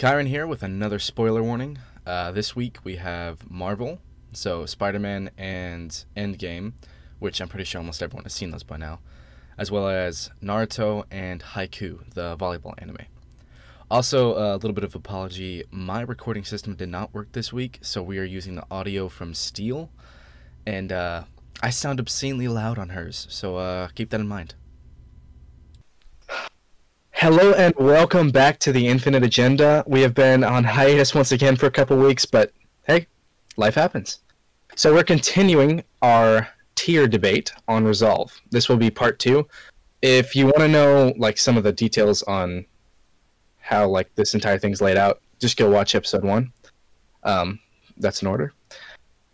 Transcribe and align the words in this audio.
Kyran 0.00 0.28
here 0.28 0.46
with 0.46 0.62
another 0.62 0.98
spoiler 0.98 1.42
warning. 1.42 1.76
Uh, 2.06 2.32
this 2.32 2.56
week 2.56 2.78
we 2.84 2.96
have 2.96 3.50
Marvel, 3.50 4.00
so 4.32 4.64
Spider 4.64 4.98
Man 4.98 5.30
and 5.36 6.06
Endgame, 6.16 6.72
which 7.18 7.38
I'm 7.38 7.48
pretty 7.48 7.66
sure 7.66 7.82
almost 7.82 8.02
everyone 8.02 8.24
has 8.24 8.32
seen 8.32 8.50
those 8.50 8.62
by 8.62 8.78
now, 8.78 9.00
as 9.58 9.70
well 9.70 9.86
as 9.86 10.30
Naruto 10.42 11.04
and 11.10 11.42
Haikyuu, 11.42 12.14
the 12.14 12.34
volleyball 12.38 12.72
anime. 12.78 13.04
Also, 13.90 14.38
a 14.38 14.56
little 14.56 14.72
bit 14.72 14.84
of 14.84 14.94
apology 14.94 15.64
my 15.70 16.00
recording 16.00 16.44
system 16.44 16.74
did 16.74 16.88
not 16.88 17.12
work 17.12 17.32
this 17.32 17.52
week, 17.52 17.78
so 17.82 18.02
we 18.02 18.18
are 18.18 18.24
using 18.24 18.54
the 18.54 18.64
audio 18.70 19.10
from 19.10 19.34
Steel, 19.34 19.90
and 20.64 20.92
uh, 20.92 21.24
I 21.62 21.68
sound 21.68 22.00
obscenely 22.00 22.48
loud 22.48 22.78
on 22.78 22.88
hers, 22.88 23.26
so 23.28 23.58
uh, 23.58 23.88
keep 23.88 24.08
that 24.08 24.20
in 24.20 24.28
mind. 24.28 24.54
Hello 27.20 27.52
and 27.52 27.74
welcome 27.76 28.30
back 28.30 28.58
to 28.60 28.72
the 28.72 28.88
Infinite 28.88 29.22
Agenda. 29.22 29.84
We 29.86 30.00
have 30.00 30.14
been 30.14 30.42
on 30.42 30.64
hiatus 30.64 31.14
once 31.14 31.32
again 31.32 31.54
for 31.54 31.66
a 31.66 31.70
couple 31.70 31.98
weeks, 31.98 32.24
but 32.24 32.50
hey, 32.86 33.08
life 33.58 33.74
happens. 33.74 34.20
So 34.74 34.94
we're 34.94 35.04
continuing 35.04 35.84
our 36.00 36.48
tier 36.76 37.06
debate 37.06 37.52
on 37.68 37.84
Resolve. 37.84 38.34
This 38.50 38.70
will 38.70 38.78
be 38.78 38.90
part 38.90 39.18
two. 39.18 39.46
If 40.00 40.34
you 40.34 40.46
want 40.46 40.60
to 40.60 40.68
know 40.68 41.12
like 41.18 41.36
some 41.36 41.58
of 41.58 41.62
the 41.62 41.72
details 41.72 42.22
on 42.22 42.64
how 43.58 43.86
like 43.86 44.14
this 44.14 44.32
entire 44.32 44.58
thing's 44.58 44.80
laid 44.80 44.96
out, 44.96 45.20
just 45.40 45.58
go 45.58 45.68
watch 45.68 45.94
episode 45.94 46.24
one. 46.24 46.50
Um, 47.22 47.60
that's 47.98 48.22
in 48.22 48.28
order. 48.28 48.54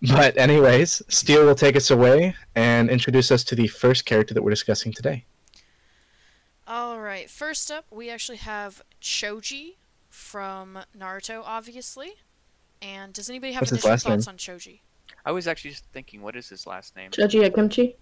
But 0.03 0.37
anyways, 0.37 1.03
Steel 1.07 1.47
will 1.47 1.55
take 1.55 1.77
us 1.77 1.93
away 1.93 2.35
and 2.57 2.91
introduce 2.91 3.31
us 3.31 3.45
to 3.45 3.55
the 3.55 3.69
first 3.69 4.07
character 4.07 4.35
that 4.35 4.43
we're 4.43 4.51
discussing 4.51 4.93
today. 4.93 5.25
All 6.67 7.01
right. 7.01 7.31
First 7.31 7.71
up, 7.71 7.87
we 7.91 8.11
actually 8.11 8.39
have 8.39 8.83
Choji 9.01 9.75
from 10.09 10.81
Naruto, 10.99 11.43
obviously. 11.45 12.15
And 12.83 13.13
does 13.13 13.31
anybody 13.31 13.53
have 13.53 13.63
What's 13.63 13.71
his 13.71 13.85
initial 13.85 13.91
last 13.91 14.05
thoughts 14.05 14.27
name? 14.27 14.55
on 14.55 14.59
Choji? 14.59 14.81
I 15.25 15.33
was 15.33 15.47
actually 15.47 15.71
just 15.71 15.85
thinking, 15.93 16.23
what 16.23 16.37
is 16.37 16.49
his 16.49 16.67
last 16.67 16.97
name? 16.97 17.11
Choji 17.11 17.49
Akamichi? 17.49 17.95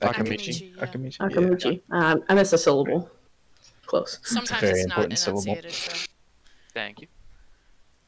Akamichi. 0.00 0.74
Akamichi, 0.76 0.76
yeah. 0.76 0.84
Akamichi. 0.84 1.18
Akamichi. 1.18 1.80
Um, 1.90 2.24
I 2.28 2.34
missed 2.34 2.52
a 2.52 2.58
syllable. 2.58 3.10
Close. 3.86 4.18
Sometimes 4.22 4.60
very 4.60 4.80
it's 4.80 4.88
not 4.88 4.98
important 4.98 5.18
syllable. 5.18 5.42
enunciated. 5.42 5.72
So. 5.72 6.06
Thank 6.74 7.00
you. 7.02 7.08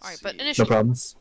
All 0.03 0.09
right, 0.09 0.19
but 0.23 0.33
See. 0.33 0.41
initial 0.41 0.67
problem. 0.67 0.95
thoughts. 0.95 1.17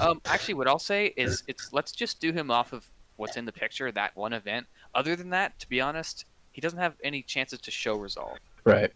Um, 0.00 0.20
actually, 0.26 0.54
what 0.54 0.66
I'll 0.68 0.78
say 0.78 1.14
is, 1.16 1.42
it's 1.46 1.72
let's 1.72 1.92
just 1.92 2.20
do 2.20 2.32
him 2.32 2.50
off 2.50 2.72
of 2.72 2.86
what's 3.16 3.36
in 3.36 3.44
the 3.44 3.52
picture, 3.52 3.90
that 3.92 4.16
one 4.16 4.32
event. 4.32 4.66
Other 4.94 5.16
than 5.16 5.30
that, 5.30 5.58
to 5.60 5.68
be 5.68 5.80
honest, 5.80 6.24
he 6.52 6.60
doesn't 6.60 6.78
have 6.78 6.94
any 7.02 7.22
chances 7.22 7.60
to 7.60 7.70
show 7.70 7.96
resolve. 7.96 8.38
Right. 8.64 8.92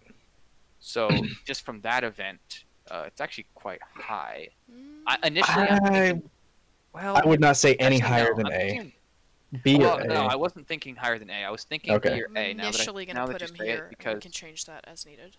So 0.80 1.08
just 1.46 1.64
from 1.64 1.80
that 1.82 2.04
event, 2.04 2.64
uh, 2.90 3.04
it's 3.06 3.20
actually 3.20 3.46
quite 3.54 3.80
high. 3.94 4.48
Mm, 4.72 5.02
I, 5.06 5.18
initially, 5.26 5.64
I'm 5.68 5.82
thinking, 5.92 6.30
well, 6.92 7.16
I 7.16 7.26
would 7.26 7.40
not 7.40 7.56
say 7.56 7.74
any 7.76 7.98
higher 7.98 8.30
no, 8.30 8.36
than 8.36 8.46
I'm 8.46 8.52
A. 8.52 8.68
thinking- 8.70 8.92
B 9.62 9.76
well, 9.76 10.00
or 10.00 10.04
no, 10.04 10.14
I 10.24 10.34
wasn't 10.34 10.66
thinking 10.66 10.96
higher 10.96 11.18
than 11.18 11.28
A. 11.28 11.44
I 11.44 11.50
was 11.50 11.64
thinking 11.64 11.92
Okay. 11.96 12.14
B 12.14 12.22
or 12.22 12.26
A. 12.36 12.54
Now 12.54 12.64
I, 12.64 12.68
initially 12.68 13.04
now 13.04 13.26
gonna 13.26 13.32
put 13.38 13.42
you 13.42 13.48
him 13.48 13.54
here. 13.66 13.84
it, 13.84 13.90
because 13.90 14.14
we 14.14 14.20
can 14.22 14.30
change 14.32 14.64
that 14.64 14.82
as 14.88 15.04
needed. 15.04 15.36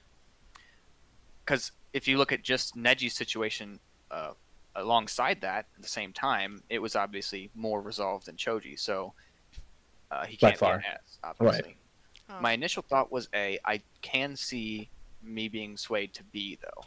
because 1.43 1.71
if 1.93 2.07
you 2.07 2.19
look 2.19 2.31
at 2.31 2.43
just 2.43 2.75
Neji's 2.77 3.13
situation 3.15 3.79
uh, 4.11 4.33
alongside 4.75 5.41
that 5.41 5.65
at 5.75 5.81
the 5.81 5.87
same 5.89 6.13
time, 6.13 6.61
it 6.69 6.77
was 6.79 6.95
obviously 6.95 7.49
more 7.55 7.81
resolved 7.81 8.27
than 8.27 8.35
Choji, 8.35 8.79
so 8.79 9.13
uh, 10.11 10.25
he 10.27 10.37
can't 10.37 10.57
far. 10.57 10.77
be 10.77 10.85
an 10.85 10.91
S, 10.93 11.17
obviously. 11.23 11.75
My 12.39 12.53
initial 12.53 12.83
thought 12.83 13.11
was 13.11 13.29
A. 13.33 13.59
I 13.65 13.81
can 14.01 14.35
see 14.35 14.89
me 15.21 15.47
being 15.49 15.77
swayed 15.77 16.13
to 16.15 16.23
B 16.23 16.57
though. 16.61 16.83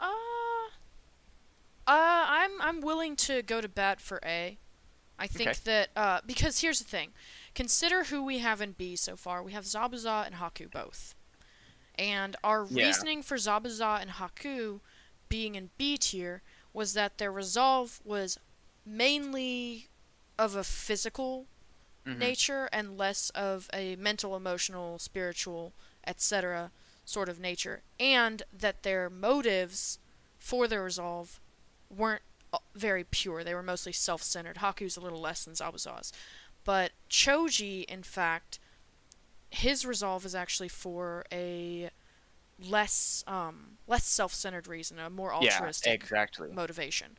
Uh, 0.00 0.04
uh, 1.86 2.24
I'm 2.28 2.60
I'm 2.60 2.80
willing 2.80 3.16
to 3.16 3.42
go 3.42 3.60
to 3.60 3.68
bat 3.68 4.00
for 4.00 4.20
A. 4.24 4.58
I 5.18 5.26
think 5.26 5.50
Okay. 5.50 5.60
that 5.64 5.88
uh, 5.96 6.20
because 6.26 6.60
here's 6.60 6.78
the 6.78 6.84
thing, 6.84 7.10
consider 7.54 8.04
who 8.04 8.22
we 8.24 8.38
have 8.38 8.60
in 8.60 8.72
B 8.72 8.96
so 8.96 9.16
far. 9.16 9.42
We 9.42 9.52
have 9.52 9.64
Zabuza 9.64 10.26
and 10.26 10.36
Haku 10.36 10.70
both, 10.70 11.14
and 11.96 12.36
our 12.44 12.64
Yeah. 12.68 12.86
reasoning 12.86 13.22
for 13.22 13.36
Zabuza 13.36 14.00
and 14.00 14.10
Haku 14.12 14.80
being 15.28 15.54
in 15.54 15.70
B 15.78 15.96
tier 15.96 16.42
was 16.72 16.94
that 16.94 17.18
their 17.18 17.32
resolve 17.32 18.00
was 18.04 18.38
mainly 18.84 19.88
of 20.38 20.56
a 20.56 20.64
physical 20.64 21.46
Mhm. 22.06 22.18
nature 22.18 22.68
and 22.72 22.96
less 22.98 23.30
of 23.30 23.68
a 23.72 23.96
mental, 23.96 24.36
emotional, 24.36 24.98
spiritual, 24.98 25.72
etc. 26.06 26.70
sort 27.04 27.28
of 27.28 27.40
nature, 27.40 27.82
and 27.98 28.42
that 28.52 28.82
their 28.82 29.10
motives 29.10 29.98
for 30.38 30.66
their 30.68 30.82
resolve 30.82 31.40
weren't 31.90 32.22
uh, 32.52 32.58
very 32.74 33.04
pure. 33.04 33.44
They 33.44 33.54
were 33.54 33.62
mostly 33.62 33.92
self-centered. 33.92 34.58
Haku's 34.58 34.96
a 34.96 35.00
little 35.00 35.20
less 35.20 35.44
than 35.44 35.54
Zabuza's, 35.54 36.12
but 36.64 36.92
Choji, 37.10 37.84
in 37.84 38.02
fact, 38.02 38.58
his 39.50 39.84
resolve 39.84 40.24
is 40.24 40.34
actually 40.34 40.68
for 40.68 41.24
a 41.32 41.90
less 42.58 43.24
um, 43.26 43.78
less 43.86 44.06
self-centered 44.06 44.66
reason, 44.68 44.98
a 44.98 45.10
more 45.10 45.32
Yeah, 45.38 45.58
altruistic 45.60 45.82
exactly. 45.84 46.50
motivation. 46.50 47.18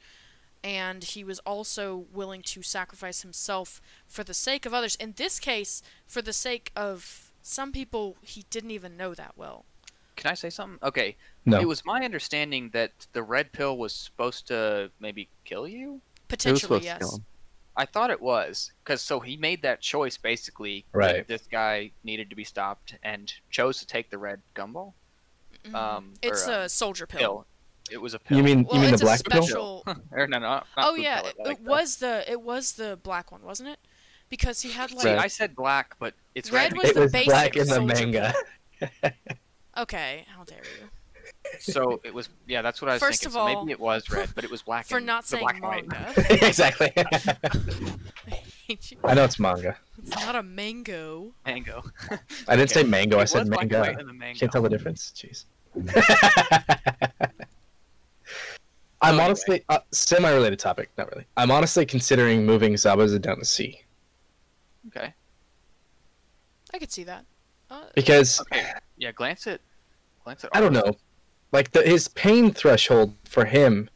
And 0.63 1.03
he 1.03 1.23
was 1.23 1.39
also 1.39 2.05
willing 2.13 2.41
to 2.43 2.61
sacrifice 2.61 3.21
himself 3.21 3.81
for 4.07 4.23
the 4.23 4.33
sake 4.33 4.65
of 4.65 4.73
others. 4.73 4.95
In 4.95 5.13
this 5.17 5.39
case, 5.39 5.81
for 6.07 6.21
the 6.21 6.33
sake 6.33 6.71
of 6.75 7.31
some 7.41 7.71
people 7.71 8.15
he 8.21 8.45
didn't 8.49 8.71
even 8.71 8.95
know 8.95 9.13
that 9.13 9.33
well. 9.35 9.65
Can 10.15 10.31
I 10.31 10.35
say 10.35 10.49
something? 10.49 10.79
Okay. 10.81 11.17
No. 11.45 11.59
It 11.59 11.67
was 11.67 11.83
my 11.85 12.05
understanding 12.05 12.69
that 12.73 12.91
the 13.11 13.23
red 13.23 13.51
pill 13.51 13.77
was 13.77 13.93
supposed 13.93 14.47
to 14.47 14.91
maybe 14.99 15.27
kill 15.43 15.67
you. 15.67 16.01
Potentially, 16.29 16.81
yes. 16.83 16.99
to 16.99 17.05
kill 17.05 17.15
him. 17.17 17.25
I 17.75 17.85
thought 17.85 18.11
it 18.11 18.21
was 18.21 18.71
because 18.83 19.01
so 19.01 19.19
he 19.19 19.35
made 19.35 19.63
that 19.63 19.81
choice 19.81 20.15
basically. 20.15 20.85
that 20.91 20.97
Right. 20.97 21.27
This 21.27 21.47
guy 21.51 21.91
needed 22.03 22.29
to 22.29 22.35
be 22.35 22.43
stopped 22.43 22.95
and 23.03 23.33
chose 23.49 23.79
to 23.79 23.87
take 23.87 24.11
the 24.11 24.17
red 24.17 24.41
gumball 24.55 24.93
Mhm. 25.65 25.75
Um, 25.75 26.13
it's 26.21 26.47
or, 26.47 26.51
a 26.51 26.69
soldier 26.69 27.07
pill. 27.07 27.19
pill. 27.19 27.47
It 27.91 27.97
was 28.01 28.13
a 28.13 28.19
pill. 28.19 28.37
You 28.37 28.43
mean 28.43 28.63
Well, 28.63 28.75
you 28.75 28.81
mean 28.81 28.89
the 28.89 28.93
it's 28.93 29.01
a 29.01 29.05
black 29.05 29.23
pill? 29.25 29.43
special. 29.43 29.83
or 30.11 30.27
no, 30.27 30.39
no, 30.39 30.47
not 30.47 30.67
oh 30.77 30.95
yeah, 30.95 31.21
pill, 31.21 31.29
it, 31.31 31.35
like 31.47 31.57
it 31.59 31.63
was 31.63 31.97
the 31.97 32.29
it 32.31 32.41
was 32.41 32.73
the 32.73 32.97
black 33.03 33.31
one, 33.31 33.41
wasn't 33.43 33.69
it? 33.69 33.79
Because 34.29 34.61
he 34.61 34.71
had 34.71 34.91
like 34.91 35.01
See, 35.03 35.09
I 35.09 35.27
said 35.27 35.55
black, 35.55 35.95
but 35.99 36.13
it's 36.33 36.51
Red 36.51 36.73
red. 36.73 36.77
was 36.77 36.89
It 36.89 36.95
the 36.95 37.01
was 37.01 37.11
basic 37.11 37.29
black 37.29 37.55
in 37.57 37.67
the 37.67 37.81
manga. 37.81 38.33
okay, 39.77 40.25
how 40.35 40.43
dare 40.43 40.57
you? 40.79 40.89
so 41.59 42.01
it 42.03 42.13
was. 42.13 42.29
Yeah, 42.47 42.61
that's 42.61 42.81
what 42.81 42.89
I 42.89 42.93
was 42.93 43.01
First 43.03 43.21
thinking. 43.23 43.39
of 43.39 43.47
so 43.47 43.55
all- 43.57 43.63
maybe 43.65 43.73
it 43.73 43.79
was 43.79 44.09
red, 44.09 44.29
but 44.33 44.43
it 44.43 44.49
was 44.49 44.61
black. 44.63 44.85
For 44.87 44.97
and- 44.97 45.05
not 45.05 45.25
saying 45.25 45.43
black 45.43 45.61
manga. 45.61 46.13
exactly. 46.45 46.91
I 49.03 49.13
know 49.13 49.25
it's 49.25 49.39
manga. 49.39 49.77
it's 50.01 50.09
not 50.25 50.35
a 50.35 50.41
mango. 50.43 51.33
Mango. 51.45 51.83
I 52.47 52.55
didn't 52.55 52.71
say 52.71 52.79
Okay. 52.81 52.89
mango. 52.89 53.19
I 53.19 53.25
said 53.25 53.41
was 53.41 53.49
black 53.49 53.69
manga. 53.69 53.79
white 53.81 53.99
in 53.99 54.07
the 54.07 54.13
mango. 54.13 54.39
Can't 54.39 54.51
tell 54.51 54.61
the 54.61 54.69
difference. 54.69 55.11
Jeez. 55.15 55.45
I'm 59.03 59.15
anyway. 59.15 59.25
honestly 59.25 59.63
uh, 59.69 59.79
semi-related 59.91 60.59
topic. 60.59 60.89
Not 60.97 61.11
really. 61.11 61.25
I'm 61.37 61.51
honestly 61.51 61.85
considering 61.85 62.45
moving 62.45 62.73
Zabuza 62.73 63.21
down 63.21 63.37
to 63.37 63.45
C 63.45 63.81
Okay. 64.87 65.13
I 66.73 66.79
could 66.79 66.91
see 66.91 67.03
that. 67.03 67.25
Uh, 67.69 67.83
because 67.95 68.39
Okay. 68.41 68.71
Yeah, 68.97 69.11
glance 69.11 69.45
at. 69.47 69.61
Glance 70.23 70.43
at. 70.43 70.51
I 70.53 70.61
don't 70.61 70.73
know. 70.73 70.95
Like 71.51 71.71
the, 71.71 71.81
his 71.83 72.07
pain 72.07 72.51
threshold 72.51 73.15
for 73.25 73.45
him. 73.45 73.89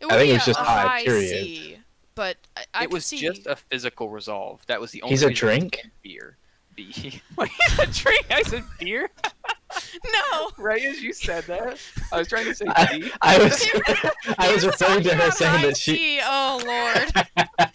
it 0.00 0.06
I 0.06 0.16
think 0.16 0.28
be 0.28 0.30
it 0.30 0.34
was 0.34 0.42
a, 0.42 0.46
just 0.46 0.60
a 0.60 0.62
high, 0.62 0.86
high 0.86 1.04
period. 1.04 1.28
C, 1.30 1.78
but 2.14 2.36
I, 2.56 2.64
I 2.74 2.82
it 2.82 2.86
could 2.86 2.92
was 2.92 3.06
see. 3.06 3.18
just 3.18 3.46
a 3.46 3.56
physical 3.56 4.08
resolve. 4.08 4.64
That 4.66 4.80
was 4.80 4.92
the 4.92 5.02
only. 5.02 5.12
He's 5.12 5.22
a 5.22 5.30
drink? 5.30 5.78
said 5.82 5.90
Beer. 6.02 6.36
B. 6.74 7.20
Wait, 7.36 7.50
a 7.78 7.86
drink? 7.86 8.26
I 8.30 8.42
said 8.42 8.64
beer. 8.78 9.10
no. 10.04 10.50
right 10.58 10.82
as 10.84 11.02
you 11.02 11.12
said 11.12 11.44
that, 11.44 11.78
I 12.12 12.18
was 12.18 12.28
trying 12.28 12.46
to 12.46 12.54
say 12.54 12.66
I- 12.76 12.98
B. 12.98 13.12
I 13.22 13.38
was 13.38 13.66
I 14.38 14.52
was 14.54 14.66
referring 14.66 15.02
to 15.04 15.14
her 15.14 15.30
saying 15.30 15.52
high 15.52 15.66
that 15.66 15.76
she. 15.76 15.96
C. 15.96 16.20
Oh 16.24 16.60
lord. 16.64 17.72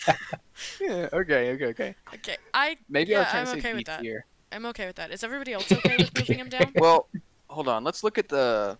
Yeah. 0.82 1.10
Okay. 1.14 1.52
Okay. 1.54 1.66
Okay. 1.68 1.96
Okay, 2.16 2.38
I 2.54 2.78
Maybe 2.90 3.12
Yeah, 3.12 3.18
I 3.18 3.22
was 3.22 3.30
trying 3.30 3.40
I'm 3.42 3.46
to 3.56 3.62
say 3.62 3.70
okay 3.70 3.74
with 3.78 3.86
that. 3.86 4.02
tier. 4.02 4.26
I'm 4.52 4.66
okay 4.68 4.88
with 4.88 4.96
that. 4.96 5.12
Is 5.12 5.24
everybody 5.24 5.54
else 5.54 5.72
okay 5.72 5.98
with 5.98 6.16
moving 6.18 6.40
him 6.40 6.50
down? 6.50 6.72
Well, 6.76 7.10
hold 7.50 7.68
on. 7.68 7.84
Let's 7.84 8.04
look 8.04 8.18
at 8.18 8.30
the 8.30 8.78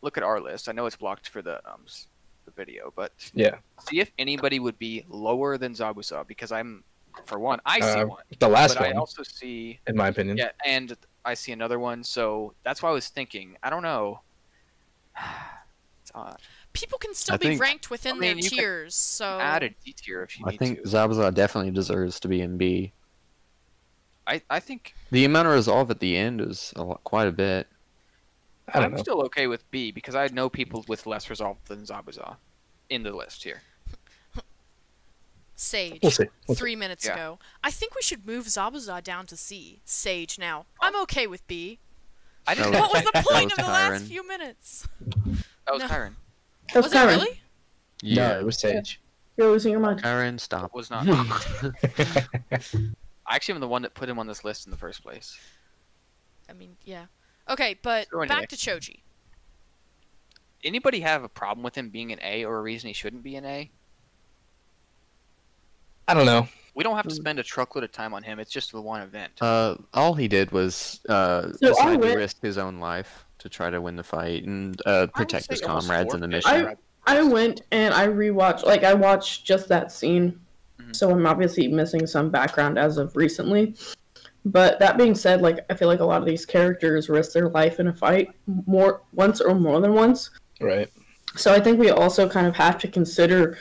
look 0.00 0.16
at 0.16 0.22
our 0.22 0.40
list. 0.40 0.68
I 0.68 0.72
know 0.72 0.86
it's 0.86 0.96
blocked 0.96 1.28
for 1.28 1.42
the 1.42 1.56
um 1.70 1.84
the 2.44 2.52
video, 2.52 2.92
but 2.96 3.12
Yeah. 3.34 3.56
see 3.90 4.00
if 4.00 4.10
anybody 4.18 4.58
would 4.58 4.78
be 4.78 5.04
lower 5.08 5.58
than 5.58 5.74
Zabuza 5.74 6.26
because 6.26 6.50
I'm 6.52 6.84
for 7.26 7.38
one 7.38 7.58
I 7.66 7.80
see 7.80 8.00
Uh, 8.00 8.06
one, 8.06 8.22
The 8.38 8.48
last 8.48 8.74
but 8.76 8.86
one, 8.86 8.92
I 8.96 8.98
also 8.98 9.22
see 9.24 9.80
in 9.86 9.96
my 9.96 10.08
opinion. 10.08 10.36
yeah, 10.38 10.50
and 10.64 10.94
I 11.28 11.34
see 11.34 11.52
another 11.52 11.78
one. 11.78 12.02
So 12.04 12.54
that's 12.64 12.82
why 12.82 12.88
I 12.88 12.92
was 12.92 13.08
thinking. 13.08 13.56
I 13.62 13.70
don't 13.70 13.82
know. 13.82 14.20
It's 16.02 16.12
odd. 16.14 16.40
People 16.72 16.96
can 16.98 17.12
still 17.14 17.34
I 17.34 17.36
be 17.38 17.46
think- 17.48 17.60
ranked 17.60 17.90
within 17.90 18.16
I 18.16 18.18
mean, 18.18 18.40
their 18.40 18.48
tiers, 18.50 18.94
so 18.94 19.38
Add 19.38 19.62
a 19.62 19.68
D 19.68 19.92
tier 19.94 20.22
if 20.22 20.38
you 20.40 20.46
I 20.46 20.52
need 20.52 20.58
think 20.58 20.82
to. 20.82 20.88
Zabuza 20.88 21.34
definitely 21.34 21.70
deserves 21.70 22.18
to 22.20 22.28
be 22.28 22.40
in 22.40 22.56
B. 22.56 22.92
I 24.26 24.40
I 24.48 24.58
think 24.60 24.94
The 25.10 25.26
amount 25.26 25.48
of 25.48 25.54
resolve 25.54 25.90
at 25.90 26.00
the 26.00 26.16
end 26.16 26.40
is 26.40 26.72
a 26.76 26.82
lot, 26.82 27.04
quite 27.04 27.28
a 27.28 27.32
bit. 27.32 27.66
I 28.72 28.82
am 28.84 28.92
know. 28.92 28.98
still 28.98 29.20
okay 29.24 29.46
with 29.48 29.70
B 29.70 29.92
because 29.92 30.14
I 30.14 30.28
know 30.28 30.48
people 30.48 30.82
with 30.88 31.06
less 31.06 31.28
resolve 31.28 31.58
than 31.66 31.84
Zabuza 31.84 32.36
in 32.88 33.02
the 33.02 33.12
list 33.12 33.44
here. 33.44 33.60
Sage. 35.60 35.98
We'll 36.02 36.12
see. 36.12 36.26
We'll 36.46 36.54
see. 36.54 36.60
three 36.60 36.76
minutes 36.76 37.04
Yeah. 37.04 37.14
ago. 37.14 37.38
I 37.64 37.72
think 37.72 37.96
we 37.96 38.02
should 38.02 38.24
move 38.24 38.46
Zabuza 38.46 39.02
down 39.02 39.26
to 39.26 39.36
C. 39.36 39.80
Sage 39.84 40.38
now. 40.38 40.66
I'm 40.80 40.94
okay 41.02 41.26
with 41.26 41.44
B. 41.48 41.80
I 42.46 42.54
didn't. 42.54 42.70
was- 42.70 42.80
What 42.80 42.92
was 42.92 43.02
the 43.04 43.12
point 43.28 43.50
was 43.50 43.58
of 43.58 43.64
the 43.64 43.70
last 43.70 44.04
few 44.04 44.26
minutes? 44.26 44.86
that 45.00 45.72
was 45.74 45.82
No. 45.82 45.88
Kyran. 45.88 46.14
That 46.72 46.76
was, 46.76 46.84
Was 46.84 46.92
it 46.92 46.96
Kyran. 46.96 47.06
really? 47.08 47.40
No, 48.04 48.38
it 48.38 48.44
was 48.44 48.58
Sage. 48.60 49.00
You're 49.36 49.50
losing 49.50 49.72
your 49.72 49.80
mind. 49.80 50.00
Kyran, 50.00 50.38
stop. 50.38 50.72
Was 50.74 50.90
not. 50.90 51.06
I 51.08 53.34
actually 53.34 53.54
am 53.54 53.60
the 53.60 53.68
one 53.68 53.82
that 53.82 53.94
put 53.94 54.08
him 54.08 54.18
on 54.20 54.28
this 54.28 54.44
list 54.44 54.64
in 54.66 54.70
the 54.70 54.78
first 54.78 55.02
place. 55.02 55.36
I 56.48 56.52
mean, 56.52 56.76
yeah. 56.84 57.06
Okay, 57.48 57.74
but 57.82 58.06
So 58.12 58.20
anyway. 58.20 58.28
back 58.28 58.48
to 58.50 58.56
Choji. 58.56 59.00
Anybody 60.64 61.00
have 61.00 61.24
a 61.24 61.28
problem 61.28 61.62
with 61.64 61.76
him 61.76 61.90
being 61.90 62.12
an 62.12 62.18
A 62.22 62.44
or 62.44 62.58
a 62.58 62.62
reason 62.62 62.88
he 62.88 62.94
shouldn't 62.94 63.22
be 63.22 63.36
an 63.36 63.44
A? 63.44 63.70
I 66.08 66.14
don't 66.14 66.26
know. 66.26 66.48
We 66.74 66.84
don't 66.84 66.96
have 66.96 67.06
to 67.08 67.14
Hmm. 67.14 67.20
spend 67.20 67.38
a 67.38 67.42
truckload 67.42 67.84
of 67.84 67.92
time 67.92 68.14
on 68.14 68.22
him. 68.22 68.38
It's 68.38 68.50
just 68.50 68.72
the 68.72 68.80
one 68.80 69.02
event. 69.02 69.32
Uh, 69.40 69.76
all 69.94 70.14
he 70.14 70.26
did 70.28 70.50
was 70.52 71.00
uh, 71.08 71.52
So 71.52 71.68
decide 71.68 72.00
to 72.02 72.16
risk 72.16 72.40
his 72.40 72.56
own 72.56 72.78
life 72.80 73.24
to 73.40 73.48
try 73.48 73.68
to 73.70 73.80
win 73.80 73.96
the 73.96 74.02
fight 74.02 74.44
and 74.44 74.80
uh, 74.86 75.06
protect 75.08 75.50
his 75.50 75.60
comrades 75.60 76.14
in 76.14 76.20
the 76.20 76.28
mission. 76.28 76.74
I 77.06 77.22
went 77.22 77.62
and 77.72 77.94
I 77.94 78.06
rewatched, 78.06 78.64
like 78.64 78.84
I 78.84 78.92
watched 78.94 79.44
just 79.44 79.68
that 79.68 79.90
scene, 79.90 80.38
Mhm. 80.80 80.94
so 80.94 81.10
I'm 81.10 81.26
obviously 81.26 81.66
missing 81.68 82.06
some 82.06 82.30
background 82.30 82.78
as 82.78 82.98
of 82.98 83.14
recently. 83.16 83.74
But 84.44 84.78
that 84.80 84.96
being 84.98 85.14
said, 85.14 85.40
like 85.42 85.64
I 85.70 85.74
feel 85.74 85.88
like 85.88 86.00
a 86.00 86.04
lot 86.04 86.20
of 86.20 86.26
these 86.26 86.44
characters 86.46 87.08
risk 87.08 87.32
their 87.32 87.48
life 87.48 87.80
in 87.80 87.88
a 87.88 87.92
fight 87.94 88.30
more 88.66 89.02
once 89.14 89.40
or 89.40 89.54
more 89.54 89.80
than 89.80 89.94
once. 89.94 90.30
Right. 90.60 90.90
So 91.36 91.52
I 91.52 91.60
think 91.60 91.78
we 91.78 91.90
also 91.90 92.28
kind 92.28 92.46
of 92.46 92.54
have 92.56 92.78
to 92.78 92.88
consider 92.88 93.56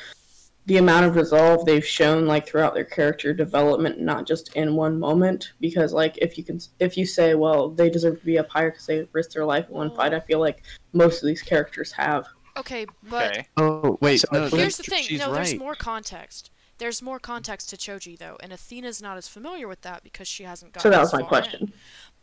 the 0.67 0.77
amount 0.77 1.05
of 1.05 1.15
resolve 1.15 1.65
they've 1.65 1.85
shown 1.85 2.25
like 2.27 2.45
throughout 2.45 2.73
their 2.73 2.83
character 2.83 3.33
development, 3.33 3.99
not 3.99 4.27
just 4.27 4.53
in 4.55 4.75
one 4.75 4.99
moment. 4.99 5.53
Because 5.59 5.93
like 5.93 6.17
if 6.19 6.37
you 6.37 6.43
can, 6.43 6.59
if 6.79 6.95
you 6.97 7.05
say, 7.05 7.33
well, 7.35 7.69
they 7.69 7.89
deserve 7.89 8.19
to 8.19 8.25
be 8.25 8.37
up 8.37 8.49
higher 8.49 8.71
because 8.71 8.85
they 8.85 9.07
risked 9.13 9.33
their 9.33 9.45
life 9.45 9.67
in 9.69 9.75
one 9.75 9.95
fight, 9.95 10.13
I 10.13 10.19
feel 10.19 10.39
like 10.39 10.63
most 10.93 11.23
of 11.23 11.27
these 11.27 11.41
characters 11.41 11.91
have. 11.93 12.27
Okay, 12.57 12.85
but 13.09 13.31
Okay. 13.31 13.47
Oh 13.57 13.97
wait, 14.01 14.19
So- 14.19 14.27
no, 14.31 14.47
here's 14.49 14.77
the 14.77 14.83
thing. 14.83 15.05
No, 15.17 15.33
there's 15.33 15.51
right. 15.51 15.59
more 15.59 15.75
context. 15.75 16.51
There's 16.79 17.01
more 17.01 17.19
context 17.19 17.69
to 17.71 17.77
Choji 17.77 18.17
though, 18.17 18.37
and 18.41 18.51
Athena's 18.51 19.01
not 19.01 19.17
as 19.17 19.27
familiar 19.27 19.67
with 19.67 19.81
that 19.81 20.03
because 20.03 20.27
she 20.27 20.43
hasn't 20.43 20.73
gotten 20.73 20.83
So 20.83 20.89
that 20.95 20.99
was 20.99 21.11
my 21.13 21.19
far 21.19 21.21
in. 21.21 21.27
question. 21.27 21.73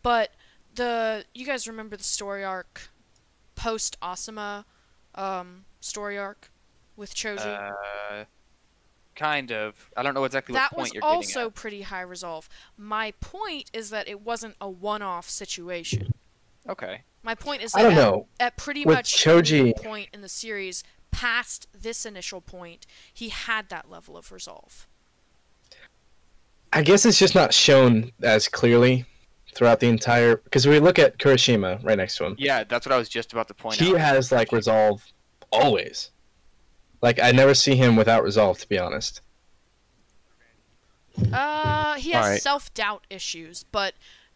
But 0.03 0.31
the 0.75 1.25
you 1.35 1.47
guys 1.47 1.67
remember 1.67 1.97
the 1.97 2.05
story 2.05 2.45
arc 2.45 2.91
post 3.55 3.97
Asuma 4.01 4.65
um 5.15 5.65
story 5.81 6.19
arc 6.19 6.51
with 6.97 7.15
Choji? 7.15 7.39
Uh, 7.41 8.25
kind 9.15 9.53
of. 9.53 9.91
I 9.97 10.03
don't 10.03 10.15
know 10.15 10.25
exactly 10.25 10.55
what 10.55 10.71
point 10.73 10.95
you're 10.95 11.01
getting 11.01 11.11
That 11.13 11.17
was 11.19 11.37
also 11.37 11.51
pretty 11.51 11.83
high 11.83 12.03
resolve. 12.03 12.49
My 12.77 13.13
point 13.21 13.71
is 13.73 13.91
that 13.91 14.09
it 14.09 14.23
wasn't 14.23 14.57
a 14.61 14.69
one-off 14.69 15.29
situation. 15.29 16.15
Okay. 16.69 17.03
My 17.23 17.35
point 17.35 17.63
is 17.63 17.75
I 17.75 17.83
that 17.83 17.89
don't 17.91 17.99
at, 17.99 18.03
know. 18.03 18.27
at 18.41 18.57
pretty 18.57 18.85
With 18.85 18.97
much 18.97 19.17
Choji- 19.25 19.61
any 19.61 19.73
point 19.75 20.09
in 20.13 20.21
the 20.21 20.29
series 20.29 20.85
past 21.11 21.69
this 21.73 22.05
initial 22.05 22.41
point, 22.41 22.87
he 23.13 23.29
had 23.31 23.69
that 23.69 23.91
level 23.91 24.17
of 24.17 24.33
resolve. 24.33 24.87
I 26.73 26.83
guess 26.83 27.07
it's 27.07 27.19
just 27.19 27.35
not 27.37 27.55
shown 27.55 28.11
as 28.23 28.49
clearly 28.49 29.05
throughout 29.55 29.79
the 29.79 29.89
entire. 29.89 30.37
Because 30.37 30.67
we 30.67 30.81
look 30.81 30.99
at 30.99 31.19
Kirishima 31.19 31.83
right 31.85 31.97
next 31.97 32.17
to 32.17 32.25
him. 32.25 32.35
Yeah, 32.39 32.65
that's 32.65 32.85
what 32.85 32.93
I 32.93 32.99
was 32.99 33.09
just 33.09 33.33
about 33.33 33.47
to 33.49 33.55
point 33.55 33.77
he 33.77 33.93
out. 33.95 34.01
has 34.01 34.33
like 34.33 34.51
resolve 34.51 35.07
always. 35.53 36.11
Like 37.05 37.23
I 37.23 37.33
never 37.33 37.53
see 37.53 37.77
him 37.77 37.97
without 37.97 38.25
resolve, 38.25 38.59
to 38.61 38.67
be 38.67 38.79
honest. 38.79 39.21
Uh, 41.31 41.97
he 41.97 42.13
has 42.13 42.25
Alright. 42.25 42.41
self-doubt 42.41 43.07
issues, 43.11 43.63
but 43.71 43.93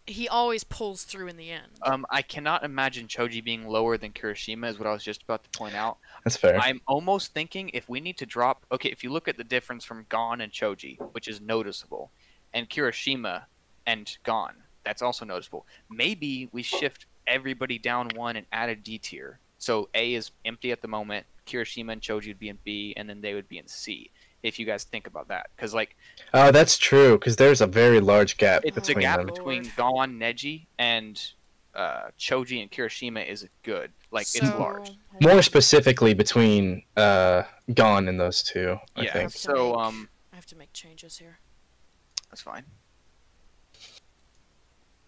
he 0.06 0.28
always 0.28 0.64
pulls 0.64 1.04
through 1.04 1.28
in 1.28 1.38
the 1.38 1.50
end. 1.50 1.80
Um, 1.80 2.04
I 2.10 2.20
cannot 2.20 2.64
imagine 2.64 3.06
Choji 3.06 3.42
being 3.42 3.66
lower 3.66 3.96
than 3.96 4.12
Kirishima, 4.12 4.68
is 4.68 4.78
what 4.78 4.86
I 4.86 4.92
was 4.92 5.02
just 5.02 5.22
about 5.22 5.44
to 5.44 5.58
point 5.58 5.74
out. 5.74 5.96
That's 6.24 6.36
fair. 6.36 6.58
I'm 6.60 6.82
almost 6.86 7.32
thinking 7.32 7.70
if 7.72 7.88
we 7.88 8.00
need 8.00 8.18
to 8.18 8.26
drop. 8.26 8.66
Okay, 8.70 8.90
if 8.90 9.02
you 9.02 9.08
look 9.08 9.28
at 9.28 9.38
the 9.38 9.44
difference 9.44 9.86
from 9.86 10.04
Gon 10.10 10.42
and 10.42 10.52
Choji, 10.52 10.98
which 11.12 11.26
is 11.26 11.40
noticeable, 11.40 12.10
and 12.52 12.68
Kirishima 12.68 13.44
and 13.86 14.14
Gon, 14.24 14.56
that's 14.84 15.00
also 15.00 15.24
noticeable. 15.24 15.64
Maybe 15.88 16.50
we 16.52 16.62
shift 16.62 17.06
everybody 17.26 17.78
down 17.78 18.10
one 18.14 18.36
and 18.36 18.44
add 18.52 18.68
a 18.68 18.76
D 18.76 18.98
tier. 18.98 19.38
So 19.58 19.88
A 19.94 20.14
is 20.14 20.30
empty 20.44 20.72
at 20.72 20.80
the 20.82 20.88
moment. 20.88 21.26
Kirishima 21.46 21.92
and 21.92 22.00
Choji 22.00 22.28
would 22.28 22.38
be 22.38 22.48
in 22.48 22.58
B, 22.64 22.94
and 22.96 23.08
then 23.08 23.20
they 23.20 23.34
would 23.34 23.48
be 23.48 23.58
in 23.58 23.66
C. 23.66 24.10
If 24.42 24.58
you 24.58 24.66
guys 24.66 24.84
think 24.84 25.06
about 25.08 25.28
that, 25.28 25.50
because 25.56 25.74
like 25.74 25.96
Oh, 26.32 26.52
that's 26.52 26.78
true. 26.78 27.18
Because 27.18 27.36
there's 27.36 27.60
a 27.60 27.66
very 27.66 27.98
large 28.00 28.36
gap 28.36 28.62
it's 28.64 28.88
a 28.88 28.94
gap 28.94 29.18
them. 29.18 29.26
between 29.26 29.64
Lord. 29.64 29.76
Gon, 29.76 30.18
Neji, 30.18 30.66
and 30.78 31.20
uh, 31.74 32.10
Choji 32.18 32.62
and 32.62 32.70
Kirishima 32.70 33.26
is 33.26 33.48
good. 33.64 33.90
Like 34.12 34.26
so, 34.26 34.46
it's 34.46 34.56
large. 34.58 34.90
More 35.20 35.42
specifically 35.42 36.14
between 36.14 36.82
uh, 36.96 37.42
Gon 37.74 38.06
and 38.08 38.18
those 38.20 38.42
two. 38.42 38.78
I 38.94 39.02
yeah. 39.02 39.12
think. 39.12 39.30
So 39.32 39.70
Make- 39.72 39.76
um, 39.86 40.08
I 40.32 40.36
have 40.36 40.46
to 40.46 40.56
make 40.56 40.72
changes 40.72 41.18
here. 41.18 41.40
that's 42.30 42.42
fine. 42.42 42.64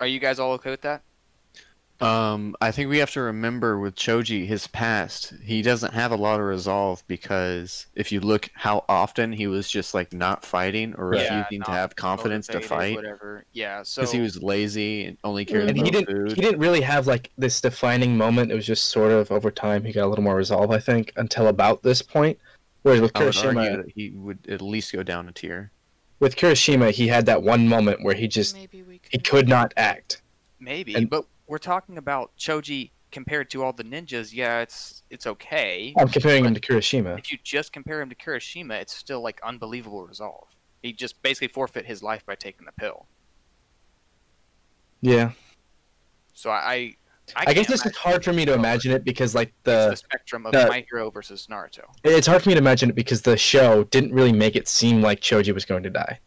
Are 0.01 0.07
you 0.07 0.19
guys 0.19 0.39
all 0.41 0.53
okay 0.53 0.71
with 0.71 0.81
that? 0.81 1.03
Um, 2.01 2.57
I 2.61 2.71
think 2.71 2.89
we 2.89 2.99
have 2.99 3.11
to 3.13 3.21
remember 3.21 3.79
with 3.79 3.95
Choji, 3.95 4.47
his 4.47 4.67
past, 4.67 5.35
he 5.45 5.61
doesn't 5.61 5.93
have 5.93 6.13
a 6.13 6.17
lot 6.17 6.41
of 6.41 6.47
resolve 6.47 7.03
because 7.07 7.87
if 7.95 8.11
you 8.11 8.21
look 8.21 8.49
how 8.55 8.85
often 8.89 9.33
he 9.33 9.47
was 9.47 9.71
just 9.71 9.93
like 9.93 10.13
not 10.13 10.45
fighting 10.45 10.95
or 10.97 11.15
Yeah, 11.15 11.41
refusing 11.41 11.63
to 11.65 11.71
have 11.71 11.97
confidence 11.97 12.47
to 12.49 12.55
motivated, 12.55 12.69
fight 12.79 12.97
Whatever. 12.97 13.45
Yeah. 13.53 13.83
So 13.83 14.01
because 14.03 14.13
he 14.13 14.21
was 14.21 14.43
lazy 14.43 15.05
and 15.05 15.19
only 15.25 15.45
cared 15.45 15.69
And 15.69 15.73
about 15.79 15.85
he 15.85 15.91
didn't. 15.91 16.07
food. 16.07 16.33
He 16.33 16.41
didn't 16.41 16.59
really 16.61 16.81
have 16.81 17.07
like 17.07 17.31
this 17.37 17.61
defining 17.61 18.17
moment. 18.17 18.51
It 18.51 18.55
was 18.55 18.67
just 18.67 18.85
sort 18.87 19.13
of 19.13 19.31
over 19.31 19.51
time. 19.51 19.85
He 19.85 19.93
got 19.93 20.07
a 20.07 20.09
little 20.09 20.25
more 20.25 20.37
resolve, 20.37 20.71
I 20.71 20.79
think, 20.79 21.13
until 21.17 21.49
about 21.49 21.83
this 21.83 22.01
point. 22.03 22.39
Whereas 22.83 23.03
with 23.03 23.15
I 23.15 23.25
would 23.25 23.35
Kirishima, 23.35 23.93
he 23.95 24.11
would 24.11 24.39
at 24.49 24.63
least 24.63 24.93
go 24.95 25.03
down 25.03 25.29
a 25.29 25.33
tier. 25.33 25.71
with 26.19 26.35
Kirishima, 26.37 26.91
he 26.93 27.09
had 27.09 27.27
that 27.27 27.43
one 27.43 27.69
moment 27.69 28.03
where 28.03 28.15
he 28.15 28.27
just 28.27 28.57
could. 28.71 29.01
he 29.11 29.19
could 29.19 29.49
not 29.49 29.75
act. 29.77 30.23
maybe, 30.59 30.95
and- 30.95 31.11
but 31.11 31.27
we're 31.51 31.59
talking 31.59 31.99
about 31.99 32.31
Choji 32.39 32.93
compared 33.11 33.51
to 33.51 33.65
all 33.65 33.73
the 33.73 33.83
ninjas. 33.83 34.33
Yeah, 34.33 34.61
it's 34.61 35.03
it's 35.11 35.27
okay. 35.27 35.93
I'm 35.99 36.09
comparing 36.09 36.45
him 36.45 36.55
to 36.55 36.61
Kirishima. 36.61 37.19
If 37.19 37.33
you 37.33 37.39
just 37.43 37.73
compare 37.73 38.01
him 38.01 38.09
to 38.09 38.15
Kirishima, 38.15 38.81
it's 38.81 38.95
still 38.95 39.21
like 39.21 39.41
unbelievable 39.43 40.07
resolve. 40.07 40.47
He 40.81 40.93
just 40.93 41.21
basically 41.23 41.49
forfeit 41.49 41.85
his 41.85 42.03
life 42.05 42.25
by 42.25 42.37
taking 42.37 42.67
the 42.67 42.73
pill. 42.73 43.07
Yeah, 45.03 45.33
So 46.35 46.51
I, 46.51 46.55
I, 46.55 46.95
I, 47.35 47.45
can't 47.47 47.57
guess 47.57 47.67
this 47.69 47.87
is 47.87 47.97
hard 47.97 48.23
for 48.23 48.35
me 48.35 48.45
to 48.45 48.53
imagine 48.53 48.93
it 48.93 49.03
because 49.03 49.35
like 49.35 49.55
the 49.65 49.89
the 49.91 49.97
spectrum 49.97 50.45
of 50.45 50.53
the- 50.53 50.67
My 50.69 50.85
Hero 50.91 51.11
versus 51.11 51.49
Naruto. 51.51 51.85
it's 52.05 52.27
hard 52.27 52.43
for 52.43 52.51
me 52.51 52.55
to 52.55 52.61
imagine 52.61 52.91
it 52.91 52.95
because 52.95 53.23
the 53.23 53.39
show 53.39 53.85
didn't 53.85 54.13
really 54.13 54.33
make 54.33 54.57
it 54.57 54.69
seem 54.69 55.01
like 55.01 55.21
Choji 55.21 55.55
was 55.55 55.65
going 55.65 55.83
to 55.85 55.91
die. 55.91 56.21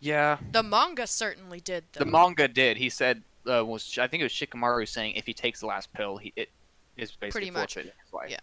Yeah, 0.00 0.38
The 0.52 0.64
manga 0.64 1.06
certainly 1.06 1.60
did. 1.60 1.84
Though. 1.92 2.00
the 2.04 2.10
manga 2.10 2.48
did. 2.48 2.76
He 2.78 2.88
said 2.90 3.22
uh, 3.46 3.64
was 3.64 3.98
I 3.98 4.06
think 4.06 4.20
it 4.20 4.24
was 4.24 4.32
Shikamaru 4.32 4.88
saying 4.88 5.14
if 5.16 5.26
he 5.26 5.34
takes 5.34 5.60
the 5.60 5.66
last 5.66 5.92
pill, 5.92 6.16
he 6.16 6.32
it 6.36 6.50
is 6.96 7.12
basically 7.12 7.30
Pretty 7.30 7.50
much. 7.50 7.74
forfeiting 7.74 7.92
his 8.04 8.12
life. 8.12 8.30
Yeah. 8.30 8.38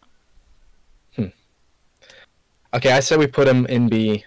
Okay, 2.74 2.92
I 2.92 3.00
said 3.00 3.20
we 3.20 3.28
put 3.28 3.48
him 3.48 3.66
in 3.68 3.88
B 3.88 4.26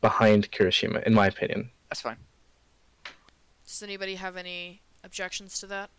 behind 0.00 0.50
Kirishima, 0.50 1.04
in 1.04 1.14
my 1.14 1.28
opinion. 1.28 1.70
That's 1.88 2.00
fine. 2.00 2.16
Does 3.64 3.82
anybody 3.84 4.16
have 4.16 4.36
any 4.36 4.82
objections 5.04 5.60
to 5.60 5.68
that? 5.68 5.90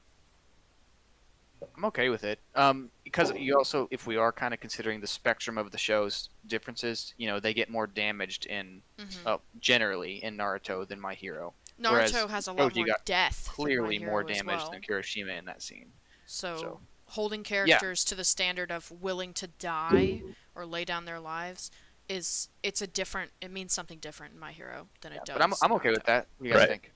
I'm 1.77 1.85
okay 1.85 2.09
with 2.09 2.25
it. 2.25 2.39
Um, 2.53 2.89
because 3.05 3.31
you 3.37 3.57
also, 3.57 3.87
if 3.91 4.05
we 4.05 4.17
are 4.17 4.33
kind 4.33 4.53
of 4.53 4.59
considering 4.59 4.99
the 4.99 5.07
spectrum 5.07 5.57
of 5.57 5.71
the 5.71 5.77
show's 5.77 6.29
differences, 6.45 7.13
you 7.17 7.27
know, 7.27 7.39
they 7.39 7.53
get 7.53 7.69
more 7.69 7.87
damaged 7.87 8.45
in, 8.45 8.81
hmm 8.99 9.05
uh, 9.25 9.37
generally 9.61 10.21
in 10.21 10.35
Naruto 10.37 10.85
than 10.85 10.99
My 10.99 11.13
Hero. 11.13 11.53
Naruto 11.79 11.91
whereas 11.91 12.11
has 12.31 12.47
a 12.47 12.53
lot 12.53 12.71
Choji 12.71 12.77
more 12.77 12.85
got 12.87 13.05
death. 13.05 13.49
Clearly 13.51 13.99
more 13.99 14.23
damage 14.23 14.57
well. 14.57 14.71
than 14.71 14.81
Kirishima 14.81 15.37
in 15.37 15.45
that 15.45 15.61
scene. 15.61 15.91
So, 16.25 16.57
so- 16.57 16.79
holding 17.09 17.43
characters 17.43 18.03
to 18.05 18.15
the 18.15 18.23
standard 18.23 18.71
of 18.71 18.89
willing 18.91 19.31
to 19.33 19.47
die 19.47 20.21
or 20.55 20.65
lay 20.65 20.83
down 20.85 21.05
their 21.05 21.19
lives 21.19 21.69
is 22.09 22.49
it's 22.63 22.81
a 22.81 22.87
different. 22.87 23.31
It 23.41 23.51
means 23.51 23.73
something 23.73 23.97
different 23.99 24.33
in 24.33 24.39
My 24.39 24.51
Hero 24.51 24.87
than 25.01 25.11
it 25.11 25.15
Yeah, 25.15 25.23
does. 25.25 25.35
but 25.37 25.41
I'm, 25.43 25.53
I'm 25.61 25.71
okay 25.77 25.89
with 25.91 26.03
that. 26.05 26.27
What 26.37 26.43
do 26.43 26.47
you 26.47 26.53
guys 26.53 26.59
Right. 26.61 26.69
think? 26.69 26.91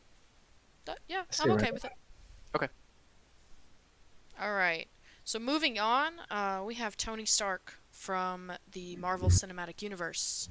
That- 0.86 1.00
yeah, 1.07 1.24
see 1.29 1.43
I'm 1.43 1.50
where- 1.50 1.57
okay 1.59 1.71
with 1.71 1.86
it. 1.86 1.91
Okay. 2.55 2.67
All 4.39 4.53
right. 4.53 4.88
So 5.25 5.38
moving 5.38 5.77
on, 5.77 6.13
uh, 6.31 6.63
we 6.65 6.75
have 6.75 6.95
Tony 6.98 7.25
Stark 7.25 7.79
from 7.91 8.51
the 8.71 8.95
Marvel 8.95 9.29
Cinematic 9.29 9.81
Universe. 9.81 10.50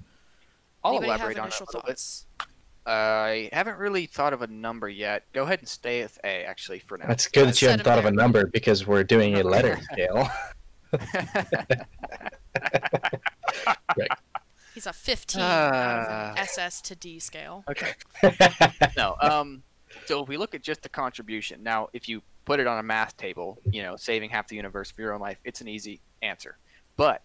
I'll 0.85 0.93
Anybody 0.93 1.09
elaborate 1.09 1.37
have 1.37 1.43
on 1.45 1.49
it 1.49 1.55
a 1.55 1.57
initial 1.57 1.67
thoughts? 1.67 2.27
bit. 2.39 2.48
Thoughts? 2.85 2.91
I 2.91 3.49
haven't 3.53 3.79
really 3.79 4.07
thought 4.07 4.33
of 4.33 4.43
a 4.43 4.47
number 4.47 4.89
yet. 4.89 5.25
Go 5.33 5.43
ahead 5.45 5.59
and 5.61 5.69
stay 5.69 6.03
with 6.03 6.19
A 6.25 6.45
actually 6.45 6.79
for 6.81 6.99
now. 6.99 7.07
That's 7.07 7.27
good 7.29 7.49
that 7.49 7.61
you 7.63 7.67
Set 7.69 7.71
hadn't 7.71 7.81
him 7.81 7.85
thought 7.93 7.99
of 7.99 8.05
a 8.07 8.11
number 8.11 8.47
because 8.47 8.87
we're 8.87 9.05
doing 9.05 9.37
a 9.39 9.43
letter 9.43 9.79
scale. 9.93 10.29
He's 14.75 14.87
a 14.87 14.93
15 14.93 15.43
Ah. 15.43 15.47
out 15.47 15.99
of 16.31 16.37
an 16.37 16.39
SS 16.39 16.81
to 16.83 16.95
D 16.95 17.19
scale. 17.19 17.65
okay. 17.69 17.93
no. 18.97 19.17
Um. 19.23 19.63
So 20.07 20.23
if 20.23 20.29
we 20.29 20.37
look 20.37 20.55
at 20.55 20.63
just 20.63 20.83
the 20.83 20.89
contribution, 20.89 21.63
now 21.63 21.89
if 21.93 22.09
you 22.09 22.23
put 22.45 22.61
it 22.61 22.67
on 22.67 22.79
a 22.79 22.83
math 22.83 23.17
table, 23.17 23.59
you 23.71 23.83
know, 23.83 23.97
saving 23.97 24.31
half 24.31 24.47
the 24.49 24.57
universe 24.57 24.91
for 24.91 25.01
your 25.03 25.15
own 25.15 25.21
life, 25.21 25.39
it's 25.45 25.61
an 25.61 25.69
easy 25.69 26.01
answer. 26.23 26.59
But 26.97 27.23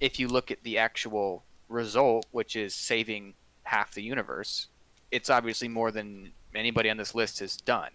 if 0.00 0.18
you 0.18 0.28
look 0.28 0.50
at 0.50 0.62
the 0.64 0.78
actual 0.78 1.44
result, 1.68 2.26
which 2.30 2.56
is 2.56 2.74
saving 2.74 3.34
half 3.64 3.94
the 3.94 4.02
universe, 4.02 4.68
it's 5.10 5.30
obviously 5.30 5.68
more 5.68 5.90
than 5.90 6.32
anybody 6.54 6.90
on 6.90 6.96
this 6.96 7.14
list 7.14 7.40
has 7.40 7.56
done. 7.56 7.90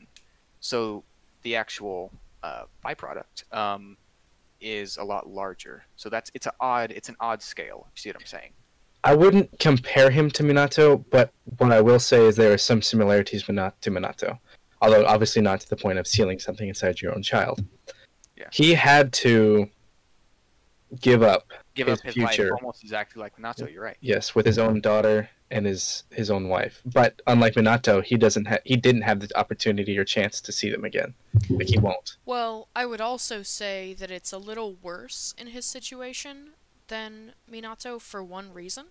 So 0.59 1.03
the 1.43 1.55
actual 1.55 2.11
uh, 2.43 2.63
byproduct 2.85 3.51
um, 3.53 3.97
is 4.61 4.97
a 4.97 5.03
lot 5.03 5.29
larger. 5.29 5.83
So 5.95 6.09
that's 6.09 6.31
it's 6.33 6.45
an 6.45 6.53
odd 6.59 6.91
it's 6.91 7.09
an 7.09 7.15
odd 7.19 7.41
scale. 7.41 7.87
You 7.95 7.99
see 8.01 8.09
what 8.09 8.17
I'm 8.19 8.25
saying? 8.25 8.51
I 9.03 9.15
wouldn't 9.15 9.59
compare 9.59 10.09
him 10.09 10.29
to 10.31 10.43
Minato, 10.43 11.03
but 11.09 11.31
what 11.57 11.71
I 11.71 11.79
will 11.79 11.99
say 11.99 12.25
is 12.25 12.35
there 12.35 12.51
are 12.51 12.57
some 12.57 12.81
similarities 12.81 13.43
to 13.43 13.53
Minato, 13.53 14.37
although 14.81 15.05
obviously 15.05 15.41
not 15.41 15.61
to 15.61 15.69
the 15.69 15.77
point 15.77 15.99
of 15.99 16.05
sealing 16.05 16.37
something 16.37 16.67
inside 16.67 16.99
your 17.01 17.15
own 17.15 17.23
child. 17.23 17.63
Yeah. 18.35 18.47
He 18.51 18.73
had 18.73 19.13
to 19.13 19.69
give 20.99 21.23
up, 21.23 21.47
Give 21.75 21.87
His 21.87 21.99
up 21.99 22.05
his 22.07 22.13
future. 22.15 22.51
life 22.51 22.59
almost 22.61 22.83
exactly 22.83 23.21
like 23.21 23.37
Minato. 23.37 23.71
You're 23.71 23.83
right. 23.83 23.95
yes, 24.01 24.35
with 24.35 24.45
his 24.45 24.57
own 24.59 24.81
daughter 24.81 25.29
and 25.51 25.65
his 25.65 26.03
his 26.11 26.29
own 26.29 26.47
wife. 26.47 26.81
But 26.85 27.21
unlike 27.27 27.55
Minato, 27.55 28.03
he 28.03 28.17
doesn't 28.17 28.45
ha- 28.47 28.59
he 28.65 28.75
didn't 28.75 29.01
have 29.03 29.19
the 29.19 29.37
opportunity 29.37 29.97
or 29.97 30.05
chance 30.05 30.39
to 30.41 30.51
see 30.51 30.69
them 30.69 30.83
again. 30.85 31.13
Like 31.49 31.67
he 31.69 31.79
won't. 31.79 32.17
Well, 32.25 32.67
I 32.75 32.85
would 32.85 33.01
also 33.01 33.43
say 33.43 33.93
that 33.95 34.11
it's 34.11 34.31
a 34.31 34.37
little 34.37 34.75
worse 34.81 35.33
in 35.37 35.47
his 35.47 35.65
situation 35.65 36.51
than 36.87 37.33
Minato 37.51 37.99
for 38.01 38.23
one 38.23 38.53
reason, 38.53 38.87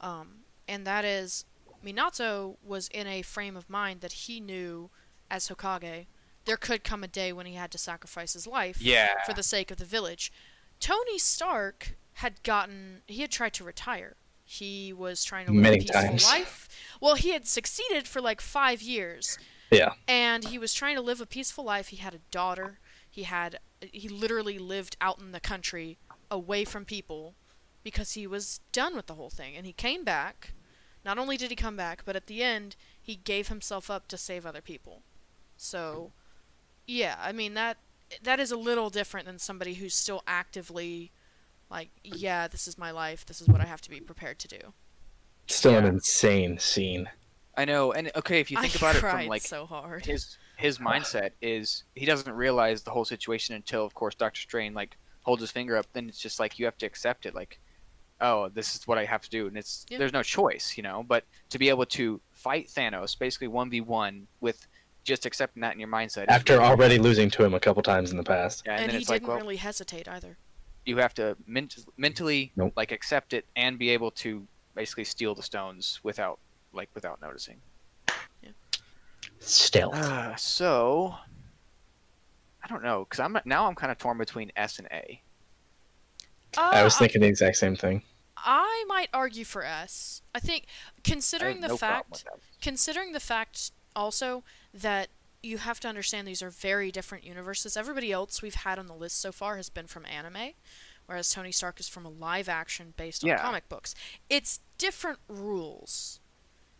um, 0.00 0.44
and 0.68 0.86
that 0.86 1.04
is 1.04 1.44
Minato 1.84 2.56
was 2.64 2.88
in 2.88 3.06
a 3.06 3.22
frame 3.22 3.56
of 3.56 3.68
mind 3.68 4.00
that 4.00 4.12
he 4.12 4.40
knew 4.40 4.90
as 5.30 5.48
Hokage 5.48 6.06
there 6.46 6.56
could 6.58 6.84
come 6.84 7.02
a 7.02 7.08
day 7.08 7.32
when 7.32 7.46
he 7.46 7.54
had 7.54 7.70
to 7.70 7.78
sacrifice 7.78 8.34
his 8.34 8.46
life 8.46 8.80
Yeah. 8.80 9.14
for 9.24 9.32
the 9.32 9.42
sake 9.42 9.70
of 9.70 9.78
the 9.78 9.84
village. 9.86 10.30
Tony 10.78 11.18
Stark 11.18 11.96
had 12.18 12.42
gotten 12.42 13.00
he 13.06 13.22
had 13.22 13.30
tried 13.30 13.54
to 13.54 13.64
retire. 13.64 14.16
He 14.44 14.92
was 14.92 15.24
trying 15.24 15.46
to 15.46 15.52
live 15.52 15.62
Many 15.62 15.76
a 15.76 15.80
peaceful 15.80 16.00
times. 16.02 16.24
life. 16.26 16.68
Well, 17.00 17.14
he 17.14 17.30
had 17.30 17.46
succeeded 17.46 18.06
for 18.06 18.20
like 18.20 18.40
5 18.40 18.82
years 18.82 19.38
Yeah. 19.70 19.94
and 20.06 20.44
he 20.44 20.58
was 20.58 20.74
trying 20.74 20.96
to 20.96 21.02
live 21.02 21.20
a 21.20 21.26
peaceful 21.26 21.64
life. 21.64 21.88
He 21.88 21.96
had 21.96 22.14
a 22.14 22.20
daughter. 22.30 22.78
He 23.10 23.22
had 23.24 23.58
he 23.92 24.08
literally 24.08 24.58
lived 24.58 24.96
out 25.00 25.18
in 25.18 25.32
the 25.32 25.40
country 25.40 25.98
away 26.30 26.64
from 26.64 26.84
people 26.84 27.34
because 27.82 28.12
he 28.12 28.26
was 28.26 28.60
done 28.72 28.96
with 28.96 29.06
the 29.06 29.14
whole 29.14 29.28
thing. 29.30 29.56
And 29.56 29.66
he 29.66 29.72
came 29.72 30.04
back. 30.04 30.52
Not 31.04 31.18
only 31.18 31.36
did 31.36 31.50
he 31.50 31.56
come 31.56 31.76
back, 31.76 32.02
but 32.04 32.16
at 32.16 32.26
the 32.26 32.42
end 32.42 32.76
he 33.00 33.16
gave 33.16 33.48
himself 33.48 33.90
up 33.90 34.08
to 34.08 34.16
save 34.16 34.46
other 34.46 34.62
people. 34.62 35.02
So, 35.56 36.12
yeah, 36.86 37.16
I 37.20 37.32
mean 37.32 37.54
that 37.54 37.76
that 38.22 38.40
is 38.40 38.50
a 38.52 38.56
little 38.56 38.90
different 38.90 39.26
than 39.26 39.38
somebody 39.38 39.74
who's 39.74 39.94
still 39.94 40.22
actively 40.26 41.10
like, 41.74 41.90
yeah, 42.02 42.48
this 42.48 42.66
is 42.68 42.78
my 42.78 42.90
life. 42.90 43.26
This 43.26 43.40
is 43.40 43.48
what 43.48 43.60
I 43.60 43.64
have 43.64 43.80
to 43.82 43.90
be 43.90 44.00
prepared 44.00 44.38
to 44.40 44.48
do. 44.48 44.58
Still 45.46 45.76
an 45.76 45.84
insane 45.84 46.58
scene. 46.58 47.08
I 47.56 47.64
know. 47.64 47.92
And 47.92 48.10
okay, 48.16 48.40
if 48.40 48.50
you 48.50 48.58
think 48.60 48.74
I 48.74 48.78
about 48.78 48.96
it 48.96 49.00
from 49.00 49.26
like 49.26 49.42
so 49.42 49.66
hard. 49.66 50.06
his 50.06 50.38
his 50.56 50.78
mindset 50.78 51.30
is 51.42 51.84
he 51.94 52.06
doesn't 52.06 52.32
realize 52.32 52.82
the 52.82 52.90
whole 52.90 53.04
situation 53.04 53.54
until 53.54 53.84
of 53.84 53.92
course 53.94 54.14
Doctor 54.14 54.40
Strange 54.40 54.74
like 54.74 54.96
holds 55.22 55.40
his 55.42 55.50
finger 55.50 55.76
up. 55.76 55.86
Then 55.92 56.08
it's 56.08 56.18
just 56.18 56.40
like 56.40 56.58
you 56.58 56.64
have 56.64 56.78
to 56.78 56.86
accept 56.86 57.26
it. 57.26 57.34
Like, 57.34 57.60
oh, 58.20 58.48
this 58.48 58.74
is 58.74 58.86
what 58.86 58.96
I 58.98 59.04
have 59.04 59.22
to 59.22 59.30
do, 59.30 59.46
and 59.48 59.56
it's 59.56 59.84
Yeah. 59.88 59.98
there's 59.98 60.12
no 60.12 60.22
choice, 60.22 60.74
you 60.76 60.82
know. 60.82 61.04
But 61.06 61.24
to 61.50 61.58
be 61.58 61.68
able 61.68 61.86
to 61.86 62.20
fight 62.32 62.68
Thanos 62.68 63.18
basically 63.18 63.48
one 63.48 63.68
v 63.70 63.80
one 63.80 64.26
with 64.40 64.66
just 65.04 65.26
accepting 65.26 65.60
that 65.60 65.74
in 65.74 65.80
your 65.80 65.88
mindset 65.90 66.24
After 66.28 66.54
really- 66.54 66.64
already 66.64 66.98
losing 66.98 67.30
to 67.32 67.44
him 67.44 67.52
a 67.52 67.60
couple 67.60 67.82
times 67.82 68.10
in 68.10 68.16
the 68.16 68.24
past. 68.24 68.62
yeah, 68.64 68.72
and, 68.72 68.80
and 68.84 68.90
then 68.90 68.96
he 68.96 69.02
it's 69.02 69.10
didn't 69.10 69.28
well 69.28 69.36
really 69.36 69.56
hesitate 69.56 70.08
either. 70.08 70.38
You 70.84 70.96
have 70.98 71.14
to 71.14 71.36
ment- 71.46 71.84
mentally 71.96 72.52
Nope. 72.56 72.72
like 72.76 72.92
accept 72.92 73.32
it 73.32 73.46
and 73.56 73.78
be 73.78 73.90
able 73.90 74.10
to 74.12 74.46
basically 74.74 75.04
steal 75.04 75.34
the 75.34 75.42
stones 75.42 76.00
without 76.02 76.38
like 76.72 76.90
without 76.94 77.20
noticing. 77.22 77.60
Stealth. 79.40 79.94
Uh, 79.94 80.34
so 80.36 81.14
I 82.62 82.66
don't 82.68 82.82
know 82.82 83.04
because 83.04 83.20
I'm 83.20 83.36
now 83.44 83.66
I'm 83.66 83.74
kind 83.74 83.92
of 83.92 83.98
torn 83.98 84.16
between 84.18 84.50
S 84.56 84.78
and 84.78 84.88
A. 84.90 85.20
I 86.56 86.82
was 86.84 86.94
Uh, 86.96 87.00
thinking 87.00 87.20
the 87.20 87.28
exact 87.28 87.56
same 87.56 87.76
thing. 87.76 88.02
I 88.36 88.84
might 88.88 89.08
argue 89.12 89.44
for 89.44 89.64
S. 89.64 90.22
I 90.34 90.40
think 90.40 90.66
considering 91.02 91.56
have 91.56 91.62
the 91.62 91.68
no 91.68 91.76
fact 91.76 92.24
considering 92.62 93.12
the 93.12 93.20
fact 93.20 93.72
also 93.96 94.44
that 94.72 95.08
you 95.44 95.58
have 95.58 95.78
to 95.80 95.88
understand 95.88 96.26
these 96.26 96.42
are 96.42 96.50
very 96.50 96.90
different 96.90 97.24
universes. 97.24 97.76
Everybody 97.76 98.10
else 98.12 98.42
we've 98.42 98.54
had 98.54 98.78
on 98.78 98.86
the 98.86 98.94
list 98.94 99.20
so 99.20 99.30
far 99.32 99.56
has 99.56 99.68
been 99.68 99.86
from 99.86 100.04
anime, 100.06 100.52
whereas 101.06 101.32
Tony 101.32 101.52
Stark 101.52 101.78
is 101.80 101.88
from 101.88 102.04
a 102.06 102.10
live 102.10 102.48
action 102.48 102.94
based 102.96 103.22
on 103.24 103.28
Yeah. 103.28 103.38
comic 103.40 103.68
books. 103.68 103.94
It's 104.30 104.60
different 104.78 105.18
rules. 105.28 106.20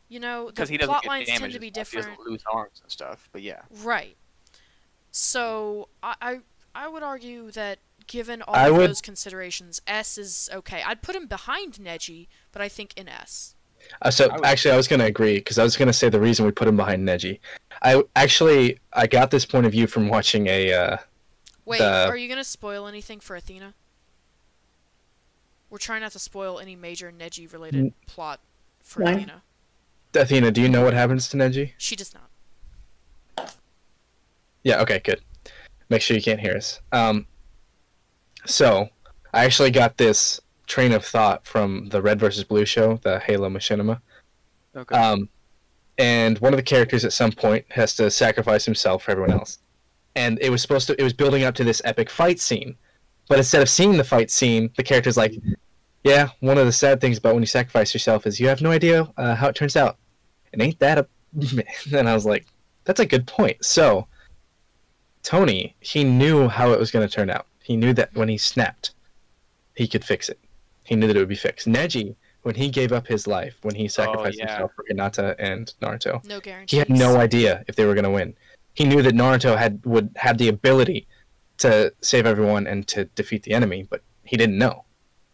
You 0.08 0.20
know, 0.20 0.46
the 0.46 0.52
because 0.52 0.68
he 0.68 0.76
doesn't 0.76 0.90
plot 0.92 1.02
get 1.02 1.08
lines 1.08 1.26
tend 1.28 1.38
damaged 1.40 1.54
to 1.54 1.60
be 1.60 1.66
and 1.68 1.76
stuff, 1.76 1.90
He 1.90 1.96
different. 1.98 2.18
doesn't 2.18 2.30
lose 2.32 2.42
arms 2.52 2.80
and 2.82 2.90
stuff. 2.90 3.28
But 3.32 3.42
yeah, 3.42 3.62
Right. 3.70 4.16
So 5.10 5.88
I, 6.02 6.14
I 6.20 6.38
I 6.74 6.88
would 6.88 7.02
argue 7.02 7.50
that 7.52 7.78
given 8.06 8.42
all 8.42 8.54
I 8.54 8.68
of 8.68 8.76
would- 8.76 8.90
those 8.90 9.00
considerations, 9.00 9.80
S 9.86 10.18
is 10.18 10.50
okay. 10.52 10.82
I'd 10.82 11.02
put 11.02 11.14
him 11.16 11.26
behind 11.26 11.74
Neji, 11.74 12.26
but 12.52 12.60
I 12.60 12.68
think 12.68 12.92
in 12.96 13.08
S. 13.08 13.53
Uh, 14.02 14.10
so 14.10 14.28
I 14.28 14.34
would- 14.36 14.44
actually, 14.44 14.72
I 14.72 14.76
was 14.76 14.88
going 14.88 15.00
to 15.00 15.06
agree 15.06 15.38
because 15.38 15.58
I 15.58 15.62
was 15.62 15.76
going 15.76 15.86
to 15.88 15.92
say 15.92 16.08
the 16.08 16.20
reason 16.20 16.44
we 16.44 16.52
put 16.52 16.68
him 16.68 16.76
behind 16.76 17.06
Neji. 17.08 17.38
I 17.82 18.02
actually 18.16 18.78
I 18.92 19.06
got 19.06 19.30
this 19.30 19.44
point 19.44 19.66
of 19.66 19.72
view 19.72 19.86
from 19.86 20.08
watching 20.08 20.46
a. 20.46 20.72
Uh, 20.72 20.96
Wait, 21.66 21.78
The- 21.78 22.06
are 22.08 22.16
you 22.16 22.28
gonna 22.28 22.44
spoil 22.44 22.86
anything 22.86 23.20
for 23.20 23.36
Athena? 23.36 23.74
We're 25.70 25.78
trying 25.78 26.02
not 26.02 26.12
to 26.12 26.18
spoil 26.18 26.58
any 26.60 26.76
major 26.76 27.10
Neji 27.12 27.50
related 27.52 27.78
N- 27.80 27.94
plot 28.06 28.40
for 28.82 29.02
Why? 29.02 29.12
Athena. 29.12 29.42
Athena, 30.14 30.50
do 30.52 30.60
you 30.60 30.68
know 30.68 30.84
what 30.84 30.94
happens 30.94 31.28
to 31.30 31.36
Neji? 31.36 31.72
She 31.78 31.96
does 31.96 32.14
not. 32.14 33.56
Yeah. 34.62 34.80
Okay. 34.82 35.00
Good. 35.00 35.20
Make 35.88 36.00
sure 36.02 36.16
you 36.16 36.22
can't 36.22 36.40
hear 36.40 36.54
us. 36.56 36.80
Um. 36.92 37.26
So, 38.46 38.88
I 39.32 39.44
actually 39.44 39.70
got 39.70 39.96
this 39.96 40.40
train 40.66 40.92
of 40.92 41.04
thought 41.04 41.46
from 41.46 41.88
the 41.88 42.00
Red 42.00 42.20
versus 42.20 42.44
Blue 42.44 42.64
show, 42.64 42.98
the 43.02 43.18
Halo 43.20 43.48
Machinima. 43.48 44.00
okay. 44.76 44.96
Um, 44.96 45.28
and 45.98 46.38
one 46.38 46.52
of 46.52 46.56
the 46.56 46.62
characters 46.62 47.04
at 47.04 47.12
some 47.12 47.32
point 47.32 47.64
has 47.70 47.94
to 47.96 48.10
sacrifice 48.10 48.64
himself 48.64 49.04
for 49.04 49.12
everyone 49.12 49.32
else. 49.32 49.58
And 50.16 50.38
it 50.40 50.50
was 50.50 50.62
supposed 50.62 50.86
to, 50.88 51.00
it 51.00 51.04
was 51.04 51.12
building 51.12 51.44
up 51.44 51.54
to 51.56 51.64
this 51.64 51.80
epic 51.84 52.10
fight 52.10 52.40
scene. 52.40 52.76
But 53.28 53.38
instead 53.38 53.62
of 53.62 53.68
seeing 53.68 53.96
the 53.96 54.04
fight 54.04 54.30
scene, 54.30 54.70
the 54.76 54.82
character's 54.82 55.16
like, 55.16 55.34
yeah, 56.02 56.28
one 56.40 56.58
of 56.58 56.66
the 56.66 56.72
sad 56.72 57.00
things 57.00 57.18
about 57.18 57.34
when 57.34 57.42
you 57.42 57.46
sacrifice 57.46 57.94
yourself 57.94 58.26
is 58.26 58.38
you 58.38 58.48
have 58.48 58.60
no 58.60 58.70
idea 58.70 59.08
uh, 59.16 59.34
how 59.34 59.48
it 59.48 59.54
turns 59.54 59.76
out. 59.76 59.96
And 60.52 60.60
ain't 60.60 60.78
that 60.80 60.98
a. 60.98 61.06
and 61.96 62.08
I 62.08 62.14
was 62.14 62.26
like, 62.26 62.46
that's 62.84 63.00
a 63.00 63.06
good 63.06 63.26
point. 63.26 63.64
So, 63.64 64.06
Tony, 65.22 65.74
he 65.80 66.04
knew 66.04 66.48
how 66.48 66.72
it 66.72 66.78
was 66.78 66.90
going 66.90 67.06
to 67.06 67.12
turn 67.12 67.30
out. 67.30 67.46
He 67.62 67.76
knew 67.76 67.94
that 67.94 68.14
when 68.14 68.28
he 68.28 68.36
snapped, 68.36 68.92
he 69.74 69.88
could 69.88 70.04
fix 70.04 70.28
it. 70.28 70.38
He 70.84 70.96
knew 70.96 71.06
that 71.06 71.16
it 71.16 71.18
would 71.18 71.28
be 71.28 71.34
fixed. 71.34 71.66
Neji, 71.66 72.14
when 72.42 72.54
he 72.54 72.68
gave 72.68 72.92
up 72.92 73.06
his 73.06 73.26
life, 73.26 73.58
when 73.62 73.74
he 73.74 73.84
oh, 73.84 73.88
sacrificed 73.88 74.38
yeah. 74.38 74.48
himself 74.48 74.72
for 74.76 74.84
Hinata 74.90 75.34
and 75.38 75.72
Naruto, 75.80 76.24
No 76.24 76.40
he 76.66 76.76
had 76.76 76.90
no 76.90 77.16
idea 77.16 77.64
if 77.68 77.76
they 77.76 77.86
were 77.86 77.94
going 77.94 78.04
to 78.04 78.10
win. 78.10 78.34
He 78.74 78.84
knew 78.84 79.02
that 79.02 79.14
Naruto 79.14 79.56
had 79.56 79.84
would 79.84 80.10
have 80.16 80.38
the 80.38 80.48
ability 80.48 81.06
to 81.58 81.92
save 82.00 82.26
everyone 82.26 82.66
and 82.66 82.86
to 82.88 83.04
defeat 83.16 83.42
the 83.44 83.52
enemy, 83.52 83.86
but 83.88 84.02
he 84.24 84.36
didn't 84.36 84.58
know. 84.58 84.84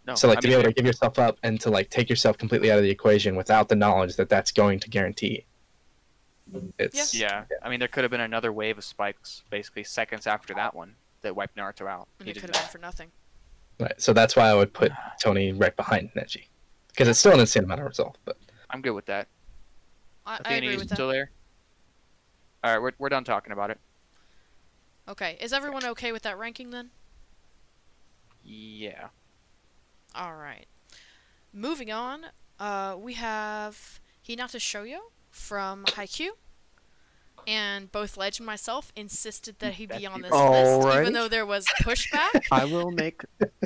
no, 0.07 0.14
So 0.14 0.28
like 0.28 0.38
I 0.38 0.40
to 0.42 0.49
mean, 0.49 0.57
be 0.57 0.61
able 0.61 0.71
to 0.71 0.75
give 0.75 0.87
yourself 0.87 1.19
up 1.19 1.38
and 1.42 1.61
to 1.62 1.71
like 1.71 1.90
take 1.90 2.09
yourself 2.09 2.38
completely 2.38 2.71
out 2.71 2.78
of 2.78 2.85
the 2.85 2.90
equation 2.90 3.35
without 3.37 3.69
the 3.69 3.76
knowledge 3.76 4.16
that 4.16 4.28
that's 4.28 4.52
going 4.52 4.78
to 4.80 4.90
guarantee. 4.90 5.47
It's 6.78 7.14
Yeah, 7.14 7.45
I 7.62 7.71
mean 7.71 7.78
there 7.78 7.88
could 7.88 8.04
have 8.04 8.11
been 8.11 8.21
another 8.21 8.52
wave 8.52 8.78
of 8.78 8.85
spikes, 8.85 9.42
basically 9.50 9.85
seconds 9.85 10.26
after 10.26 10.52
that 10.54 10.75
one, 10.75 10.97
that 11.23 11.35
wiped 11.35 11.57
Naruto 11.57 11.88
out. 11.88 12.09
And 12.19 12.28
He 12.28 12.33
it 12.33 12.40
could 12.40 12.54
have 12.54 12.62
been 12.62 12.71
for 12.71 12.78
nothing. 12.78 13.11
Right. 13.81 14.01
So 14.01 14.13
that's 14.13 14.37
why 14.37 14.49
I 14.49 14.55
would 14.55 14.73
put 14.73 14.93
Tony 15.23 15.53
right 15.53 15.75
behind 15.77 16.11
Neji, 16.17 16.45
because 16.89 17.09
it's 17.09 17.19
still 17.19 17.33
an 17.33 17.41
insane 17.41 17.65
amount 17.65 17.81
of 17.81 17.87
resolve. 17.87 18.17
But 18.25 18.39
I'm 18.71 18.83
good 18.83 18.93
with 18.93 19.07
that. 19.07 19.29
I, 20.27 20.39
I 20.45 20.55
agree 20.55 20.73
you 20.73 20.79
with 20.79 20.89
that. 20.89 20.95
still 20.95 21.09
there? 21.09 21.31
All 22.63 22.73
right, 22.73 22.81
we're 22.83 22.93
we're 22.99 23.09
done 23.09 23.25
talking 23.25 23.53
about 23.53 23.71
it. 23.71 23.79
Okay, 25.09 25.39
is 25.41 25.53
everyone 25.53 25.85
okay 25.87 26.13
with 26.13 26.23
that 26.23 26.39
ranking 26.39 26.71
then? 26.71 26.91
Yeah. 28.45 29.09
All 30.15 30.35
right. 30.35 30.67
Moving 31.53 31.91
on, 31.91 32.27
uh, 32.59 32.97
we 32.99 33.15
have 33.15 34.01
Hinata 34.27 34.59
Shoyo 34.59 34.99
from 35.31 35.85
Haikyuu. 35.87 36.31
And 37.47 37.90
both 37.90 38.16
Ledge 38.16 38.38
and 38.38 38.47
myself 38.47 38.92
insisted 38.97 39.59
that 39.61 39.75
he 39.75 39.87
be 39.87 40.06
on 40.06 40.20
this 40.23 40.30
All 40.30 40.78
list, 40.78 40.87
right. 40.88 41.00
even 41.02 41.12
though 41.12 41.28
there 41.28 41.47
was 41.47 41.66
pushback. 41.82 42.44
I 42.52 42.64
will 42.64 42.90
make 42.90 43.23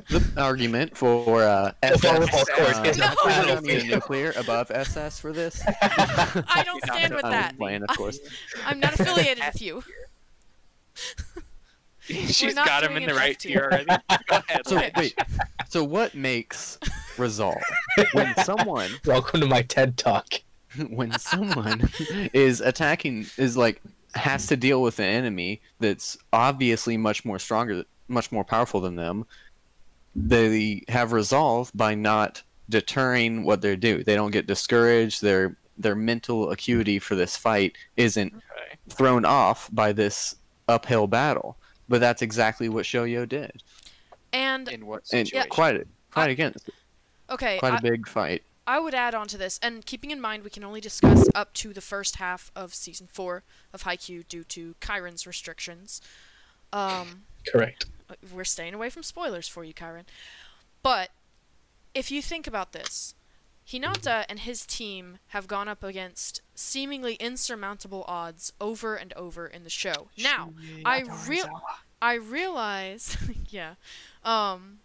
the 0.08 0.22
argument 0.36 0.96
for 0.96 1.42
uh, 1.42 1.72
SS. 1.82 2.04
of 2.04 2.30
course, 2.30 2.48
uh, 2.78 2.94
No. 2.98 3.14
I 3.24 3.44
don't 3.46 3.64
need 3.64 3.86
nuclear 3.88 4.32
above 4.36 4.70
SS 4.70 5.18
for 5.18 5.32
this. 5.32 5.62
I 5.82 6.62
don't 6.64 6.82
stand 6.84 7.14
with 7.14 7.24
I'm 7.24 7.32
that. 7.32 7.56
playing, 7.58 7.82
of 7.82 7.96
course. 7.96 8.18
I'm 8.64 8.80
not 8.80 8.98
affiliated 8.98 9.42
with 9.44 9.60
you. 9.60 9.82
She's 12.06 12.54
not 12.54 12.66
got 12.66 12.84
him 12.84 12.96
in 12.96 13.06
the 13.06 13.14
right 13.14 13.38
tier. 13.38 13.70
tier 13.70 13.84
already. 13.86 14.02
Go 14.28 14.36
ahead. 14.48 14.60
So 14.66 14.76
Okay. 14.76 14.92
wait, 14.96 15.18
so 15.68 15.82
what 15.82 16.14
makes 16.14 16.78
resolve 17.16 17.62
when 18.12 18.34
someone 18.44 18.90
Welcome 19.06 19.40
to 19.40 19.46
my 19.46 19.62
TED 19.62 19.96
talk. 19.96 20.26
when 20.90 21.10
someone 21.18 21.88
is 22.32 22.60
attacking 22.60 23.26
is 23.36 23.56
like 23.56 23.80
has 24.14 24.46
to 24.46 24.56
deal 24.56 24.80
with 24.82 24.98
an 25.00 25.06
enemy 25.06 25.60
that's 25.80 26.16
obviously 26.32 26.96
much 26.96 27.24
more 27.24 27.38
stronger 27.38 27.84
much 28.08 28.30
more 28.30 28.44
powerful 28.44 28.80
than 28.80 28.94
them 28.96 29.24
they 30.14 30.82
have 30.88 31.12
resolve 31.12 31.70
by 31.74 31.94
not 31.94 32.42
deterring 32.68 33.44
what 33.44 33.60
they 33.60 33.76
do 33.76 34.02
they 34.04 34.14
don't 34.14 34.30
get 34.30 34.46
discouraged. 34.46 35.20
Their 35.22 35.56
their 35.76 35.96
mental 35.96 36.50
acuity 36.52 36.98
for 37.00 37.14
this 37.16 37.36
fight 37.36 37.72
isn't 37.96 38.32
Okay. 38.32 38.76
thrown 38.88 39.24
off 39.24 39.68
by 39.72 39.92
this 39.92 40.36
uphill 40.68 41.06
battle. 41.08 41.56
But 41.88 42.00
that's 42.00 42.22
exactly 42.22 42.68
what 42.68 42.84
shoyo 42.84 43.28
did. 43.28 43.62
And 44.32 44.68
In 44.68 44.86
what 44.86 45.02
and 45.12 45.26
situation? 45.26 45.50
quite 45.50 45.86
quite 46.12 46.28
I- 46.28 46.32
against 46.32 46.70
okay, 47.30 47.58
quite 47.58 47.72
I, 47.74 47.76
a 47.78 47.82
big 47.82 48.06
fight 48.08 48.42
I 48.66 48.78
would 48.78 48.94
add 48.94 49.14
on 49.14 49.28
to 49.28 49.38
this, 49.38 49.59
and 49.62 49.85
keeping 49.85 50.11
in 50.11 50.21
mind 50.21 50.42
we 50.42 50.50
can 50.50 50.64
only 50.64 50.80
discuss 50.80 51.28
up 51.35 51.52
to 51.54 51.73
the 51.73 51.80
first 51.80 52.16
half 52.16 52.50
of 52.56 52.75
season 52.75 53.09
four 53.12 53.42
of 53.73 53.83
Haikyuu 53.83 54.26
due 54.28 54.44
to 54.44 54.75
Kyran's 54.80 55.26
restrictions. 55.26 56.00
Um, 56.73 57.23
Correct. 57.47 57.87
we're 58.33 58.44
staying 58.44 58.75
away 58.75 58.90
from 58.90 59.02
spoilers 59.02 59.49
for 59.49 59.64
you, 59.64 59.75
Kyron. 59.75 60.04
But 60.83 61.11
if 61.94 62.11
you 62.11 62.23
think 62.23 62.47
about 62.47 62.73
this, 62.73 63.14
Hinata 63.66 64.25
and 64.28 64.40
his 64.40 64.66
team 64.66 65.18
have 65.28 65.47
gone 65.47 65.68
up 65.68 65.83
against 65.83 66.42
seemingly 66.54 67.14
insurmountable 67.14 68.04
odds 68.06 68.52
over 68.61 68.94
and 68.97 69.12
over 69.14 69.47
in 69.47 69.64
the 69.64 69.71
show. 69.71 70.09
Now, 70.18 70.52
I 70.85 71.04
real 71.26 71.62
I 72.02 72.14
realize, 72.14 73.16
yeah, 73.49 73.75
um, 74.25 74.80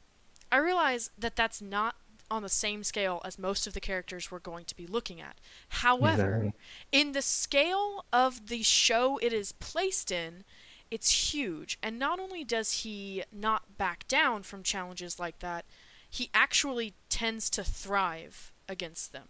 I 0.51 0.57
realize 0.57 1.11
that 1.17 1.35
that's 1.35 1.61
not 1.61 1.95
on 2.31 2.43
the 2.43 2.49
same 2.49 2.83
scale 2.83 3.21
as 3.25 3.39
most 3.39 3.65
of 3.67 3.73
the 3.73 3.79
characters 3.79 4.29
we're 4.31 4.39
going 4.39 4.65
to 4.65 4.75
be 4.75 4.85
looking 4.87 5.19
at. 5.21 5.37
However, 5.69 6.41
No. 6.45 6.51
in 6.91 7.11
the 7.13 7.21
scale 7.21 8.05
of 8.13 8.47
the 8.47 8.63
show 8.63 9.17
it 9.17 9.33
is 9.33 9.51
placed 9.53 10.11
in, 10.11 10.43
it's 10.91 11.33
huge. 11.33 11.77
And 11.83 11.99
not 11.99 12.19
only 12.19 12.43
does 12.43 12.81
he 12.83 13.23
not 13.31 13.77
back 13.77 14.07
down 14.07 14.43
from 14.43 14.63
challenges 14.63 15.19
like 15.19 15.39
that, 15.39 15.65
he 16.09 16.29
actually 16.33 16.93
tends 17.09 17.49
to 17.51 17.63
thrive 17.63 18.51
against 18.67 19.11
them. 19.11 19.29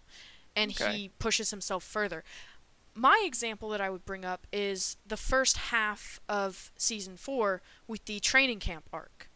And 0.56 0.72
Okay. 0.72 0.96
he 0.98 1.10
pushes 1.20 1.51
himself 1.51 1.84
further. 1.84 2.24
My 2.96 3.22
example 3.25 3.70
that 3.70 3.79
I 3.82 3.89
would 3.89 4.06
bring 4.06 4.25
up 4.25 4.46
is 4.51 4.98
the 5.06 5.15
first 5.18 5.58
half 5.58 6.20
of 6.27 6.72
season 6.77 7.15
4 7.18 7.62
with 7.88 8.03
the 8.06 8.20
training 8.20 8.60
camp 8.60 8.89
arc. 8.91 9.28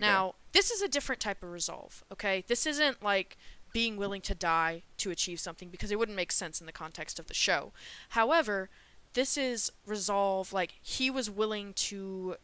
Now, 0.00 0.34
this 0.52 0.70
is 0.70 0.82
a 0.82 0.88
different 0.88 1.20
type 1.20 1.42
of 1.42 1.50
resolve, 1.50 2.04
okay? 2.12 2.44
This 2.46 2.66
isn't 2.66 3.02
like 3.02 3.36
being 3.72 3.96
willing 3.96 4.20
to 4.22 4.34
die 4.34 4.82
to 4.98 5.10
achieve 5.10 5.40
something 5.40 5.68
because 5.68 5.90
it 5.90 5.98
wouldn't 5.98 6.16
make 6.16 6.32
sense 6.32 6.60
in 6.60 6.66
the 6.66 6.72
context 6.72 7.18
of 7.18 7.26
the 7.26 7.34
show. 7.34 7.72
However, 8.10 8.70
this 9.14 9.36
is 9.36 9.70
resolve 9.86 10.52
like 10.52 10.74
he 10.82 11.10
was 11.10 11.30
willing 11.30 11.72
to 11.74 12.36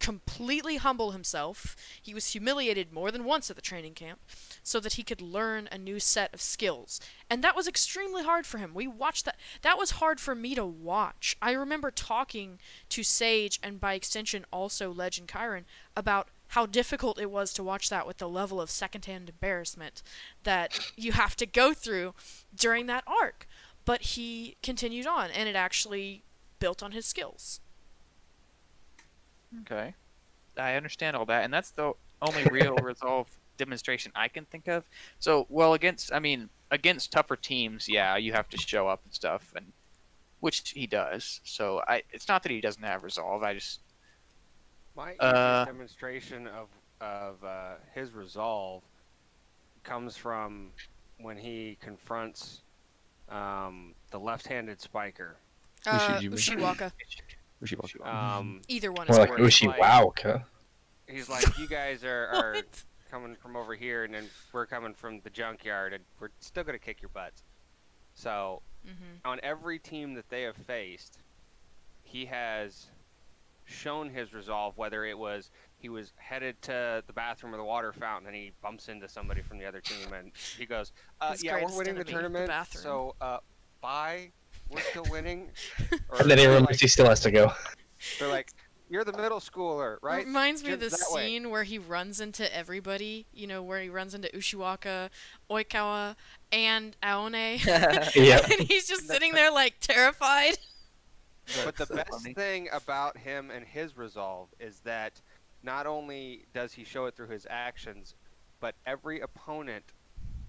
completely 0.00 0.76
humble 0.76 1.12
himself. 1.12 1.76
He 2.02 2.12
was 2.12 2.32
humiliated 2.32 2.92
more 2.92 3.10
than 3.10 3.24
once 3.24 3.48
at 3.48 3.56
the 3.56 3.62
training 3.62 3.94
camp 3.94 4.20
so 4.62 4.78
that 4.80 4.94
he 4.94 5.02
could 5.02 5.22
learn 5.22 5.68
a 5.72 5.78
new 5.78 5.98
set 5.98 6.34
of 6.34 6.42
skills. 6.42 7.00
And 7.30 7.42
that 7.42 7.56
was 7.56 7.66
extremely 7.66 8.22
hard 8.22 8.44
for 8.44 8.58
him. 8.58 8.74
We 8.74 8.86
watched 8.86 9.24
that. 9.24 9.38
That 9.62 9.78
was 9.78 9.92
hard 9.92 10.20
for 10.20 10.34
me 10.34 10.54
to 10.56 10.66
watch. 10.66 11.36
I 11.40 11.52
remember 11.52 11.90
talking 11.90 12.58
to 12.90 13.02
Sage 13.02 13.58
and 13.62 13.80
by 13.80 13.94
extension 13.94 14.44
also 14.52 14.92
Legend 14.92 15.28
Kyran 15.28 15.64
about 15.96 16.28
how 16.54 16.66
difficult 16.66 17.18
it 17.18 17.32
was 17.32 17.52
to 17.52 17.64
watch 17.64 17.90
that 17.90 18.06
with 18.06 18.18
the 18.18 18.28
level 18.28 18.60
of 18.60 18.70
secondhand 18.70 19.28
embarrassment 19.28 20.04
that 20.44 20.92
you 20.96 21.10
have 21.10 21.34
to 21.34 21.46
go 21.46 21.74
through 21.74 22.14
during 22.54 22.86
that 22.86 23.02
arc. 23.08 23.48
But 23.84 24.02
he 24.02 24.56
continued 24.62 25.04
on 25.04 25.32
and 25.32 25.48
it 25.48 25.56
actually 25.56 26.22
built 26.60 26.80
on 26.80 26.92
his 26.92 27.06
skills. 27.06 27.60
Hmm. 29.52 29.62
Okay. 29.62 29.94
I 30.56 30.74
understand 30.74 31.16
all 31.16 31.24
that, 31.26 31.42
and 31.42 31.52
that's 31.52 31.70
the 31.70 31.94
only 32.22 32.44
real 32.44 32.76
resolve 32.82 33.26
demonstration 33.56 34.12
I 34.14 34.28
can 34.28 34.44
think 34.44 34.68
of. 34.68 34.84
So, 35.18 35.46
well, 35.48 35.74
against, 35.74 36.12
I 36.12 36.20
mean, 36.20 36.50
against 36.70 37.10
tougher 37.10 37.34
teams, 37.34 37.88
yeah, 37.88 38.16
you 38.16 38.32
have 38.32 38.48
to 38.50 38.56
show 38.56 38.86
up 38.86 39.00
and 39.04 39.12
stuff, 39.12 39.52
and 39.56 39.72
which 40.38 40.70
he 40.70 40.86
does. 40.86 41.40
So, 41.42 41.82
I, 41.88 42.04
it's 42.12 42.28
not 42.28 42.44
that 42.44 42.52
he 42.52 42.60
doesn't 42.60 42.84
have 42.84 43.02
resolve. 43.02 43.42
I 43.42 43.54
just, 43.54 43.80
My 44.96 45.14
Uh, 45.16 45.64
demonstration 45.64 46.46
of 46.46 46.68
of 47.00 47.42
uh, 47.44 47.74
his 47.94 48.12
resolve 48.12 48.82
comes 49.82 50.16
from 50.16 50.70
when 51.18 51.36
he 51.36 51.76
confronts 51.80 52.62
um, 53.28 53.94
the 54.10 54.18
left-handed 54.18 54.80
spiker. 54.80 55.36
Uh, 55.86 55.98
Ushijima. 55.98 56.34
Ushiwaka. 56.34 56.92
Uchiwaka. 57.62 58.06
Um, 58.06 58.62
Either 58.68 58.92
one 58.92 59.06
More 59.08 59.14
is 59.14 59.18
like 59.18 59.28
where 59.30 59.38
worse. 59.40 59.54
it's 59.62 59.62
Ushi 59.62 59.66
like- 59.78 59.78
he's 61.08 61.28
like, 61.28 61.58
"You 61.58 61.66
guys 61.68 62.04
are, 62.04 62.26
are 62.32 62.56
coming 63.10 63.34
from 63.36 63.56
over 63.56 63.74
here, 63.74 64.04
and 64.04 64.14
then 64.14 64.28
we're 64.52 64.66
coming 64.66 64.94
from 64.94 65.20
the 65.20 65.30
junkyard, 65.30 65.92
and 65.92 66.04
we're 66.20 66.30
still 66.40 66.64
gonna 66.64 66.78
kick 66.78 67.02
your 67.02 67.10
butts." 67.10 67.42
So 68.14 68.62
hmm 68.84 69.16
on 69.24 69.40
every 69.42 69.78
team 69.78 70.14
that 70.14 70.28
they 70.30 70.42
have 70.42 70.56
faced, 70.56 71.18
he 72.02 72.26
has 72.26 72.86
shown 73.64 74.10
his 74.10 74.32
resolve. 74.32 74.76
Whether 74.76 75.04
it 75.04 75.18
was 75.18 75.50
he 75.78 75.88
was 75.88 76.12
headed 76.16 76.60
to 76.62 77.02
the 77.06 77.12
bathroom 77.12 77.54
or 77.54 77.58
the 77.58 77.64
water 77.64 77.92
fountain, 77.92 78.26
and 78.26 78.36
he 78.36 78.52
bumps 78.62 78.88
into 78.88 79.08
somebody 79.08 79.42
from 79.42 79.58
the 79.58 79.66
other 79.66 79.80
team, 79.80 80.12
and 80.12 80.32
he 80.56 80.66
goes, 80.66 80.92
uh, 81.20 81.34
"Yeah, 81.40 81.54
we're 81.64 81.76
winning 81.76 81.94
the 81.94 82.00
enemy, 82.00 82.04
the 82.04 82.10
tournament, 82.10 82.52
so 82.70 83.14
uh, 83.20 83.38
bye. 83.80 84.30
We're 84.70 84.80
still 84.80 85.04
winning." 85.10 85.50
Or 86.08 86.20
And 86.20 86.30
then 86.30 86.38
he 86.38 86.44
they're 86.44 86.52
remembers 86.52 86.76
like, 86.76 86.80
he 86.80 86.88
still 86.88 87.06
has 87.08 87.20
to 87.20 87.30
go. 87.30 87.52
they're 88.18 88.28
like, 88.28 88.48
"You're 88.88 89.04
the 89.04 89.12
middle 89.12 89.40
schooler, 89.40 89.98
right?" 90.02 90.24
Reminds 90.24 90.62
me 90.64 90.72
of 90.72 90.80
the 90.80 90.86
Kids 90.88 91.00
that 91.00 91.14
way." 91.14 91.26
scene 91.26 91.50
where 91.50 91.64
he 91.64 91.78
runs 91.78 92.20
into 92.20 92.54
everybody. 92.56 93.26
You 93.32 93.46
know, 93.46 93.62
where 93.62 93.80
he 93.82 93.88
runs 93.90 94.14
into 94.14 94.28
Ushiwaka, 94.28 95.10
Oikawa, 95.50 96.16
and 96.52 96.96
Aone. 97.02 97.34
Yep. 98.14 98.50
and 98.50 98.60
he's 98.68 98.86
just 98.86 99.06
sitting 99.08 99.32
there 99.32 99.50
like 99.50 99.74
terrified. 99.80 100.56
But 101.64 101.76
the 101.76 101.86
so 101.86 101.94
best 101.96 102.10
funny. 102.10 102.34
thing 102.34 102.68
about 102.72 103.16
him 103.18 103.50
and 103.50 103.64
his 103.64 103.96
resolve 103.96 104.48
is 104.60 104.80
that 104.80 105.20
not 105.62 105.86
only 105.86 106.44
does 106.52 106.72
he 106.72 106.84
show 106.84 107.06
it 107.06 107.16
through 107.16 107.28
his 107.28 107.46
actions, 107.48 108.14
but 108.60 108.74
every 108.86 109.20
opponent 109.20 109.84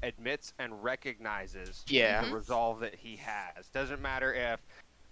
admits 0.03 0.53
and 0.59 0.83
recognizes 0.83 1.83
Yeah. 1.87 2.25
The 2.25 2.33
resolve 2.35 2.79
that 2.81 2.95
he 2.95 3.17
has. 3.17 3.67
Doesn't 3.69 4.01
matter 4.01 4.33
if 4.33 4.59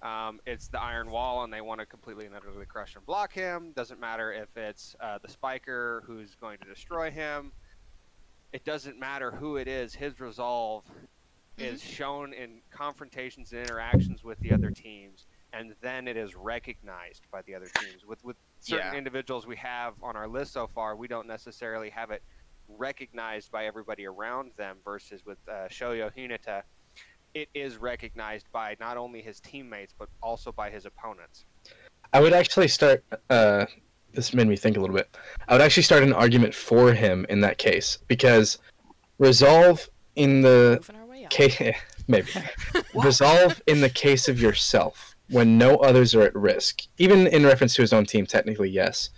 um, 0.02 0.40
it's 0.46 0.68
the 0.68 0.80
iron 0.82 1.10
wall 1.10 1.44
and 1.44 1.52
they 1.54 1.62
want 1.62 1.80
to 1.80 1.86
completely 1.86 2.26
and 2.26 2.36
utterly 2.36 2.66
crush 2.66 2.96
and 2.96 3.06
block 3.06 3.34
him. 3.34 3.72
Doesn't 3.76 4.00
matter 4.00 4.32
if 4.34 4.56
it's 4.58 4.96
uh, 5.00 5.18
the 5.22 5.30
spiker 5.30 6.04
who's 6.06 6.36
going 6.36 6.60
to 6.60 6.66
destroy 6.66 7.10
him. 7.10 7.52
It 8.52 8.66
doesn't 8.66 9.00
matter 9.00 9.32
who 9.32 9.56
it 9.58 9.68
is. 9.68 9.96
His 9.96 10.20
resolve 10.20 10.84
is 11.58 11.82
shown 11.82 12.34
in 12.34 12.62
confrontations 12.72 13.52
and 13.52 13.62
interactions 13.62 14.24
with 14.24 14.40
the 14.40 14.52
other 14.52 14.70
teams, 14.72 15.26
and 15.54 15.76
then 15.82 16.08
it 16.08 16.18
is 16.18 16.36
recognized 16.36 17.24
by 17.32 17.42
the 17.44 17.56
other 17.56 17.68
teams. 17.80 18.06
With 18.06 18.24
with 18.26 18.36
certain 18.60 18.92
Yeah. 18.94 18.98
individuals 18.98 19.46
we 19.48 19.56
have 19.58 19.94
on 20.02 20.16
our 20.18 20.28
list 20.28 20.52
so 20.52 20.68
far, 20.68 20.96
we 20.96 21.08
don't 21.08 21.28
necessarily 21.28 21.90
have 21.92 22.12
it 22.12 22.24
recognized 22.68 23.52
by 23.52 23.66
everybody 23.66 24.06
around 24.06 24.52
them. 24.58 24.78
Versus 24.84 25.26
with 25.26 25.38
uh, 25.48 25.68
Shoyo 25.70 26.12
Hinata, 26.16 26.64
it 27.34 27.50
is 27.54 27.78
recognized 27.78 28.48
by 28.52 28.76
not 28.80 28.98
only 28.98 29.22
his 29.22 29.40
teammates 29.40 29.94
but 29.98 30.10
also 30.22 30.52
by 30.52 30.70
his 30.70 30.86
opponents. 30.86 31.46
I 32.12 32.20
would 32.20 32.34
actually 32.34 32.68
start. 32.68 33.04
Uh, 33.30 33.66
this 34.12 34.34
made 34.34 34.48
me 34.48 34.56
think 34.56 34.78
a 34.78 34.80
little 34.80 34.96
bit. 34.96 35.16
I 35.48 35.54
would 35.54 35.62
actually 35.62 35.84
start 35.84 36.04
an 36.04 36.14
argument 36.14 36.54
for 36.54 36.94
him 36.94 37.26
in 37.30 37.42
that 37.42 37.58
case 37.58 37.98
because 38.08 38.58
resolve 39.20 39.88
in 40.16 40.42
the 40.42 40.78
Moving 40.82 40.96
our 40.96 41.06
way 41.08 41.26
up. 41.26 41.32
case, 41.32 41.76
maybe 42.08 42.30
resolve 42.96 43.62
in 43.68 43.82
the 43.82 43.90
case 43.90 44.28
of 44.28 44.40
yourself 44.40 45.13
when 45.34 45.58
no 45.58 45.78
others 45.78 46.14
are 46.14 46.22
at 46.22 46.36
risk, 46.36 46.84
even 46.98 47.28
in 47.28 47.44
reference 47.44 47.74
to 47.76 47.82
his 47.82 47.92
own 47.92 48.06
team. 48.06 48.26
Technically, 48.26 48.70
yes, 48.70 49.10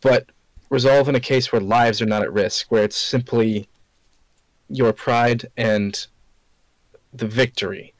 but 0.00 0.30
resolve 0.70 1.08
in 1.08 1.14
a 1.14 1.20
case 1.20 1.52
where 1.52 1.60
lives 1.60 2.00
are 2.00 2.06
not 2.06 2.22
at 2.22 2.32
risk, 2.32 2.70
where 2.70 2.84
it's 2.84 2.96
simply 2.96 3.68
your 4.68 4.92
pride 4.92 5.46
and 5.56 6.06
the 7.12 7.26
victory. 7.26 7.92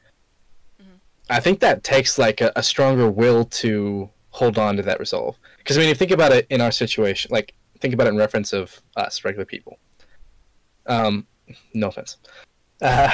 Mhm. 0.81 0.99
I 1.29 1.39
think 1.39 1.59
that 1.59 1.83
takes 1.83 2.17
like 2.17 2.41
a, 2.41 2.51
a 2.55 2.63
stronger 2.63 3.09
will 3.09 3.45
to 3.45 4.09
hold 4.31 4.57
on 4.57 4.77
to 4.77 4.83
that 4.83 4.99
resolve. 4.99 5.37
Because 5.57 5.77
I 5.77 5.81
mean, 5.81 5.89
if 5.89 5.95
you 5.95 5.99
think 5.99 6.11
about 6.11 6.31
it 6.31 6.47
in 6.49 6.61
our 6.61 6.71
situation, 6.71 7.29
like 7.31 7.53
think 7.79 7.93
about 7.93 8.07
it 8.07 8.11
in 8.11 8.17
reference 8.17 8.53
of 8.53 8.81
us, 8.95 9.23
regular 9.25 9.45
people. 9.45 9.79
Um, 10.85 11.27
no 11.73 11.87
offense. 11.87 12.17
Uh, 12.81 13.11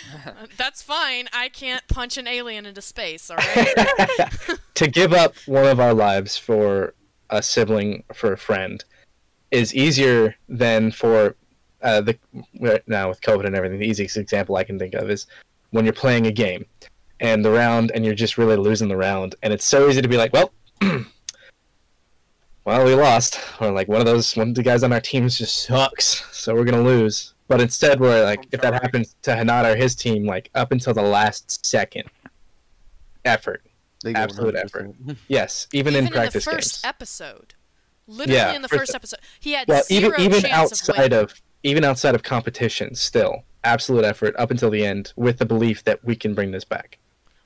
That's 0.56 0.82
fine. 0.82 1.28
I 1.32 1.48
can't 1.48 1.86
punch 1.88 2.16
an 2.16 2.26
alien 2.26 2.66
into 2.66 2.82
space, 2.82 3.30
all 3.30 3.36
right? 3.36 3.74
to 4.74 4.86
give 4.86 5.12
up 5.12 5.34
one 5.46 5.66
of 5.66 5.80
our 5.80 5.94
lives 5.94 6.36
for 6.36 6.94
a 7.30 7.42
sibling 7.42 8.04
for 8.12 8.32
a 8.32 8.38
friend 8.38 8.84
is 9.50 9.74
easier 9.74 10.36
than 10.48 10.90
for 10.90 11.36
uh, 11.82 12.00
the 12.00 12.18
right 12.60 12.86
now 12.86 13.08
with 13.08 13.20
COVID 13.20 13.46
and 13.46 13.54
everything. 13.54 13.78
The 13.78 13.86
easiest 13.86 14.16
example 14.16 14.56
I 14.56 14.64
can 14.64 14.78
think 14.78 14.94
of 14.94 15.10
is 15.10 15.26
when 15.70 15.84
you're 15.84 15.92
playing 15.92 16.26
a 16.26 16.32
game 16.32 16.64
and 17.20 17.44
the 17.44 17.50
round 17.50 17.90
and 17.92 18.04
you're 18.04 18.14
just 18.14 18.38
really 18.38 18.56
losing 18.56 18.88
the 18.88 18.96
round, 18.96 19.34
and 19.42 19.52
it's 19.52 19.64
so 19.64 19.88
easy 19.88 20.02
to 20.02 20.08
be 20.08 20.16
like, 20.16 20.32
well. 20.32 20.52
Well, 22.64 22.84
we 22.84 22.94
lost, 22.94 23.40
or 23.60 23.72
like 23.72 23.88
one 23.88 23.98
of 23.98 24.06
those 24.06 24.36
one 24.36 24.50
of 24.50 24.54
the 24.54 24.62
guys 24.62 24.84
on 24.84 24.92
our 24.92 25.00
teams 25.00 25.36
just 25.36 25.64
sucks, 25.64 26.24
so 26.30 26.54
we're 26.54 26.62
gonna 26.62 26.80
lose. 26.80 27.31
But 27.48 27.60
instead, 27.60 28.00
we're 28.00 28.24
like, 28.24 28.46
if 28.52 28.60
that 28.62 28.72
happens 28.74 29.14
to 29.22 29.32
Hinata 29.32 29.72
or 29.74 29.76
his 29.76 29.94
team, 29.94 30.24
like 30.26 30.50
up 30.54 30.72
until 30.72 30.94
the 30.94 31.02
last 31.02 31.64
second, 31.66 32.04
effort, 33.24 33.62
They 34.04 34.14
Absolute 34.14 34.54
100%. 34.54 35.16
yes, 35.28 35.66
even, 35.72 35.94
Even 35.94 36.06
in 36.06 36.12
practice 36.12 36.44
the 36.44 36.50
first 36.50 36.82
games. 36.82 36.84
episode. 36.84 37.54
Literally 38.06 38.38
Yeah, 38.38 38.52
in 38.54 38.62
the 38.62 38.68
for 38.68 38.78
first 38.78 38.94
episode. 38.94 39.20
He 39.38 39.52
had 39.52 39.68
well 39.68 39.82
zero 39.84 40.14
even 40.18 40.20
even 40.20 40.40
chance 40.42 40.52
of 40.72 40.88
outside 40.90 41.12
winning. 41.12 41.18
of 41.24 41.42
even 41.62 41.84
outside 41.84 42.14
of 42.16 42.22
competition 42.24 42.94
still 42.96 43.44
absolute 43.62 44.04
effort 44.04 44.34
up 44.36 44.50
until 44.50 44.70
the 44.70 44.84
end 44.84 45.12
with 45.14 45.38
the 45.38 45.46
belief 45.46 45.84
that 45.84 46.04
we 46.04 46.16
can 46.16 46.34
bring 46.34 46.50
this 46.50 46.64
back 46.64 46.98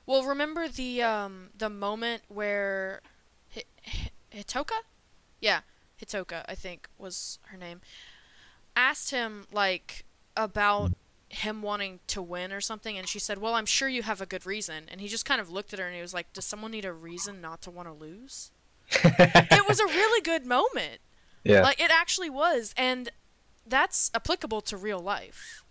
Well, 0.07 0.23
remember 0.23 0.67
the 0.67 1.03
um 1.03 1.51
the 1.55 1.69
moment 1.69 2.23
where 2.27 3.01
Hi- 3.53 3.63
Hi- 3.85 4.09
Hitoka? 4.33 4.79
Yeah, 5.39 5.59
Hitoka, 6.01 6.43
I 6.49 6.55
think 6.55 6.87
was 6.97 7.37
her 7.43 7.57
name. 7.57 7.81
Asked 8.77 9.09
him 9.11 9.45
like 9.51 10.05
about 10.35 10.91
him 11.29 11.61
wanting 11.61 11.99
to 12.07 12.21
win 12.21 12.53
or 12.53 12.61
something 12.61 12.97
and 12.97 13.09
she 13.09 13.19
said, 13.19 13.39
"Well, 13.39 13.55
I'm 13.55 13.65
sure 13.65 13.89
you 13.89 14.03
have 14.03 14.21
a 14.21 14.25
good 14.25 14.45
reason." 14.45 14.85
And 14.89 15.01
he 15.01 15.07
just 15.07 15.25
kind 15.25 15.41
of 15.41 15.49
looked 15.49 15.73
at 15.73 15.79
her 15.79 15.85
and 15.87 15.95
he 15.95 16.01
was 16.01 16.13
like, 16.13 16.31
"Does 16.31 16.45
someone 16.45 16.71
need 16.71 16.85
a 16.85 16.93
reason 16.93 17.41
not 17.41 17.61
to 17.63 17.71
want 17.71 17.87
to 17.87 17.93
lose?" 17.93 18.51
it 18.91 19.67
was 19.67 19.79
a 19.79 19.85
really 19.85 20.21
good 20.21 20.45
moment. 20.45 21.01
yeah 21.43 21.61
Like 21.61 21.81
it 21.81 21.91
actually 21.91 22.29
was, 22.29 22.73
and 22.77 23.09
that's 23.65 24.11
applicable 24.13 24.61
to 24.61 24.77
real 24.77 24.99
life. 24.99 25.63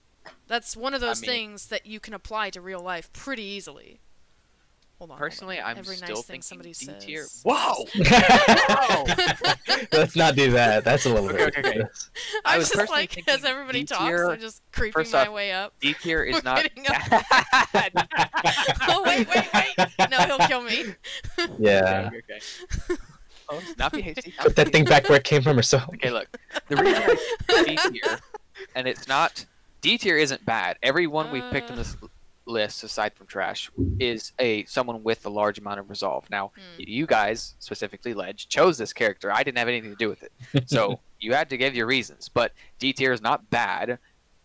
That's 0.48 0.76
one 0.76 0.92
of 0.92 1.00
those 1.00 1.22
mean- 1.22 1.30
things 1.30 1.66
that 1.68 1.86
you 1.86 2.00
can 2.00 2.12
apply 2.12 2.50
to 2.50 2.60
real 2.60 2.80
life 2.80 3.12
pretty 3.12 3.44
easily. 3.44 4.00
Hold 4.98 5.10
on. 5.10 5.18
hold 5.18 5.22
on. 5.22 5.28
Personally, 5.28 5.60
I'm 5.60 5.76
Every 5.78 5.96
still 5.96 6.16
nice 6.16 6.24
thinking 6.24 6.42
somebody 6.42 6.70
D 6.70 6.86
says. 6.86 7.04
tier. 7.04 7.26
Whoa! 7.44 7.84
let's 9.92 10.16
not 10.16 10.34
do 10.36 10.50
that 10.52 10.84
that's 10.84 11.04
a 11.06 11.10
little 11.12 11.28
Okay, 11.28 11.36
bit 11.44 11.58
okay, 11.58 11.68
okay. 11.68 11.80
I'm 11.80 11.86
I 12.44 12.58
was 12.58 12.70
just 12.70 12.90
like 12.90 13.28
as 13.28 13.44
everybody 13.44 13.80
D 13.80 13.84
talks, 13.86 14.20
I'm 14.22 14.40
just 14.40 14.62
creeping 14.72 14.92
first 14.92 15.12
my 15.12 15.28
way 15.28 15.52
up. 15.52 15.74
D 15.80 15.94
tier 15.94 16.24
is 16.24 16.36
We're 16.36 16.42
not. 16.44 16.66
oh 18.88 19.02
wait, 19.04 19.28
wait, 19.28 19.48
wait! 19.54 20.10
No, 20.10 20.18
he'll 20.20 20.38
kill 20.48 20.62
me. 20.62 20.84
yeah 21.58 22.08
Okay, 22.12 22.18
okay, 22.18 22.38
okay. 22.90 23.00
Oh, 23.48 23.62
not 23.78 23.92
be 23.92 24.00
hasty. 24.02 24.34
not 24.38 24.46
put 24.46 24.56
that 24.56 24.72
thing 24.72 24.84
back 24.84 25.08
where 25.08 25.18
it 25.18 25.24
came 25.24 25.42
from 25.42 25.58
or 25.58 25.62
so 25.62 25.78
Okay, 25.94 26.10
look. 26.10 26.26
The 26.68 26.76
reason 26.76 27.02
I 27.50 27.64
D 27.64 27.76
tier, 28.00 28.18
and 28.74 28.88
it's 28.88 29.06
not 29.06 29.44
D 29.82 29.98
tier 29.98 30.16
isn't 30.16 30.44
bad. 30.44 30.78
Everyone 30.82 31.30
we've 31.30 31.48
picked 31.52 31.70
on 31.70 31.74
Uh. 31.74 31.82
this 31.82 31.96
l- 32.46 32.52
list, 32.52 32.82
aside 32.84 33.14
from 33.14 33.26
Trash, 33.26 33.70
is 33.98 34.32
a 34.38 34.64
someone 34.64 35.02
with 35.02 35.24
a 35.26 35.30
large 35.30 35.58
amount 35.58 35.80
of 35.80 35.90
resolve. 35.90 36.28
Now, 36.30 36.52
Hmm. 36.56 36.60
you 36.78 37.06
guys 37.06 37.54
specifically, 37.58 38.14
Ledge, 38.14 38.48
chose 38.48 38.78
this 38.78 38.92
character. 38.92 39.32
I 39.32 39.42
didn't 39.42 39.58
have 39.58 39.68
anything 39.68 39.90
to 39.90 39.96
do 39.96 40.08
with 40.08 40.22
it, 40.22 40.32
so 40.68 41.00
you 41.20 41.34
had 41.34 41.50
to 41.50 41.56
give 41.56 41.74
your 41.74 41.86
reasons. 41.86 42.28
But 42.28 42.52
D 42.78 42.92
tier 42.92 43.12
is 43.12 43.20
not 43.20 43.50
bad. 43.50 43.98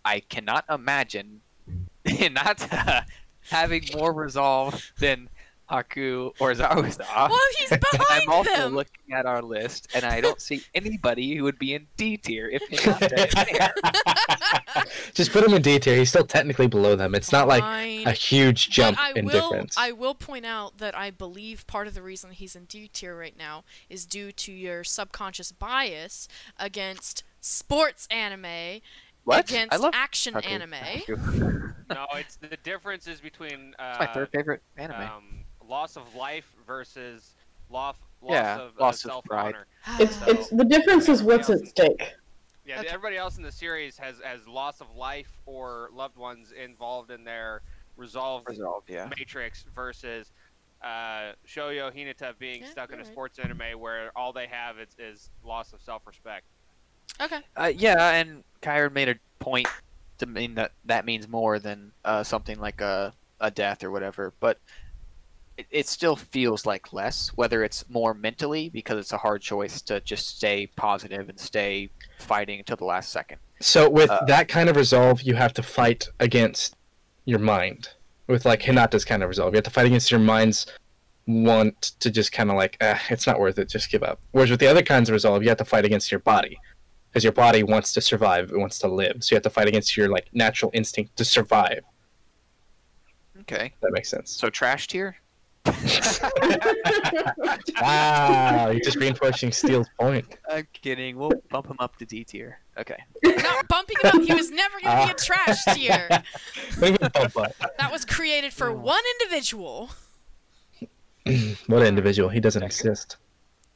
I 0.04 0.20
cannot 0.22 0.66
imagine 0.70 1.42
not 2.32 2.68
uh, 2.74 3.02
having 3.50 3.84
more 3.96 4.14
resolve 4.14 4.92
than 5.00 5.30
Haku 5.72 6.32
or 6.40 6.52
Zabuza. 6.54 7.00
well, 7.30 7.40
he's 7.60 7.72
And 7.72 7.82
behind 7.92 8.24
I'm 8.24 8.30
also 8.30 8.52
them. 8.52 8.76
looking 8.76 9.14
at 9.14 9.26
our 9.26 9.42
list, 9.42 9.88
and 9.96 10.04
I 10.06 10.20
don't 10.22 10.40
see 10.42 10.64
anybody 10.76 11.36
who 11.36 11.44
would 11.44 11.58
be 11.58 11.74
in 11.74 11.88
D 11.98 12.18
tier 12.18 12.50
if 12.50 12.62
Hinata 12.70 13.14
is 13.28 13.34
there. 13.34 13.74
just 15.14 15.32
put 15.32 15.44
him 15.46 15.54
in 15.54 15.62
d 15.62 15.80
tier 15.80 15.96
he's 15.98 16.10
still 16.10 16.26
technically 16.26 16.68
below 16.68 16.96
them 16.96 17.14
it's 17.16 17.32
not 17.32 17.48
like 17.48 17.62
Fine. 17.62 18.08
a 18.08 18.12
huge 18.12 18.70
jump 18.70 18.98
but 18.98 19.04
I 19.04 19.20
in 19.20 19.26
will, 19.26 19.32
difference 19.32 19.76
I 19.78 19.92
will 19.92 20.16
point 20.16 20.46
out 20.46 20.78
that 20.80 20.98
I 20.98 21.10
believe 21.12 21.66
part 21.68 21.88
of 21.88 21.94
the 21.94 22.02
reason 22.02 22.32
he's 22.32 22.56
in 22.56 22.66
D 22.66 22.90
tier 22.92 23.18
right 23.18 23.38
now 23.38 23.64
is 23.90 24.06
due 24.06 24.32
to 24.34 24.52
your 24.52 24.84
subconscious 24.84 25.52
bias 25.52 26.28
against 26.58 27.24
sports 27.40 28.08
anime 28.12 28.82
What? 29.24 29.50
against 29.50 29.74
I 29.74 29.78
love 29.78 29.94
action 29.96 30.34
Haku. 30.36 30.46
anime. 30.48 31.74
No, 31.90 32.06
it's 32.16 32.36
the 32.38 32.58
differences 32.64 33.20
between 33.20 33.76
uh, 33.78 33.90
It's 33.92 34.00
my 34.00 34.14
third 34.14 34.30
favorite 34.32 34.62
anime. 34.78 35.02
um, 35.02 35.24
loss 35.72 35.96
of 35.96 36.14
life 36.16 36.52
versus 36.68 37.32
loss, 37.70 37.96
loss 38.22 38.32
Yeah, 38.34 38.60
of 38.60 38.78
loss 38.78 39.06
uh, 39.06 39.08
of 39.08 39.12
self 39.14 39.26
pride. 39.26 39.56
honor. 39.56 39.66
It's 40.04 40.18
it's 40.28 40.50
the 40.50 40.66
difference 40.66 41.08
is 41.10 41.24
what's 41.24 41.50
at 41.50 41.66
stake. 41.66 42.14
Yeah, 42.66 42.80
Okay. 42.82 42.90
everybody 42.90 43.18
else 43.18 43.38
in 43.38 43.44
the 43.44 43.52
series 43.52 43.98
has 43.98 44.16
has 44.24 44.46
loss 44.48 44.82
of 44.82 44.94
life 44.96 45.32
or 45.46 45.90
loved 45.94 46.18
ones 46.18 46.52
involved 46.52 47.10
in 47.10 47.24
their 47.24 47.62
resolve 47.98 48.44
Resolve, 48.48 48.84
yeah. 48.88 49.10
matrix 49.18 49.64
versus 49.74 50.32
uh, 50.84 51.34
Shoyo 51.48 51.92
Hinata 51.96 52.38
being 52.38 52.62
Yeah, 52.62 52.70
stuck 52.70 52.90
in 52.90 52.96
a 52.96 52.98
you're 52.98 53.06
right. 53.06 53.12
sports 53.14 53.40
anime 53.40 53.80
where 53.80 54.12
all 54.16 54.34
they 54.34 54.48
have 54.48 54.78
is, 54.80 54.90
is 55.00 55.30
loss 55.44 55.74
of 55.74 55.82
self-respect. 55.82 56.44
okay. 57.22 57.40
Uh, 57.56 57.72
yeah, 57.76 58.12
and 58.20 58.44
Kyran 58.62 58.92
made 58.94 59.10
a 59.10 59.16
point 59.40 59.68
to 60.18 60.26
mean 60.26 60.56
that 60.56 60.72
that 60.86 61.06
means 61.06 61.28
more 61.28 61.60
than 61.60 61.92
uh, 62.04 62.24
something 62.24 62.60
like 62.60 62.82
a, 62.82 63.14
a 63.40 63.50
death 63.52 63.84
or 63.84 63.92
whatever, 63.92 64.34
but 64.40 64.58
it, 65.62 65.68
it 65.70 65.88
still 65.88 66.16
feels 66.16 66.66
like 66.66 66.92
less, 66.94 67.30
whether 67.36 67.64
it's 67.64 67.88
more 67.90 68.14
mentally 68.14 68.70
because 68.70 68.98
it's 68.98 69.14
a 69.14 69.18
hard 69.18 69.42
choice 69.42 69.82
to 69.84 70.02
just 70.02 70.38
stay 70.38 70.68
positive 70.76 71.30
and 71.30 71.40
stay 71.40 71.90
fighting 72.18 72.60
until 72.60 72.78
the 72.78 72.86
last 72.86 73.12
second. 73.12 73.38
so 73.60 73.90
with 73.90 74.10
Uh, 74.10 74.26
that 74.26 74.48
kind 74.48 74.70
of 74.70 74.76
resolve 74.76 75.22
you 75.22 75.36
have 75.36 75.54
to 75.54 75.64
fight 75.64 76.08
against 76.20 76.76
your 77.26 77.40
mind. 77.40 77.90
With 78.28 78.46
like 78.46 78.62
hinata's 78.62 79.06
kind 79.06 79.22
of 79.24 79.30
resolve. 79.30 79.54
You 79.54 79.58
have 79.58 79.66
to 79.66 79.70
fight 79.72 79.86
against 79.86 80.10
your 80.10 80.20
mind's 80.20 80.66
want 81.28 81.80
to 82.00 82.10
just 82.10 82.32
kind 82.32 82.50
of 82.50 82.56
like 82.56 82.76
eh, 82.82 82.98
it's 83.10 83.28
not 83.28 83.40
worth 83.40 83.60
it 83.60 83.70
just 83.70 83.92
give 83.92 84.04
up. 84.04 84.20
Whereas 84.32 84.50
with 84.50 84.60
the 84.60 84.68
other 84.68 84.82
kinds 84.82 85.10
of 85.10 85.14
resolve 85.14 85.44
you 85.44 85.50
have 85.50 85.58
to 85.60 85.66
fight 85.66 85.86
against 85.86 86.12
your 86.12 86.20
body 86.20 86.58
because 87.10 87.24
your 87.24 87.34
body 87.34 87.62
wants 87.62 87.94
to 87.94 88.02
survive 88.02 88.52
it 88.52 88.58
wants 88.58 88.80
to 88.80 88.88
live. 88.88 89.18
So 89.20 89.34
you 89.34 89.36
have 89.36 89.44
to 89.44 89.50
fight 89.50 89.68
against 89.68 89.96
your 89.96 90.10
like 90.10 90.28
natural 90.34 90.72
instinct 90.74 91.18
to 91.18 91.26
survive. 91.26 91.82
Okay, 93.42 93.74
that 93.82 93.92
makes 93.92 94.10
sense. 94.10 94.32
So 94.32 94.50
trash 94.50 94.88
tier? 94.88 95.18
wow 97.82 98.70
you're 98.72 98.80
just 98.80 98.98
reinforcing 98.98 99.52
steele's 99.52 99.88
point 100.00 100.26
I'm 100.52 100.68
kidding. 100.74 101.18
We'll 101.18 101.32
bump 101.50 101.68
him 101.68 101.78
up 101.80 101.98
to 101.98 102.06
D 102.06 102.24
tier. 102.24 102.60
Okay. 102.78 102.98
Not 103.24 103.68
bumping 103.68 103.98
him 104.04 104.22
up. 104.22 104.28
He 104.28 104.34
was 104.34 104.52
never 104.52 104.80
gonna 104.82 105.06
be 105.06 105.12
a 105.12 105.14
ah. 105.14 105.18
trash 105.18 105.64
tier. 105.74 106.10
Maybe 106.82 106.98
a 107.02 107.10
bump 107.10 107.38
up. 107.38 107.54
That 107.78 107.92
was 107.92 108.06
created 108.06 108.54
for 108.54 108.72
one 108.72 109.02
individual. 109.20 109.90
what 111.68 111.86
individual 111.86 112.30
he 112.30 112.40
doesn't 112.40 112.64
exist 112.64 113.18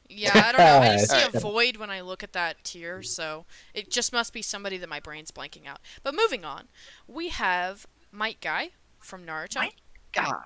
Yeah, 0.08 0.32
I 0.34 0.52
don't 0.52 0.58
know. 0.58 0.80
I 0.80 0.96
just 0.98 1.10
see 1.10 1.36
a 1.36 1.40
void 1.40 1.76
when 1.76 1.90
I 1.90 2.02
look 2.02 2.22
at 2.22 2.32
that 2.34 2.62
tier, 2.64 3.02
so 3.02 3.46
it 3.72 3.90
just 3.90 4.12
must 4.12 4.32
be 4.32 4.42
somebody 4.42 4.76
that 4.78 4.88
my 4.88 5.00
brain's 5.00 5.30
blanking 5.30 5.66
out. 5.66 5.78
But 6.02 6.14
moving 6.14 6.44
on, 6.44 6.64
we 7.06 7.28
have 7.28 7.86
Might 8.12 8.40
Guy 8.40 8.70
from 8.98 9.24
Naruto. 9.24 9.56
Might 9.56 9.80
God. 10.16 10.44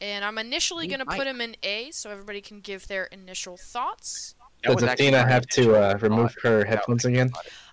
And 0.00 0.24
I'm 0.24 0.38
initially 0.38 0.86
going 0.86 1.00
to 1.00 1.06
put 1.06 1.26
him 1.26 1.40
in 1.40 1.56
A 1.62 1.90
so 1.90 2.10
everybody 2.10 2.40
can 2.40 2.60
give 2.60 2.86
their 2.86 3.04
initial 3.04 3.56
thoughts. 3.56 4.34
Does 4.62 4.82
athena 4.82 5.26
have 5.26 5.46
to 5.48 5.76
uh, 5.76 5.98
remove 6.00 6.34
her 6.42 6.64
headphones 6.64 7.04
again 7.04 7.30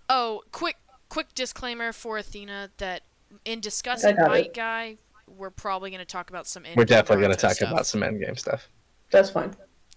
Oh, 0.09 0.43
quick 0.51 0.77
quick 1.09 1.33
disclaimer 1.33 1.93
for 1.93 2.17
Athena 2.17 2.69
that 2.77 3.03
in 3.45 3.59
discussing 3.61 4.15
got 4.15 4.35
it. 4.35 4.53
Guy, 4.53 4.97
we're 5.27 5.49
probably 5.49 5.89
going 5.89 5.99
to 5.99 6.05
talk 6.05 6.29
about 6.29 6.47
some 6.47 6.65
end. 6.65 6.75
we're 6.75 6.85
definitely 6.85 7.23
going 7.23 7.35
to 7.35 7.41
talk 7.41 7.53
stuff. 7.53 7.71
about 7.71 7.85
some 7.85 8.01
endgame 8.01 8.37
stuff 8.37 8.69
That's 9.11 9.29
fine. 9.29 9.55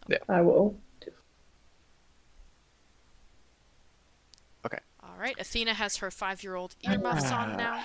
Yeah. 0.09 0.19
I 0.29 0.41
will. 0.41 0.77
Okay. 4.65 4.79
All 5.03 5.17
right, 5.19 5.37
Athena 5.39 5.75
has 5.75 5.97
her 5.99 6.11
5-year-old 6.11 6.77
earmuffs 6.89 7.31
on 7.31 7.57
now. 7.57 7.83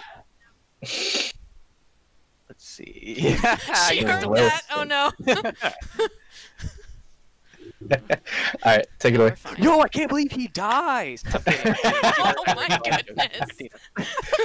Let's 2.62 2.69
see. 2.69 3.15
she 3.89 4.04
heard 4.04 4.21
that. 4.21 4.62
Oh 4.71 4.84
no. 4.84 5.10
All 7.91 7.97
right, 8.63 8.86
take 9.00 9.15
it 9.15 9.19
away. 9.19 9.30
we're 9.32 9.36
fine. 9.36 9.63
Yo, 9.63 9.80
I 9.80 9.88
can't 9.88 10.10
believe 10.10 10.32
he 10.32 10.47
dies. 10.47 11.24
Oh 12.24 12.43
my 12.56 12.80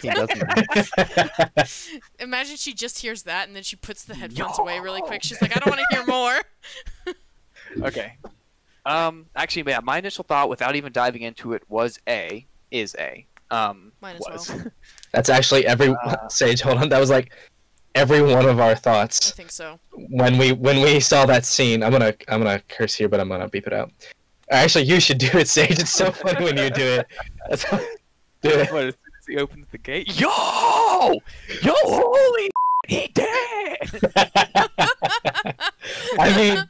goodness. 0.00 1.90
Imagine 2.18 2.56
she 2.56 2.72
just 2.72 3.00
hears 3.00 3.24
that 3.24 3.48
and 3.48 3.54
then 3.54 3.62
she 3.62 3.76
puts 3.76 4.04
the 4.04 4.14
headphones 4.14 4.58
away 4.58 4.80
really 4.80 5.02
quick. 5.02 5.22
She's 5.22 5.42
like, 5.42 5.54
I 5.54 5.60
don't 5.60 5.76
want 5.76 5.82
to 5.90 5.96
hear 5.96 6.06
more. 6.06 6.40
okay. 7.86 8.16
Um, 8.86 9.26
actually, 9.36 9.64
yeah, 9.70 9.80
my 9.82 9.98
initial 9.98 10.24
thought, 10.24 10.48
without 10.48 10.74
even 10.74 10.90
diving 10.92 11.20
into 11.20 11.52
it, 11.52 11.64
was 11.68 12.00
A. 12.08 12.46
Is 12.70 12.96
A. 12.98 13.26
Um, 13.50 13.92
Might 14.00 14.14
as 14.14 14.20
was. 14.20 14.48
well. 14.48 14.64
That's 15.12 15.28
actually 15.28 15.66
every 15.66 15.94
Sage. 16.30 16.62
Hold 16.62 16.78
on, 16.78 16.88
that 16.88 16.98
was 16.98 17.10
like 17.10 17.30
every 17.96 18.22
one 18.22 18.46
of 18.46 18.60
our 18.60 18.76
thoughts. 18.76 19.32
I 19.32 19.34
think 19.34 19.50
so. 19.50 19.80
when 19.90 20.38
we 20.38 20.52
when 20.52 20.80
we 20.80 21.00
saw 21.00 21.26
that 21.26 21.44
scene. 21.44 21.82
I'm 21.82 21.90
gonna 21.90 22.14
I'm 22.28 22.42
gonna 22.42 22.62
curse 22.68 22.94
here, 22.94 23.08
but 23.08 23.18
I'm 23.18 23.28
gonna 23.28 23.48
beep 23.48 23.66
it 23.66 23.72
out. 23.72 23.90
Actually, 24.50 24.84
you 24.84 25.00
should 25.00 25.18
do 25.18 25.30
it, 25.38 25.48
Sage. 25.48 25.80
It's 25.80 25.90
so 25.90 26.12
funny 26.12 26.44
when 26.44 26.56
you 26.56 26.70
do 26.70 26.84
it. 26.84 27.06
That's, 27.48 27.64
do 28.42 28.50
it. 28.50 28.70
What, 28.70 28.84
as 28.84 28.94
soon 28.94 29.12
as 29.18 29.26
he 29.26 29.38
opens 29.38 29.66
the 29.72 29.78
gate, 29.78 30.20
yo, 30.20 31.20
yo, 31.62 31.72
holy, 31.74 32.50
he 32.86 33.08
dead. 33.08 33.78
I 36.18 36.36
mean, 36.36 36.64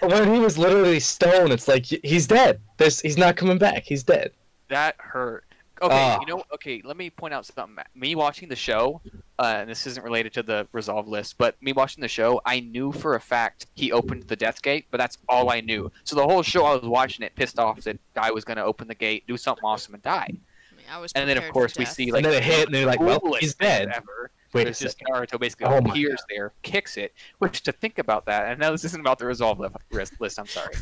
when 0.00 0.32
he 0.32 0.40
was 0.40 0.56
literally 0.56 1.00
stone, 1.00 1.52
it's 1.52 1.68
like 1.68 1.84
he's 1.84 2.26
dead. 2.26 2.60
There's 2.78 3.00
he's 3.00 3.18
not 3.18 3.36
coming 3.36 3.58
back. 3.58 3.82
He's 3.84 4.04
dead. 4.04 4.30
That 4.68 4.94
hurt. 4.98 5.44
Okay, 5.82 5.94
Ah. 5.94 6.20
you 6.20 6.26
know, 6.26 6.44
okay, 6.54 6.80
let 6.84 6.96
me 6.96 7.10
point 7.10 7.34
out 7.34 7.44
something. 7.44 7.76
Me 7.94 8.14
watching 8.14 8.48
the 8.48 8.56
show, 8.56 9.00
uh, 9.38 9.56
and 9.58 9.68
this 9.68 9.86
isn't 9.86 10.04
related 10.04 10.32
to 10.34 10.42
the 10.42 10.68
resolve 10.72 11.08
list, 11.08 11.36
but 11.38 11.60
me 11.60 11.72
watching 11.72 12.00
the 12.00 12.08
show, 12.08 12.40
I 12.46 12.60
knew 12.60 12.92
for 12.92 13.16
a 13.16 13.20
fact 13.20 13.66
he 13.74 13.90
opened 13.90 14.24
the 14.24 14.36
death 14.36 14.62
gate, 14.62 14.86
but 14.92 14.98
that's 14.98 15.18
all 15.28 15.50
I 15.50 15.60
knew. 15.60 15.90
So 16.04 16.14
the 16.16 16.22
whole 16.24 16.42
show, 16.42 16.64
I 16.64 16.74
was 16.76 16.84
watching 16.88 17.24
it, 17.26 17.34
pissed 17.34 17.58
off 17.58 17.80
that 17.82 17.98
guy 18.14 18.30
was 18.30 18.44
gonna 18.44 18.64
open 18.64 18.86
the 18.86 18.94
gate, 18.94 19.26
do 19.26 19.36
something 19.36 19.64
awesome, 19.64 19.94
and 19.94 20.02
die. 20.02 20.28
I 20.70 20.76
mean, 20.76 20.86
I 20.90 20.98
was 20.98 21.12
And 21.14 21.28
then 21.28 21.36
of 21.36 21.50
course 21.52 21.76
we 21.76 21.84
death. 21.84 21.94
see 21.94 22.12
like 22.12 22.24
and 22.24 22.32
then 22.32 22.42
it 22.42 22.44
hit, 22.44 22.66
and 22.66 22.74
they're 22.74 22.86
like, 22.86 23.00
"Well, 23.00 23.20
he's 23.40 23.54
dead." 23.54 23.88
Ever. 23.94 24.30
Wait 24.52 24.66
a 24.66 24.70
It's 24.70 24.78
just. 24.78 24.98
Naruto 25.00 25.40
basically 25.40 25.66
Oh 25.66 25.80
my 25.80 25.90
appears 25.90 26.22
there, 26.28 26.52
kicks 26.62 26.96
it. 26.96 27.14
Which 27.38 27.62
to 27.62 27.72
think 27.72 27.98
about 27.98 28.26
that, 28.26 28.48
and 28.48 28.60
now 28.60 28.70
this 28.70 28.84
isn't 28.84 29.00
about 29.00 29.18
the 29.18 29.26
resolve 29.26 29.58
list. 29.58 30.20
list 30.20 30.38
I'm 30.38 30.46
sorry. 30.46 30.74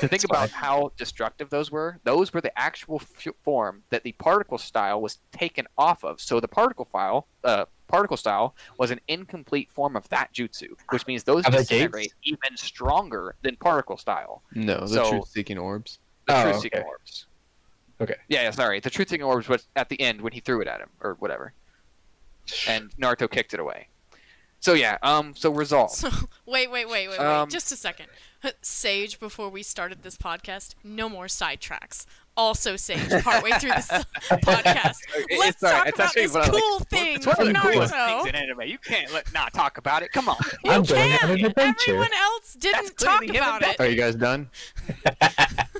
To 0.00 0.08
think 0.08 0.24
about 0.24 0.50
fine. 0.50 0.60
how 0.62 0.92
destructive 0.96 1.50
those 1.50 1.70
were, 1.70 1.98
those 2.04 2.32
were 2.32 2.40
the 2.40 2.56
actual 2.58 3.00
f- 3.02 3.34
form 3.42 3.82
that 3.90 4.02
the 4.02 4.12
particle 4.12 4.58
style 4.58 5.00
was 5.00 5.18
taken 5.32 5.66
off 5.76 6.04
of. 6.04 6.20
So 6.20 6.40
the 6.40 6.48
particle 6.48 6.84
file, 6.84 7.26
uh, 7.44 7.64
particle 7.86 8.16
style, 8.18 8.54
was 8.78 8.90
an 8.90 9.00
incomplete 9.08 9.70
form 9.70 9.96
of 9.96 10.08
that 10.10 10.32
jutsu, 10.34 10.68
which 10.90 11.06
means 11.06 11.24
those 11.24 11.44
Are 11.46 11.50
they 11.50 11.58
disintegrate 11.58 12.12
even 12.22 12.56
stronger 12.56 13.34
than 13.42 13.56
particle 13.56 13.96
style. 13.96 14.42
No, 14.54 14.80
the 14.80 14.88
So- 14.88 15.10
truth-seeking 15.10 15.58
orbs. 15.58 15.98
The 16.26 16.34
Oh, 16.38 16.42
truth 16.42 16.54
okay. 16.56 16.62
seeking 16.62 16.82
orbs. 16.82 17.26
Okay. 18.00 18.16
Yeah, 18.28 18.42
yeah, 18.42 18.50
sorry. 18.50 18.80
The 18.80 18.90
truth 18.90 19.08
seeking 19.08 19.24
orbs 19.24 19.48
was 19.48 19.66
at 19.74 19.88
the 19.88 20.00
end 20.00 20.20
when 20.20 20.32
he 20.32 20.40
threw 20.40 20.60
it 20.60 20.68
at 20.68 20.80
him 20.80 20.90
or 21.00 21.14
whatever, 21.14 21.52
and 22.68 22.90
Naruto 22.96 23.30
kicked 23.30 23.54
it 23.54 23.60
away. 23.60 23.88
So 24.60 24.74
yeah, 24.74 24.98
um, 25.02 25.34
so 25.36 25.50
resolve. 25.50 25.90
So 25.90 26.10
wait, 26.46 26.70
wait, 26.70 26.88
wait, 26.88 27.08
wait, 27.08 27.18
wait. 27.18 27.20
Um, 27.20 27.48
Just 27.48 27.72
a 27.72 27.76
second. 27.76 28.06
Sage, 28.62 29.18
before 29.18 29.48
we 29.48 29.62
started 29.62 30.02
this 30.02 30.16
podcast, 30.16 30.74
no 30.84 31.08
more 31.08 31.26
sidetracks. 31.26 32.06
Also, 32.36 32.76
Sage, 32.76 33.10
partway 33.24 33.50
through 33.52 33.70
this 33.70 33.88
podcast, 34.30 34.98
let's 35.38 35.60
it's 35.60 35.60
talk 35.60 35.88
It's 35.88 35.96
about 35.96 36.06
actually 36.06 36.22
this 36.22 36.34
one 36.34 36.42
of 36.44 36.50
cool 36.52 36.78
thing 36.80 37.16
It's 37.16 37.26
one 37.26 37.40
of 37.40 37.46
the 37.48 37.54
coolest 37.54 37.94
things 37.94 38.26
in 38.26 38.34
anime. 38.36 38.60
You 38.62 38.78
can't 38.78 39.12
let 39.12 39.32
not 39.34 39.52
talk 39.52 39.78
about 39.78 40.04
it. 40.04 40.12
Come 40.12 40.28
on. 40.28 40.36
You 40.64 40.70
I'm 40.70 40.82
doing 40.84 41.10
it 41.10 41.18
can. 41.18 41.30
on 41.30 41.38
an 41.38 41.44
adventure. 41.46 41.90
Everyone 41.90 42.12
else 42.12 42.54
didn't 42.54 42.96
talk 42.96 43.28
about 43.28 43.62
it. 43.62 43.80
Are 43.80 43.86
you 43.88 43.96
guys 43.96 44.14
done? 44.14 44.50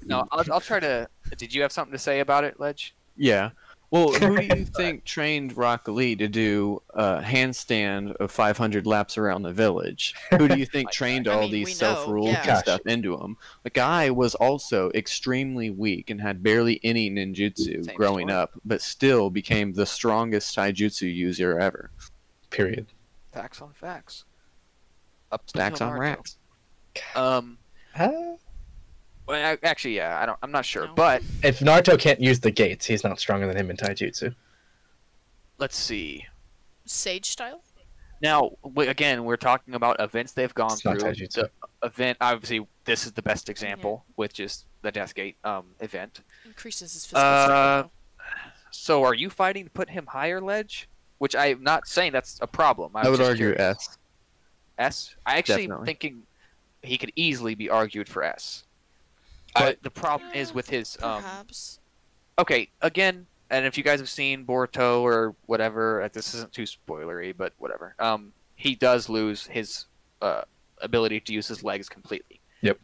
No, 0.05 0.27
I'll, 0.33 0.45
I'll 0.53 0.61
try 0.61 0.81
to. 0.81 1.09
Did 1.37 1.55
you 1.55 1.63
have 1.63 1.71
something 1.71 1.93
to 1.93 1.99
say 1.99 2.21
about 2.21 2.43
it, 2.43 2.59
Ledge? 2.59 2.95
Yeah. 3.17 3.51
Well, 3.91 4.13
who 4.13 4.37
do 4.37 4.57
you 4.57 4.65
think 4.67 5.05
trained 5.05 5.57
Rock 5.57 5.89
Lee 5.89 6.15
to 6.17 6.29
do 6.29 6.83
a 6.91 7.21
handstand 7.23 8.15
of 8.17 8.31
500 8.31 8.87
laps 8.87 9.17
around 9.17 9.43
the 9.43 9.53
village? 9.53 10.15
Who 10.37 10.47
do 10.47 10.59
you 10.59 10.67
think 10.73 10.91
trained 10.91 11.27
I 11.27 11.33
all 11.35 11.41
mean, 11.43 11.51
we 11.53 11.65
these 11.65 11.79
self-ruled 11.79 12.29
yeah. 12.29 12.45
Gosh. 12.47 12.61
stuff 12.61 12.81
into 12.87 13.17
him? 13.17 13.37
The 13.63 13.71
guy 13.71 14.11
was 14.11 14.35
also 14.35 14.91
extremely 14.95 15.71
weak 15.71 16.11
and 16.11 16.21
had 16.21 16.43
barely 16.43 16.81
any 16.85 17.11
ninjutsu 17.11 17.87
Same 17.87 17.97
growing 17.97 18.29
story. 18.29 18.41
up, 18.43 18.51
but 18.65 18.83
still 18.83 19.31
became 19.31 19.73
the 19.73 19.87
strongest 19.87 20.55
taijutsu 20.55 21.13
user 21.15 21.59
ever. 21.59 21.91
Period. 22.51 22.87
Facts 23.33 23.63
on 23.63 23.73
facts. 23.73 24.25
Up 25.33 25.49
Stacks 25.49 25.81
until 25.81 25.89
on 25.89 25.99
Naruto. 25.99 26.01
racks. 26.01 26.37
Um. 27.15 27.59
Huh? 27.95 28.37
Well, 29.29 29.53
I- 29.63 29.67
actually, 29.67 29.97
yeah. 29.97 30.19
I 30.21 30.27
don't. 30.27 30.39
I'm 30.43 30.51
not 30.51 30.65
sure, 30.65 30.87
No. 30.87 30.95
but 30.95 31.23
If 31.43 31.61
Naruto 31.61 31.99
can't 31.99 32.21
use 32.21 32.41
the 32.41 32.51
gates, 32.51 32.87
he's 32.87 33.05
not 33.05 33.21
stronger 33.21 33.47
than 33.47 33.57
him 33.57 33.71
in 33.71 33.77
taijutsu. 33.77 34.35
let's 35.59 35.77
see. 35.77 36.27
Sage 36.87 37.27
style? 37.27 37.63
Now, 38.23 38.53
w- 38.65 38.89
again, 38.91 39.25
we're 39.25 39.37
talking 39.37 39.75
about 39.75 40.01
events 40.01 40.33
they've 40.33 40.53
gone 40.55 40.73
It's 40.73 40.83
through. 40.83 40.95
taijutsu. 40.95 41.35
The 41.35 41.51
event, 41.83 42.19
obviously, 42.21 42.67
this 42.85 43.07
is 43.07 43.13
the 43.13 43.23
best 43.23 43.49
example, 43.49 44.05
with 44.17 44.33
just 44.33 44.65
the 44.83 44.91
Death 44.91 45.15
Gate 45.15 45.37
um, 45.45 45.67
event. 45.81 46.21
Increases 46.45 46.93
his 46.95 47.05
physical 47.05 47.23
Uh, 47.23 47.45
strength. 47.85 47.95
So, 48.71 49.05
are 49.05 49.15
you 49.15 49.31
fighting 49.31 49.65
to 49.65 49.71
put 49.71 49.91
him 49.91 50.07
higher, 50.07 50.41
Ledge? 50.41 50.89
Which 51.19 51.35
I'm 51.37 51.63
not 51.63 51.87
saying 51.87 52.13
that's 52.13 52.39
a 52.41 52.47
problem. 52.47 52.93
I'm 52.97 53.07
I 53.07 53.11
would 53.11 53.19
just 53.19 53.29
argue 53.29 53.55
curious. 53.55 53.89
S. 53.89 53.99
S. 54.79 55.15
I 55.27 55.37
actually 55.39 55.67
Definitely. 55.67 55.87
thinking 55.87 56.23
he 56.83 56.97
could 56.97 57.13
easily 57.17 57.55
be 57.57 57.69
argued 57.69 58.09
for 58.09 58.23
S. 58.23 58.65
I- 59.57 59.61
But 59.61 59.83
the 59.83 59.91
problem 59.91 60.31
is 60.35 60.53
with 60.53 60.69
his 60.69 60.97
um, 61.03 61.23
Perhaps. 61.23 61.81
okay 62.39 62.71
again 62.83 63.27
and 63.51 63.65
if 63.67 63.79
you 63.79 63.85
guys 63.85 63.99
have 64.01 64.09
seen 64.11 64.45
Boruto 64.45 65.01
or 65.01 65.35
whatever 65.47 66.09
this 66.13 66.35
isn't 66.35 66.53
too 66.53 66.65
spoilery 66.65 67.35
but 67.37 67.53
whatever 67.59 67.95
um 67.99 68.33
he 68.57 68.75
does 68.75 69.09
lose 69.09 69.47
his 69.47 69.87
uh 70.23 70.43
ability 70.81 71.21
to 71.21 71.33
use 71.33 71.49
his 71.49 71.63
legs 71.65 71.89
completely 71.89 72.41
Yep. 72.61 72.79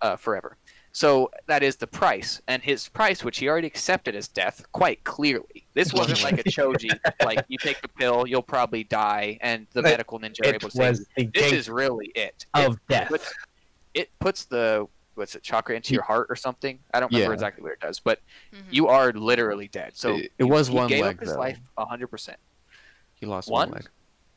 uh 0.00 0.16
forever 0.16 0.56
so 0.92 1.30
that 1.46 1.62
is 1.64 1.74
the 1.76 1.86
price 1.88 2.40
and 2.46 2.62
his 2.62 2.88
price 2.88 3.24
which 3.24 3.38
he 3.38 3.48
already 3.48 3.66
accepted 3.66 4.14
as 4.14 4.28
death 4.28 4.64
quite 4.72 5.02
clearly 5.04 5.66
this 5.74 5.92
wasn't 5.98 6.22
like 6.22 6.38
a 6.38 6.44
choji 6.44 6.90
like 7.24 7.44
you 7.48 7.58
take 7.58 7.82
the 7.82 7.88
pill 7.88 8.26
you'll 8.26 8.42
probably 8.42 8.84
die 8.84 9.36
and 9.40 9.66
the 9.72 9.80
It- 9.80 9.84
medical 9.84 10.18
ninja 10.20 10.40
are 10.44 10.48
It 10.50 10.54
able 10.54 10.70
to 10.70 10.76
save 10.76 10.88
was 10.90 11.00
you. 11.00 11.06
the 11.16 11.40
this 11.40 11.52
is 11.52 11.68
really 11.68 12.12
it 12.14 12.46
of 12.54 12.74
it 12.74 12.80
death. 12.88 13.08
puts, 13.08 13.34
it 13.94 14.10
puts 14.20 14.44
the 14.44 14.86
what's 15.16 15.34
it 15.34 15.42
chakra 15.42 15.74
into 15.76 15.92
your 15.94 16.02
heart 16.02 16.26
or 16.28 16.36
something 16.36 16.78
i 16.92 17.00
don't 17.00 17.12
remember 17.12 17.30
Yeah. 17.32 17.34
exactly 17.34 17.62
what 17.62 17.72
it 17.72 17.80
does 17.80 18.00
but 18.00 18.20
Mhm. 18.52 18.62
you 18.70 18.88
are 18.88 19.12
literally 19.12 19.68
dead. 19.68 19.92
So 19.96 20.16
It- 20.16 20.32
it 20.38 20.44
was 20.44 20.68
he 20.68 20.74
one 20.74 20.88
gave 20.88 21.02
leg, 21.04 21.16
up 21.16 21.20
his 21.20 21.32
though. 21.32 21.38
life 21.38 21.58
hundred 21.78 22.08
percent. 22.08 22.38
He 23.14 23.26
lost 23.26 23.48
One? 23.50 23.68
one, 23.70 23.76
leg. 23.76 23.88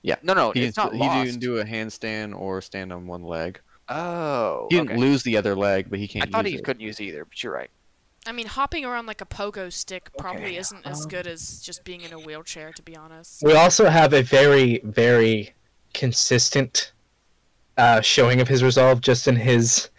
Yeah. 0.02 0.16
No, 0.24 0.34
no, 0.34 0.52
He 0.52 0.64
it's 0.64 0.78
not 0.78 0.92
didn't, 0.92 1.02
he 1.04 1.08
lost. 1.08 1.26
didn't 1.26 1.40
do 1.42 1.58
a 1.60 1.66
handstand 1.66 2.38
or 2.40 2.62
stand 2.62 2.92
on 2.94 3.08
one 3.08 3.24
leg. 3.24 3.60
oh, 3.90 4.68
He 4.70 4.76
didn't 4.78 4.92
okay. 4.92 5.00
lose 5.00 5.24
the 5.24 5.38
other 5.38 5.56
leg, 5.56 5.90
but 5.90 5.98
he 6.00 6.08
can't 6.08 6.28
I 6.28 6.30
thought 6.32 6.46
he 6.46 6.56
it. 6.56 6.64
couldn't 6.64 6.82
use 6.82 7.00
either, 7.02 7.24
but 7.26 7.42
you're 7.42 7.54
right. 7.54 7.70
I 8.26 8.32
mean, 8.34 8.48
hopping 8.48 8.84
around 8.84 9.06
like 9.06 9.22
a 9.22 9.26
pogo 9.26 9.72
stick 9.72 10.10
probably 10.18 10.44
Okay, 10.44 10.58
isn't 10.58 10.86
as 10.86 11.04
um, 11.04 11.08
good 11.10 11.26
as 11.28 11.62
just 11.62 11.84
being 11.86 12.02
in 12.02 12.12
a 12.12 12.20
wheelchair, 12.20 12.74
to 12.74 12.82
be 12.82 12.96
honest. 12.98 13.42
We 13.44 13.54
also 13.54 13.90
have 13.90 14.12
a 14.14 14.22
very, 14.22 14.80
very 14.84 15.54
consistent 15.94 16.92
uh, 17.78 18.02
showing 18.02 18.42
of 18.42 18.48
his 18.48 18.64
resolve 18.64 19.02
just 19.02 19.28
in 19.28 19.36
his 19.38 19.90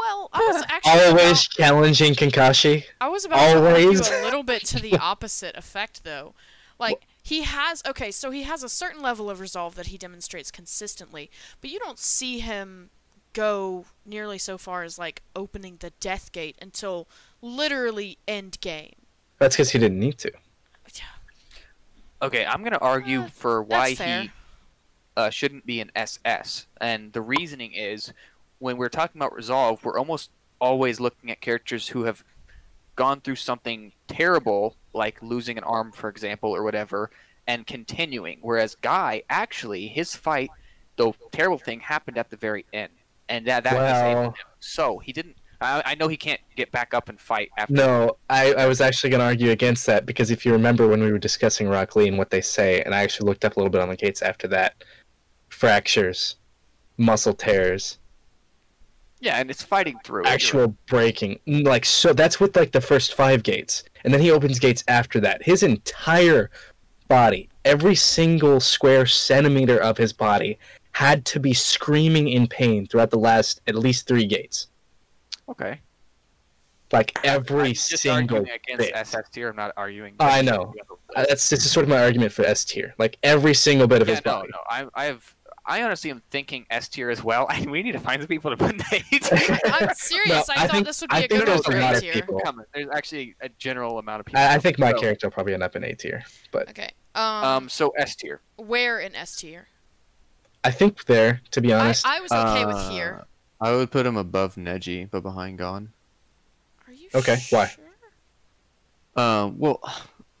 Well, 0.00 0.30
I 0.32 0.38
was 0.52 0.64
actually 0.68 0.92
always 0.92 1.46
about, 1.46 1.50
challenging 1.50 2.14
Kakashi. 2.14 2.84
I 3.00 3.08
was 3.08 3.24
about 3.24 3.36
to 3.36 3.58
always. 3.58 4.00
argue 4.00 4.22
a 4.22 4.24
little 4.24 4.42
bit 4.42 4.64
to 4.66 4.80
the 4.80 4.96
opposite 5.00 5.56
effect, 5.56 6.04
though. 6.04 6.34
Like 6.78 7.06
he 7.22 7.42
has 7.42 7.82
okay, 7.86 8.10
so 8.10 8.30
he 8.30 8.44
has 8.44 8.62
a 8.62 8.68
certain 8.68 9.02
level 9.02 9.28
of 9.28 9.38
resolve 9.40 9.74
that 9.74 9.88
he 9.88 9.98
demonstrates 9.98 10.50
consistently, 10.50 11.30
but 11.60 11.70
you 11.70 11.78
don't 11.78 11.98
see 11.98 12.38
him 12.38 12.88
go 13.34 13.84
nearly 14.06 14.38
so 14.38 14.56
far 14.56 14.82
as 14.82 14.98
like 14.98 15.22
opening 15.36 15.76
the 15.80 15.90
death 16.00 16.32
gate 16.32 16.56
until 16.60 17.06
literally 17.42 18.16
end 18.26 18.58
game. 18.60 18.94
That's 19.38 19.56
because 19.56 19.70
he 19.70 19.78
didn't 19.78 20.00
need 20.00 20.18
to. 20.18 20.32
Okay, 22.22 22.44
I'm 22.44 22.62
gonna 22.62 22.78
argue 22.78 23.22
Uh, 23.22 23.28
for 23.28 23.62
why 23.62 23.90
he 23.92 24.30
uh, 25.16 25.30
shouldn't 25.30 25.64
be 25.64 25.80
an 25.80 25.90
SS, 25.94 26.66
and 26.80 27.12
the 27.12 27.22
reasoning 27.22 27.72
is 27.72 28.12
when 28.60 28.76
we're 28.76 28.88
talking 28.88 29.20
about 29.20 29.34
resolve, 29.34 29.84
we're 29.84 29.98
almost 29.98 30.30
always 30.60 31.00
looking 31.00 31.30
at 31.30 31.40
characters 31.40 31.88
who 31.88 32.04
have 32.04 32.22
gone 32.94 33.20
through 33.20 33.36
something 33.36 33.92
terrible, 34.06 34.76
like 34.92 35.20
losing 35.22 35.58
an 35.58 35.64
arm, 35.64 35.90
for 35.90 36.08
example, 36.08 36.54
or 36.54 36.62
whatever, 36.62 37.10
and 37.46 37.66
continuing. 37.66 38.38
Whereas 38.42 38.76
Guy, 38.76 39.22
actually, 39.28 39.88
his 39.88 40.14
fight, 40.14 40.50
the 40.96 41.12
terrible 41.32 41.58
thing 41.58 41.80
happened 41.80 42.18
at 42.18 42.30
the 42.30 42.36
very 42.36 42.66
end, 42.72 42.92
and 43.28 43.46
that 43.46 43.64
that 43.64 43.72
disabled 43.72 44.36
him. 44.36 44.46
So 44.60 44.98
he 44.98 45.12
didn't. 45.12 45.36
I, 45.62 45.82
I 45.84 45.94
know 45.94 46.08
he 46.08 46.16
can't 46.16 46.40
get 46.56 46.70
back 46.72 46.92
up 46.94 47.08
and 47.08 47.18
fight 47.20 47.50
after. 47.56 47.72
No, 47.72 48.16
I, 48.28 48.52
I 48.54 48.66
was 48.66 48.80
actually 48.80 49.10
going 49.10 49.20
to 49.20 49.26
argue 49.26 49.50
against 49.50 49.86
that 49.86 50.06
because 50.06 50.30
if 50.30 50.46
you 50.46 50.52
remember 50.52 50.88
when 50.88 51.02
we 51.02 51.12
were 51.12 51.18
discussing 51.18 51.68
Rock 51.68 51.96
Lee 51.96 52.08
and 52.08 52.18
what 52.18 52.30
they 52.30 52.40
say, 52.40 52.82
and 52.82 52.94
I 52.94 53.02
actually 53.02 53.28
looked 53.28 53.44
up 53.44 53.56
a 53.56 53.58
little 53.58 53.70
bit 53.70 53.80
on 53.80 53.88
the 53.88 53.96
gates 53.96 54.22
after 54.22 54.48
that, 54.48 54.84
fractures, 55.48 56.36
muscle 56.96 57.34
tears, 57.34 57.98
Yeah, 59.20 59.36
and 59.36 59.50
it's 59.50 59.62
fighting 59.62 59.98
through. 60.02 60.22
it, 60.22 60.28
actual 60.28 60.68
breaking. 60.86 61.38
Mm, 61.46 61.66
Like 61.66 61.84
so, 61.84 62.12
that's 62.12 62.40
with 62.40 62.56
like 62.56 62.72
the 62.72 62.80
first 62.80 63.14
five 63.14 63.42
gates, 63.42 63.84
and 64.04 64.12
then 64.14 64.20
he 64.20 64.30
opens 64.30 64.58
gates 64.58 64.82
after 64.88 65.20
that. 65.20 65.42
His 65.42 65.62
entire 65.62 66.50
body, 67.08 67.48
every 67.64 67.94
single 67.94 68.60
square 68.60 69.04
centimeter 69.04 69.78
of 69.78 69.98
his 69.98 70.12
body, 70.14 70.58
had 70.92 71.24
to 71.26 71.40
be 71.40 71.52
screaming 71.52 72.28
in 72.28 72.46
pain 72.46 72.86
throughout 72.86 73.10
the 73.10 73.18
last 73.18 73.60
at 73.66 73.74
least 73.74 74.06
three 74.06 74.26
gates. 74.26 74.68
Okay. 75.48 75.80
Like 76.92 77.16
every 77.22 77.68
I'm 77.68 77.74
just 77.74 77.98
single. 77.98 78.38
arguing 78.38 78.58
against 78.64 78.78
bit. 78.78 78.92
SS 78.96 79.28
tier. 79.30 79.50
I'm 79.50 79.56
not 79.56 79.72
arguing. 79.76 80.14
I 80.18 80.42
know. 80.42 80.74
Uh, 81.14 81.24
That's 81.28 81.48
this 81.48 81.64
is 81.64 81.70
sort 81.70 81.84
of 81.84 81.90
my 81.90 82.02
argument 82.02 82.32
for 82.32 82.44
S 82.44 82.64
tier. 82.64 82.94
Like 82.98 83.16
every 83.22 83.54
single 83.54 83.86
bit 83.86 84.02
of 84.02 84.08
Yeah, 84.08 84.14
his 84.16 84.24
no, 84.24 84.32
body. 84.32 84.48
no. 84.52 84.58
I, 84.68 84.86
I 84.94 85.04
have. 85.04 85.34
I 85.70 85.82
honestly 85.84 86.10
am 86.10 86.20
thinking 86.30 86.66
S 86.70 86.88
tier 86.88 87.08
as 87.10 87.22
well. 87.22 87.46
I 87.48 87.64
we 87.66 87.82
need 87.82 87.92
to 87.92 88.00
find 88.00 88.20
some 88.20 88.26
people 88.28 88.50
to 88.50 88.56
put 88.56 88.76
Nate. 88.90 89.04
I'm 89.72 89.94
serious. 89.94 90.28
No, 90.48 90.54
I, 90.54 90.64
I 90.64 90.66
thought 90.66 90.70
think- 90.72 90.86
this 90.86 91.00
would 91.00 91.10
be 91.10 91.16
I 91.16 91.18
a 91.20 91.28
think 91.28 91.30
good 91.40 91.48
there's 91.48 91.60
one 91.66 91.74
a 91.76 91.76
for 91.76 91.80
lot 91.80 91.92
A 91.94 91.96
of 91.96 92.02
tier. 92.02 92.12
people- 92.12 92.40
Coming. 92.44 92.66
There's 92.74 92.88
actually 92.94 93.34
a 93.40 93.48
general 93.50 93.98
amount 93.98 94.20
of 94.20 94.26
people. 94.26 94.40
I, 94.40 94.54
I 94.54 94.58
think 94.58 94.78
my 94.78 94.90
So, 94.92 94.98
character 95.00 95.26
will 95.28 95.32
probably 95.32 95.54
end 95.54 95.62
up 95.62 95.76
in 95.76 95.84
A 95.84 95.94
tier, 95.94 96.24
but 96.50 96.68
Okay. 96.70 96.90
Um, 97.14 97.24
Um. 97.24 97.68
So 97.68 97.90
S 97.96 98.16
tier. 98.16 98.40
where 98.56 98.98
in 99.00 99.14
S 99.14 99.36
tier? 99.36 99.68
I 100.64 100.70
think 100.70 101.04
there, 101.06 101.40
to 101.52 101.60
be 101.60 101.72
honest, 101.72 102.04
I 102.06 102.20
was 102.20 102.30
okay 102.32 102.66
with 102.66 102.76
Uh, 102.76 102.90
here. 102.90 103.24
I 103.62 103.72
would 103.72 103.90
put 103.90 104.04
him 104.06 104.16
above 104.16 104.56
Neji, 104.56 105.08
but 105.10 105.22
behind 105.22 105.56
Gon. 105.58 105.92
Are 106.86 106.92
you 106.92 107.08
okay, 107.14 107.38
why? 107.50 107.66
sure? 107.66 107.84
Um, 109.16 109.58
well, 109.58 109.80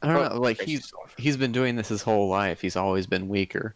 I 0.02 0.06
don't 0.06 0.16
Oh, 0.16 0.34
know. 0.36 0.40
Like 0.40 0.60
he's 0.60 0.92
he's 1.18 1.36
been 1.36 1.52
doing 1.52 1.76
this 1.76 1.88
his 1.88 2.02
whole 2.02 2.28
life. 2.28 2.60
He's 2.60 2.76
always 2.76 3.06
been 3.06 3.28
weaker. 3.28 3.74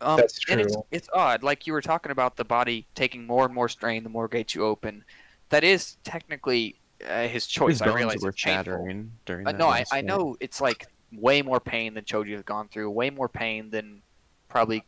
Um, 0.00 0.16
That's 0.18 0.38
And 0.48 0.60
it's, 0.60 0.76
it's 0.90 1.08
odd. 1.14 1.42
Like 1.42 1.66
you 1.66 1.72
were 1.72 1.80
talking 1.80 2.12
about 2.12 2.36
the 2.36 2.44
body 2.44 2.86
taking 2.94 3.26
more 3.26 3.44
and 3.46 3.54
more 3.54 3.68
strain 3.68 4.02
the 4.02 4.10
more 4.10 4.28
gates 4.28 4.54
you 4.54 4.64
open. 4.64 5.04
That 5.48 5.64
is 5.64 5.96
technically 6.04 6.76
uh, 7.08 7.28
his 7.28 7.46
choice. 7.46 7.74
His 7.78 7.82
I 7.82 7.94
realize 7.94 8.22
were 8.22 8.32
chattering 8.32 9.12
during 9.24 9.46
Uh, 9.46 9.52
that. 9.52 9.58
no, 9.58 9.68
I, 9.68 9.84
I 9.92 10.00
know 10.02 10.36
it's 10.40 10.60
like 10.60 10.86
way 11.12 11.40
more 11.40 11.60
pain 11.60 11.94
than 11.94 12.04
Choji 12.04 12.32
has 12.32 12.42
gone 12.42 12.68
through. 12.68 12.90
Way 12.90 13.10
more 13.10 13.28
pain 13.28 13.70
than 13.70 14.02
probably 14.48 14.84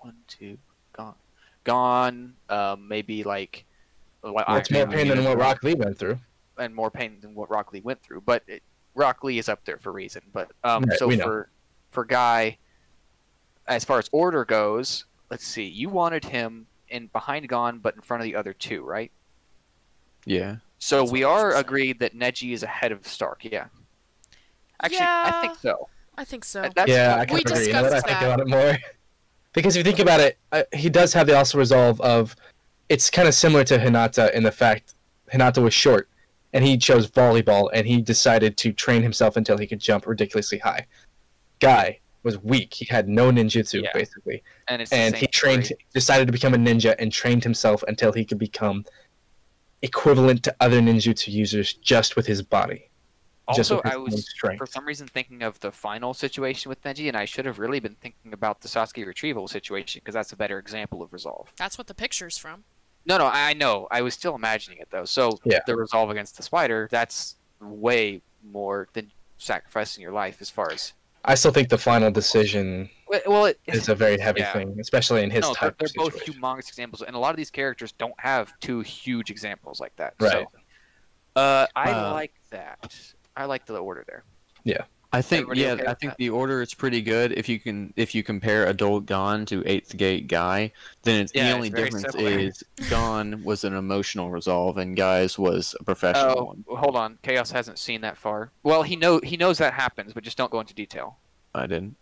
one, 0.00 0.16
two, 0.28 0.58
gone, 0.92 1.14
gone. 1.64 2.34
Um, 2.48 2.88
maybe 2.88 3.22
like. 3.24 3.64
Like 4.22 4.44
it's 4.48 4.70
more 4.72 4.86
pain 4.88 5.06
than 5.08 5.22
what 5.24 5.38
Rock 5.38 5.62
Lee 5.62 5.74
went 5.74 5.96
through. 5.98 6.18
and 6.58 6.74
more 6.74 6.90
pain 6.90 7.18
than 7.20 7.32
what 7.34 7.48
Rock 7.48 7.72
Lee 7.72 7.80
went 7.80 8.02
through. 8.02 8.22
But 8.22 8.42
it, 8.48 8.62
Rock 8.96 9.22
Lee 9.22 9.38
is 9.38 9.48
up 9.48 9.64
there 9.64 9.78
for 9.78 9.90
a 9.90 9.92
reason. 9.92 10.22
But 10.32 10.50
um, 10.64 10.82
Right, 10.82 10.98
so 10.98 11.08
for 11.18 11.48
for 11.92 12.04
Guy, 12.04 12.58
as 13.68 13.84
far 13.84 13.98
as 13.98 14.08
order 14.12 14.44
goes, 14.44 15.04
let's 15.30 15.46
see. 15.46 15.64
You 15.64 15.88
wanted 15.88 16.24
him 16.24 16.66
in 16.88 17.08
behind 17.08 17.48
Gone, 17.48 17.78
but 17.78 17.94
in 17.96 18.00
front 18.00 18.22
of 18.22 18.24
the 18.24 18.36
other 18.36 18.52
two, 18.52 18.84
right? 18.84 19.10
Yeah. 20.24 20.56
So 20.78 21.00
That's 21.00 21.12
we 21.12 21.24
what 21.24 21.30
I 21.30 21.34
was 21.46 21.54
are 21.54 21.58
agreed 21.58 21.98
that 22.00 22.14
Neji 22.14 22.52
is 22.52 22.62
ahead 22.62 22.92
of 22.92 23.06
Stark. 23.06 23.44
Yeah. 23.44 23.66
Actually, 24.82 24.98
I 25.00 25.38
think 25.40 25.58
so. 25.58 25.88
I 26.18 26.24
think 26.24 26.44
so. 26.44 26.68
That's 26.74 26.90
yeah, 26.90 27.12
what- 27.16 27.20
I 27.20 27.26
kind 27.26 27.38
We 27.46 27.52
of 27.52 27.58
agree. 27.58 27.72
Now 27.72 27.82
that 27.82 27.92
I 27.92 27.94
discussed 27.96 28.06
think 28.06 28.20
that. 28.20 28.26
about 28.26 28.40
it 28.40 28.48
more, 28.48 28.78
because 29.52 29.76
if 29.76 29.80
you 29.86 29.90
think 29.92 30.00
about 30.00 30.20
it, 30.20 30.38
uh, 30.52 30.62
he 30.74 30.88
does 30.90 31.12
have 31.14 31.26
the 31.26 31.36
also 31.36 31.58
resolve 31.58 32.00
of 32.00 32.36
it's 32.88 33.10
kind 33.10 33.26
of 33.26 33.34
similar 33.34 33.64
to 33.64 33.78
Hinata 33.78 34.32
in 34.32 34.42
the 34.42 34.52
fact 34.52 34.94
Hinata 35.32 35.62
was 35.62 35.74
short 35.74 36.08
and 36.52 36.64
he 36.64 36.78
chose 36.78 37.10
volleyball 37.10 37.68
and 37.72 37.86
he 37.86 38.00
decided 38.00 38.56
to 38.58 38.72
train 38.72 39.02
himself 39.02 39.36
until 39.36 39.58
he 39.58 39.66
could 39.66 39.80
jump 39.80 40.06
ridiculously 40.06 40.58
high. 40.58 40.86
Guy 41.58 42.00
was 42.26 42.36
weak; 42.42 42.74
he 42.74 42.84
had 42.84 43.08
no 43.08 43.30
ninjutsu 43.32 43.82
Yeah. 43.82 43.90
basically, 43.94 44.42
and 44.68 44.82
it's 44.82 44.92
and 44.92 45.16
he 45.16 45.26
trained, 45.28 45.66
story. 45.66 45.78
decided 45.94 46.26
to 46.26 46.32
become 46.32 46.52
a 46.52 46.58
ninja 46.58 46.94
and 46.98 47.10
trained 47.10 47.42
himself 47.44 47.82
until 47.88 48.12
he 48.12 48.24
could 48.26 48.38
become 48.38 48.84
equivalent 49.82 50.42
to 50.42 50.54
other 50.60 50.80
ninjutsu 50.80 51.28
users 51.28 51.74
just 51.74 52.16
with 52.16 52.26
his 52.26 52.42
body. 52.42 52.90
just 53.54 53.70
Also, 53.70 53.76
with 53.76 53.84
his 53.84 53.92
I 53.92 53.96
was 53.96 54.28
strength. 54.30 54.58
for 54.58 54.66
some 54.66 54.84
reason 54.84 55.06
thinking 55.06 55.42
of 55.42 55.60
the 55.60 55.70
final 55.70 56.12
situation 56.14 56.68
with 56.68 56.82
Neji, 56.82 57.06
and 57.08 57.16
I 57.16 57.26
should 57.26 57.46
have 57.46 57.58
really 57.60 57.78
been 57.78 57.94
thinking 57.94 58.32
about 58.32 58.60
the 58.60 58.68
Sasuke 58.68 59.06
retrieval 59.06 59.46
situation 59.46 60.00
because 60.02 60.14
that's 60.14 60.32
a 60.32 60.36
better 60.36 60.58
example 60.58 61.00
of 61.02 61.12
resolve. 61.12 61.52
That's 61.56 61.78
what 61.78 61.86
the 61.86 61.94
picture's 61.94 62.36
from. 62.36 62.64
No, 63.04 63.18
no, 63.18 63.26
I 63.26 63.50
I 63.50 63.52
know. 63.52 63.86
I 63.90 64.02
was 64.02 64.14
still 64.14 64.34
imagining 64.34 64.78
it 64.78 64.88
though. 64.90 65.04
So 65.04 65.38
Yeah. 65.44 65.60
the 65.66 65.76
resolve 65.76 66.10
against 66.10 66.36
the 66.36 66.42
spider, 66.42 66.88
that's 66.90 67.36
way 67.60 68.20
more 68.42 68.88
than 68.94 69.12
sacrificing 69.38 70.02
your 70.02 70.12
life 70.12 70.38
as 70.40 70.50
far 70.50 70.72
as. 70.72 70.92
I 71.26 71.34
still 71.34 71.50
think 71.50 71.68
the 71.68 71.78
final 71.78 72.10
decision 72.10 72.88
Well, 73.08 73.20
Well, 73.26 73.44
it, 73.46 73.60
is 73.66 73.88
a 73.88 73.94
very 73.94 74.18
heavy 74.18 74.40
Yeah. 74.40 74.52
thing, 74.52 74.76
especially 74.80 75.22
in 75.22 75.30
his 75.30 75.42
no, 75.42 75.54
they're, 75.60 75.74
they're 75.78 75.86
of 75.88 75.94
both 75.94 76.24
humongous 76.24 76.68
examples, 76.68 77.02
and 77.02 77.14
a 77.14 77.18
lot 77.18 77.30
of 77.30 77.36
these 77.36 77.50
characters 77.50 77.92
don't 77.92 78.18
have 78.18 78.52
two 78.60 78.80
huge 78.80 79.30
examples 79.30 79.80
like 79.80 79.94
that. 79.96 80.14
Right. 80.20 80.32
So, 80.32 80.46
uh, 81.36 81.66
I 81.76 81.92
Uh, 81.92 82.12
like 82.12 82.32
that. 82.50 82.96
I 83.36 83.44
like 83.44 83.66
the 83.66 83.76
order 83.76 84.04
there. 84.06 84.24
I 85.16 85.22
think 85.22 85.42
Everybody 85.44 85.60
yeah, 85.62 85.72
okay 85.72 85.86
I 85.86 85.94
think 85.94 86.12
that? 86.12 86.18
the 86.18 86.28
order 86.30 86.60
is 86.60 86.74
pretty 86.74 87.00
good. 87.00 87.32
If 87.32 87.48
you 87.48 87.58
can 87.58 87.94
if 87.96 88.14
you 88.14 88.22
compare 88.22 88.66
Adult 88.66 89.06
Gon 89.06 89.46
to 89.46 89.62
Eighth 89.64 89.96
Gate 89.96 90.26
Guy, 90.28 90.72
then 91.04 91.22
it's 91.22 91.32
Yeah, 91.34 91.48
the 91.48 91.54
only 91.54 91.70
very 91.70 91.84
difference 91.84 92.12
similar. 92.12 92.38
is 92.38 92.62
Gon 92.90 93.42
was 93.42 93.64
an 93.64 93.74
emotional 93.74 94.30
resolve 94.30 94.76
and 94.76 94.94
Guy's 94.94 95.38
was 95.38 95.74
a 95.80 95.84
professional 95.84 96.38
Oh, 96.38 96.44
one. 96.44 96.64
hold 96.68 96.96
on. 96.96 97.18
Chaos 97.22 97.50
hasn't 97.50 97.78
seen 97.78 98.02
that 98.02 98.18
far. 98.18 98.50
Well, 98.62 98.82
he 98.82 98.94
know 98.94 99.20
he 99.24 99.36
knows 99.38 99.56
that 99.58 99.72
happens, 99.72 100.12
but 100.12 100.22
just 100.22 100.36
don't 100.36 100.50
go 100.50 100.60
into 100.60 100.74
detail. 100.74 101.16
I 101.54 101.66
didn't. 101.66 101.96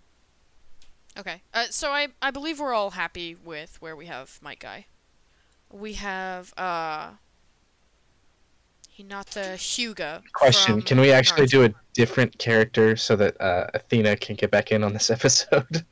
Okay. 1.16 1.42
Uh, 1.52 1.66
so 1.70 1.90
I 1.92 2.08
I 2.20 2.32
believe 2.32 2.58
we're 2.58 2.74
all 2.74 2.90
happy 2.90 3.36
with 3.36 3.80
where 3.80 3.94
we 3.94 4.06
have 4.06 4.40
Might 4.42 4.58
Guy. 4.58 4.86
We 5.70 5.92
have 5.94 6.52
uh 6.56 7.10
Hinata 8.98 9.54
Hyuga. 9.54 10.22
Question: 10.34 10.82
Can 10.82 11.00
we 11.00 11.10
actually 11.12 11.46
Naruto. 11.46 11.50
do 11.50 11.64
a 11.64 11.74
different 11.94 12.38
character 12.38 12.96
so 12.96 13.16
that 13.16 13.40
uh, 13.40 13.66
Athena 13.74 14.16
can 14.16 14.36
get 14.36 14.50
back 14.50 14.70
in 14.72 14.84
on 14.84 14.92
this 14.92 15.10
episode? 15.18 15.84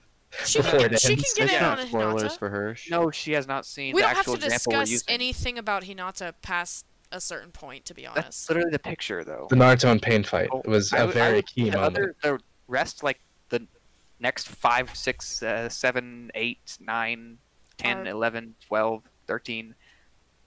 She 0.46 0.58
before 0.60 0.80
can, 0.80 0.94
it 0.94 1.00
she 1.00 1.08
can 1.16 1.24
get 1.36 1.44
It's 1.44 1.52
in 1.54 1.60
not 1.60 1.78
on 1.78 1.84
a 1.84 1.88
spoilers 1.88 2.22
Hinata. 2.22 2.38
for 2.38 2.48
her. 2.48 2.76
No, 2.90 3.10
she 3.10 3.32
has 3.32 3.46
not 3.46 3.66
seen 3.66 3.94
We 3.94 4.00
the 4.00 4.06
don't 4.06 4.08
have 4.10 4.18
actual 4.18 4.36
to 4.38 4.44
example 4.46 4.72
we're 4.72 4.84
discuss 4.86 5.04
anything 5.08 5.58
about 5.58 5.82
Hinata 5.82 6.32
past 6.42 6.86
a 7.10 7.20
certain 7.20 7.50
point, 7.50 7.84
to 7.86 7.94
be 7.94 8.06
honest. 8.06 8.16
That's 8.24 8.26
honest. 8.26 8.48
literally 8.50 8.70
the 8.70 8.78
picture, 8.78 9.24
though. 9.24 9.46
the 9.50 9.56
Naruto 9.56 9.90
and 9.90 10.00
Pain 10.00 10.24
fight 10.24 10.48
Oh, 10.50 10.62
was 10.64 10.92
I 10.94 10.98
a 10.98 11.06
would- 11.06 11.16
I 11.16 11.18
very 11.20 11.34
would- 11.36 11.46
key 11.46 11.68
the 11.70 11.76
moment. 11.76 11.96
Other, 11.98 12.14
the 12.22 12.38
rest, 12.68 13.02
like 13.02 13.20
the 13.50 13.66
next 14.20 14.48
five, 14.48 14.94
six, 14.96 15.42
uh, 15.42 15.68
seven, 15.68 16.30
eight, 16.34 16.78
nine, 16.80 17.36
ten, 17.76 18.06
Are- 18.06 18.10
eleven, 18.10 18.54
twelve, 18.66 19.02
thirteen. 19.26 19.74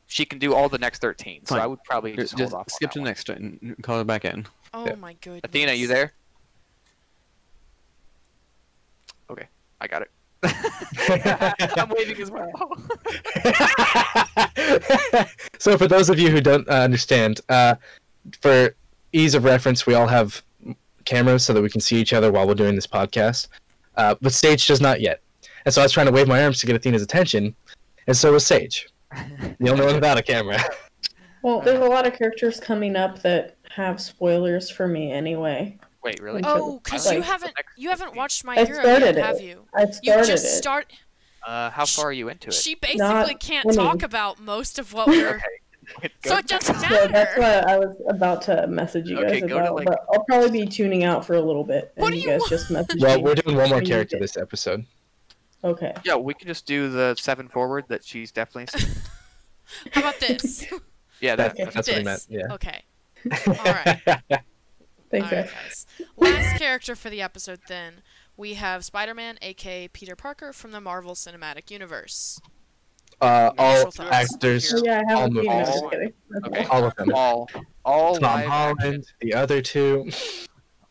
She 0.08 0.26
can 0.26 0.40
do 0.40 0.54
all 0.54 0.70
the 0.70 0.78
next 0.78 1.02
thirteen, 1.02 1.46
so 1.46 1.56
Fine. 1.56 1.64
I 1.64 1.68
would 1.68 1.84
probably 1.84 2.16
Just, 2.16 2.38
just, 2.38 2.52
hold 2.52 2.62
off. 2.62 2.72
skip 2.72 2.90
on 2.90 2.94
to 2.94 3.00
the 3.00 3.06
next 3.06 3.30
and 3.30 3.76
call 3.82 3.98
her 3.98 4.04
back 4.04 4.26
in. 4.26 4.46
Oh 4.74 4.86
Yeah. 4.86 4.96
my 4.96 5.14
goodness. 5.14 5.42
Athena, 5.44 5.74
you 5.74 5.88
there? 5.88 6.14
Okay, 9.30 9.48
I 9.82 9.88
got 9.88 10.04
it. 10.04 10.12
I'm 11.78 11.90
waving 11.90 12.22
as 12.22 12.30
well. 12.30 12.52
so, 15.58 15.78
for 15.78 15.88
those 15.88 16.10
of 16.10 16.20
you 16.20 16.30
who 16.30 16.40
don't 16.42 16.68
uh, 16.70 16.74
understand, 16.74 17.42
uh, 17.50 17.76
for 18.42 18.76
ease 19.12 19.34
of 19.34 19.44
reference, 19.44 19.88
we 19.88 19.96
all 19.96 20.08
have 20.08 20.44
cameras 21.06 21.44
so 21.44 21.54
that 21.54 21.62
we 21.62 21.70
can 21.70 21.82
see 21.82 22.00
each 22.00 22.14
other 22.14 22.32
while 22.32 22.48
we're 22.48 22.54
doing 22.54 22.76
this 22.76 22.88
podcast. 22.88 23.48
Uh, 23.96 24.16
but 24.22 24.34
Sage 24.34 24.68
does 24.68 24.82
not 24.82 25.02
yet, 25.02 25.22
and 25.66 25.74
so 25.74 25.82
I 25.82 25.86
was 25.86 25.92
trying 25.92 26.06
to 26.08 26.12
wave 26.12 26.28
my 26.28 26.44
arms 26.44 26.60
to 26.60 26.68
get 26.68 26.76
Athena's 26.76 27.02
attention, 27.02 27.56
and 28.08 28.16
so 28.16 28.34
was 28.34 28.46
Sage, 28.46 28.88
the 29.60 29.70
only 29.70 29.86
one 29.86 29.96
without 29.96 30.18
a 30.18 30.24
camera. 30.24 30.58
Well, 31.42 31.62
there's 31.62 31.78
a 31.80 31.84
lot 31.88 32.08
of 32.08 32.14
characters 32.18 32.60
coming 32.60 32.96
up 32.96 33.22
that 33.22 33.58
have 33.70 34.02
spoilers 34.02 34.68
for 34.72 34.88
me 34.88 35.12
anyway. 35.12 35.78
Wait, 36.04 36.20
really? 36.20 36.42
Oh, 36.44 36.80
because 36.84 37.12
you 37.12 37.22
haven't 37.22 37.54
you 37.78 37.90
haven't 37.90 38.16
watched 38.16 38.44
My 38.44 38.56
I 38.56 38.66
Hero 38.66 38.84
yet, 38.84 39.04
it. 39.04 39.18
have 39.18 39.40
you? 39.40 39.64
I 39.76 39.82
You 39.84 39.94
started 39.94 40.26
just 40.26 40.46
it. 40.46 40.58
start. 40.58 40.92
Uh, 41.46 41.70
how 41.70 41.86
far 41.86 42.06
are 42.06 42.12
you 42.12 42.30
into 42.30 42.48
it? 42.48 42.54
She 42.56 42.74
basically 42.74 42.98
Not 42.98 43.40
can't 43.40 43.68
winning. 43.68 43.80
talk 43.80 44.02
about 44.02 44.40
most 44.40 44.80
of 44.80 44.92
what 44.92 45.06
we're. 45.08 45.36
Okay. 46.00 46.10
So 46.26 46.38
it 46.38 46.48
doesn't 46.48 46.80
So 46.80 47.08
that's 47.10 47.38
what 47.38 47.70
I 47.70 47.78
was 47.78 47.96
about 48.08 48.42
to 48.44 48.66
message 48.66 49.08
you 49.08 49.20
Okay, 49.20 49.42
guys 49.42 49.48
go 49.50 49.60
to, 49.60 49.66
about. 49.66 49.76
like- 49.76 49.86
But 49.86 50.00
I'll 50.12 50.24
probably 50.24 50.50
be 50.50 50.66
tuning 50.66 51.04
out 51.04 51.24
for 51.24 51.36
a 51.36 51.42
little 51.42 51.64
bit, 51.64 51.94
and 51.96 52.02
What 52.02 52.10
do 52.10 52.16
you 52.18 52.24
you 52.24 52.30
guys 52.30 52.40
want? 52.40 52.50
just 52.50 52.72
message 52.72 53.00
well, 53.04 53.18
me. 53.18 53.24
we're 53.24 53.36
doing 53.36 53.56
one 53.56 53.70
more 53.70 53.82
character 53.82 54.18
this 54.18 54.36
episode. 54.36 54.84
Okay. 55.66 55.94
Yeah, 56.06 56.16
we 56.16 56.34
can 56.34 56.48
just 56.48 56.66
do 56.66 56.90
the 56.90 57.16
seven 57.20 57.48
forward 57.48 57.86
that 57.90 58.04
she's 58.04 58.32
definitely 58.32 58.80
seen. 58.80 58.92
How 59.92 60.02
about 60.02 60.20
this? 60.20 60.66
Yeah, 61.22 61.38
that, 61.38 61.52
Okay. 61.54 61.64
that's 61.64 61.76
That's 61.76 61.88
what 61.88 61.98
I 61.98 62.04
meant. 62.04 62.26
Yeah. 62.30 62.54
Okay. 62.54 62.84
right. 63.48 64.02
Thanks, 65.10 65.28
Alright, 65.32 65.32
guys. 65.32 65.52
guys. 65.52 65.86
Last 66.18 66.60
character 66.60 66.94
for 66.94 67.10
the 67.10 67.22
episode, 67.22 67.62
then. 67.70 68.02
We 68.36 68.56
have 68.56 68.84
Spider-Man, 68.84 69.38
aka 69.42 69.88
Peter 69.88 70.18
Parker, 70.18 70.52
from 70.52 70.72
the 70.72 70.82
Marvel 70.82 71.14
Cinematic 71.16 71.72
Universe. 71.72 72.38
Uh, 73.22 73.52
all 73.58 73.92
thoughts. 73.92 74.00
actors, 74.12 74.74
Oh, 74.76 74.82
yeah, 74.84 75.04
I 75.10 75.14
all 75.14 75.20
haven't 75.22 75.36
seen 75.36 75.46
it. 75.46 75.50
I'm 75.50 75.58
movies. 75.60 75.68
just 75.74 75.90
kidding. 75.90 76.14
That's 76.30 76.48
Okay. 76.48 76.66
all 76.66 76.84
of 76.84 76.96
them. 76.98 77.12
all 77.16 77.50
all 77.86 78.14
Tom 78.18 78.24
live 78.24 78.50
action, 78.50 78.52
Holland, 78.52 79.06
the 79.22 79.34
other 79.36 79.62
two. 79.62 80.10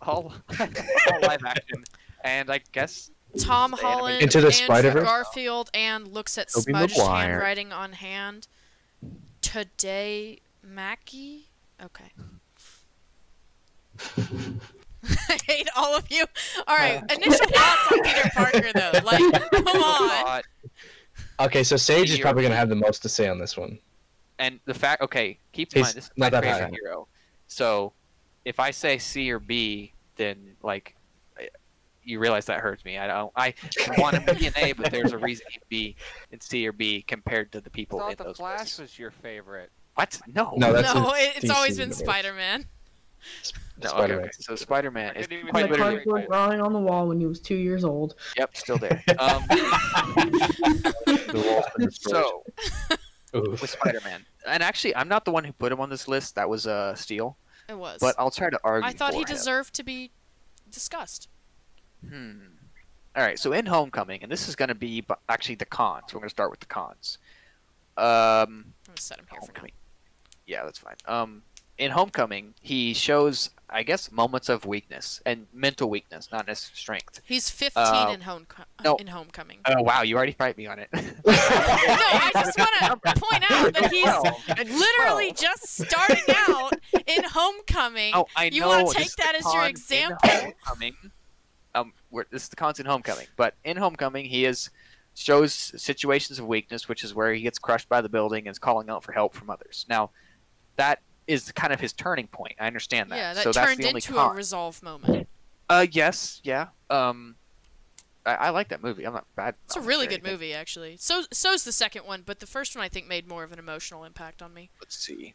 all, 0.01 0.33
all 0.59 1.21
live 1.21 1.45
action, 1.45 1.85
and 2.25 2.51
I 2.51 2.61
guess 2.73 3.11
Tom 3.39 3.73
Holland, 3.73 4.23
Into 4.23 4.41
the 4.41 4.53
Spider-Verse? 4.53 5.05
Garfield, 5.05 5.71
and 5.75 6.09
looks 6.09 6.39
at 6.39 6.49
Tobey 6.49 6.71
smudged 6.73 6.97
Maguire. 6.99 7.29
handwriting 7.31 7.73
on 7.73 7.93
hand. 7.93 8.47
Today 9.43 10.41
Mackie? 10.63 11.49
Okay. 11.83 12.11
I 14.29 15.39
hate 15.47 15.69
all 15.77 15.95
of 15.97 16.11
you. 16.11 16.25
All 16.67 16.77
right, 16.77 16.97
uh. 17.03 17.15
initial 17.15 17.47
thoughts 17.47 17.93
on 17.93 18.03
Peter 18.03 18.31
Parker 18.35 18.73
though. 18.75 18.93
Like, 19.05 19.51
come 19.51 19.67
on. 19.67 20.43
Okay, 21.41 21.63
so 21.63 21.77
Sage 21.77 22.11
is 22.11 22.19
probably 22.19 22.43
gonna 22.43 22.57
have 22.57 22.69
the 22.69 22.75
most 22.77 23.03
to 23.03 23.09
say 23.09 23.29
on 23.29 23.39
this 23.39 23.57
one. 23.57 23.79
and 24.39 24.59
the 24.65 24.75
fact, 24.75 25.03
okay, 25.03 25.39
keep 25.53 25.73
in 25.75 25.81
He's 25.81 25.87
mind 25.87 25.97
this 25.97 26.05
is 26.07 26.11
not 26.17 26.33
my 26.33 26.41
that 26.41 26.45
high 26.45 26.59
favorite 26.61 26.81
hero. 26.83 27.07
So, 27.49 27.93
if 28.45 28.59
I 28.59 28.71
say 28.71 28.99
C 28.99 29.31
or 29.31 29.39
B, 29.39 29.93
then 30.17 30.57
like, 30.63 30.94
I- 30.94 30.94
you 32.05 32.19
realize 32.19 32.47
that 32.47 32.61
hurts 32.61 32.85
me. 32.85 32.99
I 32.99 33.07
don't. 33.07 33.33
I 33.37 33.55
want 33.99 34.17
him 34.17 34.27
to 34.27 34.35
be 34.35 34.47
an 34.47 34.53
A, 34.57 34.73
but 34.73 34.91
there's 34.91 35.13
a 35.13 35.19
reason 35.19 35.47
he'd 35.51 35.61
be 35.69 35.97
in 36.31 36.41
C 36.41 36.67
or 36.67 36.73
B 36.73 37.03
compared 37.03 37.53
to 37.53 37.61
the 37.61 37.71
I 37.71 37.75
people 37.75 38.01
in 38.01 38.09
thought 38.09 38.19
the 38.19 38.25
those 38.25 38.37
Flash 38.37 38.61
lists. 38.61 38.79
was 38.79 38.99
your 38.99 39.11
favorite. 39.11 39.71
What? 39.95 40.21
No. 40.35 40.53
No, 40.57 40.73
that's 40.73 40.95
no, 40.95 41.13
it's 41.15 41.45
DC 41.45 41.51
always 41.55 41.79
been. 41.79 41.93
Spider-Man. 41.93 42.67
No, 43.83 43.89
okay, 43.89 43.97
Spider-Man. 43.97 44.25
okay. 44.25 44.31
So 44.41 44.55
Spider-Man 44.55 45.17
is 45.17 45.27
couldn't 45.27 45.49
quite 45.49 45.63
the 45.63 45.69
literally. 45.71 45.95
literally. 45.97 46.05
cardboard 46.27 46.29
drawing 46.29 46.61
on 46.61 46.73
the 46.75 46.79
wall 46.79 47.09
when 47.09 47.19
he 47.21 47.27
was 47.27 47.41
two 47.41 47.55
years 47.55 47.85
old. 47.85 48.17
Yep, 48.37 48.57
still 48.57 48.77
there. 48.79 49.03
Um, 49.19 49.43
The 49.49 51.43
wall's 51.47 51.65
been 51.77 51.87
destroyed. 51.87 52.15
so 52.15 52.43
Oof. 53.37 53.61
with 53.63 53.71
Spider-Man, 53.71 54.25
and 54.47 54.63
actually, 54.63 54.95
I'm 54.97 55.09
not 55.09 55.25
the 55.25 55.31
one 55.33 55.45
who 55.45 55.53
put 55.53 55.73
him 55.73 55.81
on 55.81 55.89
this 55.91 56.07
list. 56.09 56.35
That 56.35 56.49
was 56.49 56.67
uh, 56.67 56.95
Steele. 56.95 57.37
It 57.69 57.79
was. 57.79 57.99
But 58.01 58.15
I'll 58.19 58.31
try 58.31 58.51
to 58.51 58.61
argue. 58.63 58.89
I 58.89 58.93
thought 58.93 59.13
for 59.13 59.17
he 59.19 59.23
him. 59.23 59.27
deserved 59.29 59.75
to 59.75 59.83
be 59.83 60.11
discussed. 60.71 61.29
Hmm. 62.09 62.39
All 63.17 63.23
right. 63.23 63.39
So 63.39 63.53
in 63.53 63.67
Homecoming, 63.67 64.23
and 64.23 64.31
this 64.33 64.49
is 64.49 64.57
going 64.57 64.69
to 64.71 64.75
be 64.75 65.05
actually 65.29 65.55
the 65.57 65.65
cons. 65.67 66.13
We're 66.13 66.21
going 66.21 66.29
to 66.29 66.35
start 66.35 66.51
with 66.51 66.61
the 66.61 66.67
cons. 66.67 67.19
Um, 67.97 68.05
I'm 68.07 68.65
gonna 68.87 68.97
set 69.01 69.19
him 69.21 69.27
here. 69.31 69.39
Homecoming. 69.41 69.71
Yeah, 70.47 70.65
that's 70.65 70.79
fine. 70.79 70.97
Um, 71.07 71.43
in 71.79 71.93
Homecoming, 71.93 72.55
he 72.61 72.93
shows, 72.93 73.51
I 73.71 73.85
guess, 73.85 74.11
moments 74.11 74.49
of 74.49 74.65
weakness 74.67 75.21
and 75.27 75.47
mental 75.53 75.89
weakness, 75.89 76.29
not 76.33 76.47
necessarily 76.49 76.77
strength. 76.77 77.21
He's 77.25 77.51
15 77.51 77.83
Uh, 77.85 78.11
in 78.13 78.21
home 78.23 78.47
no. 78.85 78.97
in 78.97 79.07
Homecoming. 79.07 79.59
Oh 79.67 79.83
wow, 79.83 80.03
you 80.03 80.17
already 80.17 80.33
fight 80.33 80.57
me 80.59 80.67
on 80.67 80.79
it. 80.81 80.89
no, 80.93 81.03
I 81.27 82.31
just 82.35 82.59
want 82.59 82.71
to 83.05 83.21
point 83.21 83.51
out 83.51 83.73
that 83.75 83.91
he's 83.93 84.71
literally 84.81 85.33
just 85.33 85.69
starting 85.69 86.23
out 86.49 86.73
in 87.07 87.25
Homecoming. 87.25 88.13
Oh, 88.15 88.27
I 88.37 88.47
You 88.47 88.61
know. 88.63 88.69
wanna 88.69 88.93
take 88.93 89.15
that 89.17 89.35
as 89.37 89.45
your 89.55 89.65
example? 89.67 90.19
Homecoming. 90.65 90.95
We're, 92.15 92.25
this 92.31 92.45
is 92.45 92.49
the 92.49 92.57
constant 92.57 92.89
Homecoming, 92.89 93.27
but 93.37 93.55
in 93.65 93.77
Homecoming, 93.77 94.27
he 94.27 94.45
is 94.45 94.71
shows 95.15 95.53
situations 95.53 96.39
of 96.39 96.47
weakness, 96.47 96.89
which 96.89 97.05
is 97.05 97.15
where 97.15 97.33
he 97.33 97.43
gets 97.43 97.59
crushed 97.59 97.89
by 97.89 98.01
the 98.01 98.09
building 98.09 98.47
and 98.47 98.53
is 98.53 98.59
calling 98.59 98.91
out 98.91 99.03
for 99.05 99.13
help 99.13 99.35
from 99.35 99.51
others. 99.51 99.87
Now, 99.89 100.11
that 100.77 101.01
is 101.27 101.53
kind 101.53 101.73
of 101.73 101.81
his 101.81 101.93
turning 101.93 102.27
point. 102.27 102.55
I 102.61 102.67
understand 102.67 103.11
that. 103.11 103.17
yeah, 103.17 103.35
that 103.35 103.43
so 103.43 103.53
that's 103.53 103.67
turned 103.67 103.81
the 103.81 103.89
only 103.89 103.99
into 103.99 104.13
con. 104.13 104.33
a 104.33 104.35
resolve 104.35 104.83
moment. 104.83 105.29
Uh, 105.69 105.87
yes, 105.91 106.41
yeah. 106.45 106.69
Um, 106.91 107.37
I, 108.27 108.35
I 108.35 108.51
like 108.51 108.69
that 108.69 108.83
movie. 108.83 109.05
I'm 109.05 109.15
not 109.15 109.27
bad. 109.37 109.55
It's 109.65 109.77
a 109.77 109.81
really 109.81 110.07
good 110.07 110.21
anything. 110.21 110.33
movie, 110.33 110.55
actually. 110.55 110.97
So 110.99 111.23
so's 111.33 111.65
the 111.65 111.73
second 111.73 112.07
one, 112.07 112.23
but 112.25 112.41
the 112.41 112.47
first 112.47 112.77
one 112.77 112.85
I 112.85 112.89
think 112.89 113.07
made 113.07 113.29
more 113.29 113.45
of 113.45 113.53
an 113.53 113.59
emotional 113.59 114.05
impact 114.05 114.43
on 114.43 114.53
me. 114.53 114.71
Let's 114.81 114.99
see. 114.99 115.35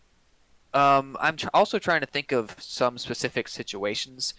Um, 0.74 1.18
I'm 1.20 1.36
tr- 1.36 1.48
also 1.54 1.80
trying 1.80 2.02
to 2.02 2.08
think 2.08 2.32
of 2.32 2.56
some 2.60 2.98
specific 2.98 3.48
situations 3.48 4.34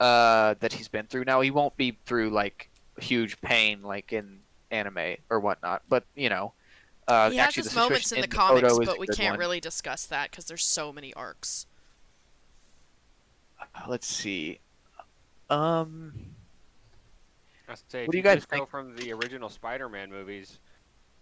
uh, 0.00 0.54
that 0.60 0.72
he's 0.72 0.88
been 0.88 1.06
through. 1.06 1.24
Now 1.24 1.40
he 1.40 1.50
won't 1.50 1.76
be 1.76 1.96
through 2.06 2.30
like 2.30 2.70
huge 3.00 3.40
pain 3.40 3.82
like 3.82 4.12
in 4.12 4.40
anime 4.70 5.16
or 5.30 5.40
whatnot, 5.40 5.82
but 5.88 6.04
you 6.14 6.28
know, 6.28 6.52
uh, 7.06 7.30
he 7.30 7.36
has 7.36 7.48
actually 7.48 7.62
his 7.64 7.72
the 7.72 7.80
moments 7.80 8.08
situation 8.08 8.24
in 8.24 8.30
the 8.30 8.36
comics, 8.36 8.72
is 8.72 8.78
but 8.86 8.98
we 8.98 9.06
can't 9.06 9.32
one. 9.32 9.38
really 9.38 9.60
discuss 9.60 10.06
that 10.06 10.30
because 10.30 10.46
there's 10.46 10.64
so 10.64 10.92
many 10.92 11.14
arcs. 11.14 11.66
Let's 13.88 14.06
see. 14.06 14.60
Um, 15.50 16.12
I 17.68 17.74
say, 17.88 18.06
What 18.06 18.08
if 18.08 18.10
do 18.12 18.16
you 18.18 18.22
guys 18.22 18.36
just 18.36 18.48
go 18.48 18.58
think? 18.58 18.70
from 18.70 18.96
the 18.96 19.12
original 19.12 19.48
Spider-Man 19.48 20.10
movies, 20.10 20.58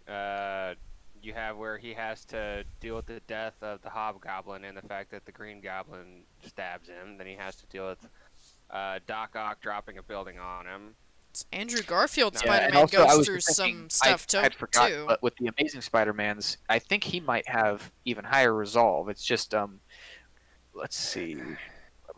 uh, 0.07 0.73
you 1.21 1.33
have 1.33 1.57
where 1.57 1.77
he 1.77 1.93
has 1.93 2.25
to 2.25 2.63
deal 2.79 2.95
with 2.95 3.05
the 3.05 3.21
death 3.27 3.55
of 3.61 3.81
the 3.81 3.89
Hobgoblin 3.89 4.63
and 4.63 4.77
the 4.77 4.81
fact 4.81 5.11
that 5.11 5.25
the 5.25 5.31
Green 5.31 5.61
Goblin 5.61 6.23
stabs 6.45 6.87
him. 6.87 7.17
Then 7.17 7.27
he 7.27 7.35
has 7.35 7.55
to 7.57 7.65
deal 7.67 7.87
with 7.87 8.05
uh, 8.69 8.99
Doc 9.07 9.35
Ock 9.35 9.61
dropping 9.61 9.97
a 9.97 10.03
building 10.03 10.39
on 10.39 10.65
him. 10.65 10.95
It's 11.31 11.45
Andrew 11.51 11.81
Garfield 11.83 12.33
Yeah, 12.33 12.39
Spider-Man 12.39 12.75
also, 12.81 12.97
goes 13.05 13.25
through 13.25 13.39
thinking- 13.41 13.89
some 13.89 13.89
stuff 13.89 14.25
I, 14.29 14.31
to- 14.31 14.45
I'd 14.45 14.55
forgotten, 14.55 14.97
too. 14.99 15.05
but 15.07 15.21
with 15.21 15.35
the 15.37 15.47
Amazing 15.57 15.81
Spider-Man's, 15.81 16.57
I 16.69 16.79
think 16.79 17.03
he 17.03 17.19
might 17.19 17.47
have 17.47 17.91
even 18.05 18.25
higher 18.25 18.53
resolve. 18.53 19.09
It's 19.09 19.23
just 19.23 19.53
um, 19.53 19.79
let's 20.73 20.95
see. 20.97 21.37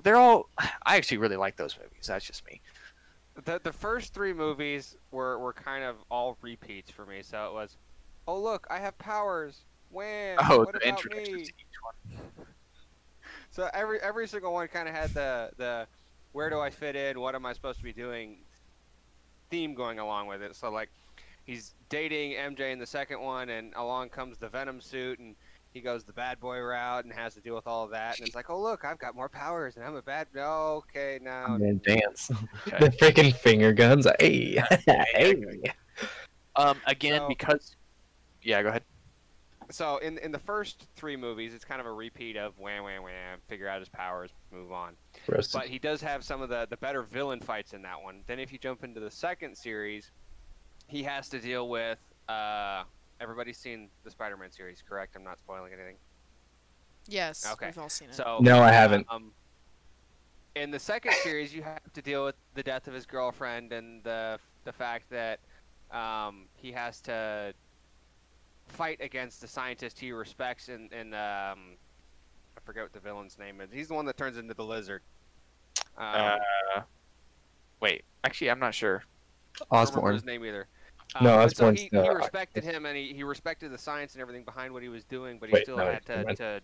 They're 0.03 0.15
all. 0.15 0.49
I 0.57 0.95
actually 0.95 1.17
really 1.17 1.35
like 1.35 1.57
those 1.57 1.77
movies. 1.77 2.07
That's 2.07 2.25
just 2.25 2.45
me. 2.45 2.61
The 3.43 3.59
the 3.61 3.73
first 3.73 4.13
three 4.13 4.31
movies 4.33 4.95
were, 5.11 5.37
were 5.39 5.53
kind 5.53 5.83
of 5.83 5.97
all 6.09 6.37
repeats 6.41 6.89
for 6.91 7.05
me. 7.05 7.21
So 7.21 7.47
it 7.47 7.53
was, 7.53 7.75
oh 8.27 8.39
look, 8.39 8.65
I 8.69 8.79
have 8.79 8.97
powers. 8.97 9.65
Wham! 9.91 10.37
Oh, 10.49 10.59
what 10.59 10.71
the 10.71 10.77
about 10.77 10.87
introduction 10.87 11.33
me? 11.35 11.43
to 11.43 11.49
each 11.49 11.53
one. 11.83 12.21
So 13.51 13.67
every 13.73 13.99
every 14.01 14.27
single 14.27 14.53
one 14.53 14.67
kind 14.67 14.87
of 14.87 14.93
had 14.93 15.09
the 15.13 15.49
the 15.57 15.87
where 16.31 16.49
do 16.49 16.59
I 16.59 16.69
fit 16.69 16.95
in? 16.95 17.19
What 17.19 17.35
am 17.35 17.45
I 17.45 17.53
supposed 17.53 17.77
to 17.79 17.83
be 17.83 17.93
doing? 17.93 18.37
Theme 19.49 19.73
going 19.73 19.99
along 19.99 20.27
with 20.27 20.41
it. 20.41 20.55
So 20.55 20.69
like, 20.69 20.89
he's 21.43 21.73
dating 21.89 22.33
MJ 22.33 22.71
in 22.71 22.79
the 22.79 22.85
second 22.85 23.19
one, 23.19 23.49
and 23.49 23.73
along 23.75 24.09
comes 24.09 24.37
the 24.37 24.47
Venom 24.47 24.79
suit, 24.79 25.19
and 25.19 25.35
he 25.71 25.81
goes 25.81 26.03
the 26.03 26.13
bad 26.13 26.39
boy 26.39 26.59
route 26.59 27.03
and 27.03 27.13
has 27.13 27.33
to 27.35 27.41
deal 27.41 27.55
with 27.55 27.67
all 27.67 27.83
of 27.83 27.91
that. 27.91 28.17
And 28.19 28.27
it's 28.27 28.35
like, 28.35 28.49
oh 28.49 28.61
look, 28.61 28.85
I've 28.85 28.99
got 28.99 29.15
more 29.15 29.29
powers, 29.29 29.75
and 29.75 29.85
I'm 29.85 29.95
a 29.95 30.01
bad. 30.01 30.27
No, 30.33 30.83
okay, 30.87 31.19
now. 31.21 31.55
And 31.55 31.81
dance. 31.81 32.31
Okay. 32.67 32.77
the 32.79 32.91
freaking 32.91 33.33
finger 33.33 33.73
guns. 33.73 34.07
Hey. 34.19 34.61
hey. 34.85 35.61
Um, 36.55 36.77
again, 36.85 37.21
So- 37.21 37.27
because. 37.27 37.75
Yeah, 38.41 38.63
go 38.63 38.69
ahead. 38.69 38.83
So 39.71 39.97
in 39.97 40.17
in 40.19 40.31
the 40.31 40.39
first 40.39 40.87
three 40.95 41.15
movies, 41.15 41.53
it's 41.53 41.65
kind 41.65 41.79
of 41.79 41.85
a 41.85 41.91
repeat 41.91 42.37
of 42.37 42.57
wham 42.57 42.83
wham 42.83 43.03
wham, 43.03 43.39
figure 43.47 43.67
out 43.67 43.79
his 43.79 43.89
powers, 43.89 44.31
move 44.51 44.71
on. 44.71 44.95
Roasted. 45.29 45.59
But 45.61 45.69
he 45.69 45.79
does 45.79 46.01
have 46.01 46.23
some 46.23 46.41
of 46.41 46.49
the, 46.49 46.67
the 46.69 46.77
better 46.77 47.03
villain 47.03 47.39
fights 47.39 47.73
in 47.73 47.81
that 47.83 48.01
one. 48.01 48.21
Then 48.27 48.39
if 48.39 48.51
you 48.51 48.59
jump 48.59 48.83
into 48.83 48.99
the 48.99 49.11
second 49.11 49.55
series, 49.57 50.11
he 50.87 51.03
has 51.03 51.29
to 51.29 51.39
deal 51.39 51.69
with 51.69 51.99
uh, 52.27 52.83
everybody's 53.21 53.57
seen 53.57 53.89
the 54.03 54.11
Spider-Man 54.11 54.51
series, 54.51 54.83
correct? 54.87 55.15
I'm 55.15 55.23
not 55.23 55.39
spoiling 55.39 55.73
anything. 55.73 55.95
Yes, 57.07 57.47
Okay. 57.53 57.67
we've 57.67 57.77
all 57.77 57.89
seen 57.89 58.09
it. 58.09 58.15
So 58.15 58.39
No, 58.41 58.59
I 58.61 58.71
haven't. 58.71 59.07
Um, 59.09 59.31
in 60.55 60.71
the 60.71 60.79
second 60.79 61.13
series, 61.23 61.53
you 61.53 61.63
have 61.63 61.79
to 61.93 62.01
deal 62.01 62.25
with 62.25 62.35
the 62.55 62.63
death 62.63 62.87
of 62.87 62.93
his 62.93 63.05
girlfriend 63.05 63.71
and 63.71 64.03
the 64.03 64.39
the 64.65 64.73
fact 64.73 65.09
that 65.09 65.39
um, 65.91 66.45
he 66.55 66.71
has 66.71 66.99
to 67.01 67.53
fight 68.67 68.99
against 69.01 69.41
the 69.41 69.47
scientist 69.47 69.97
he 69.99 70.11
respects 70.11 70.67
and 70.69 70.91
and 70.93 71.13
um, 71.15 71.77
I 72.57 72.61
forget 72.65 72.83
what 72.83 72.93
the 72.93 72.99
villain's 72.99 73.37
name 73.39 73.61
is. 73.61 73.69
He's 73.71 73.87
the 73.87 73.93
one 73.93 74.05
that 74.05 74.17
turns 74.17 74.37
into 74.37 74.53
the 74.53 74.65
lizard. 74.65 75.01
Um, 75.97 76.39
Uh, 76.75 76.81
wait, 77.81 78.03
actually, 78.23 78.49
I'm 78.49 78.59
not 78.59 78.73
sure. 78.73 79.03
I 79.71 79.81
Osborne. 79.81 80.13
his 80.13 80.25
name 80.25 80.45
either. 80.45 80.67
No, 81.21 81.39
Um, 81.39 81.47
but 81.47 81.57
so 81.57 81.71
he, 81.71 81.89
he 81.91 81.97
architect. 81.97 82.17
respected 82.17 82.63
him 82.63 82.85
and 82.85 82.95
he, 82.95 83.13
he 83.13 83.23
respected 83.23 83.71
the 83.71 83.77
science 83.77 84.13
and 84.13 84.21
everything 84.21 84.43
behind 84.43 84.73
what 84.73 84.83
he 84.83 84.89
was 84.89 85.03
doing, 85.05 85.39
but 85.39 85.49
he 85.49 85.53
Wait, 85.55 85.63
still 85.63 85.77
no, 85.77 85.85
had 85.85 86.05
to, 86.05 86.35
to 86.35 86.61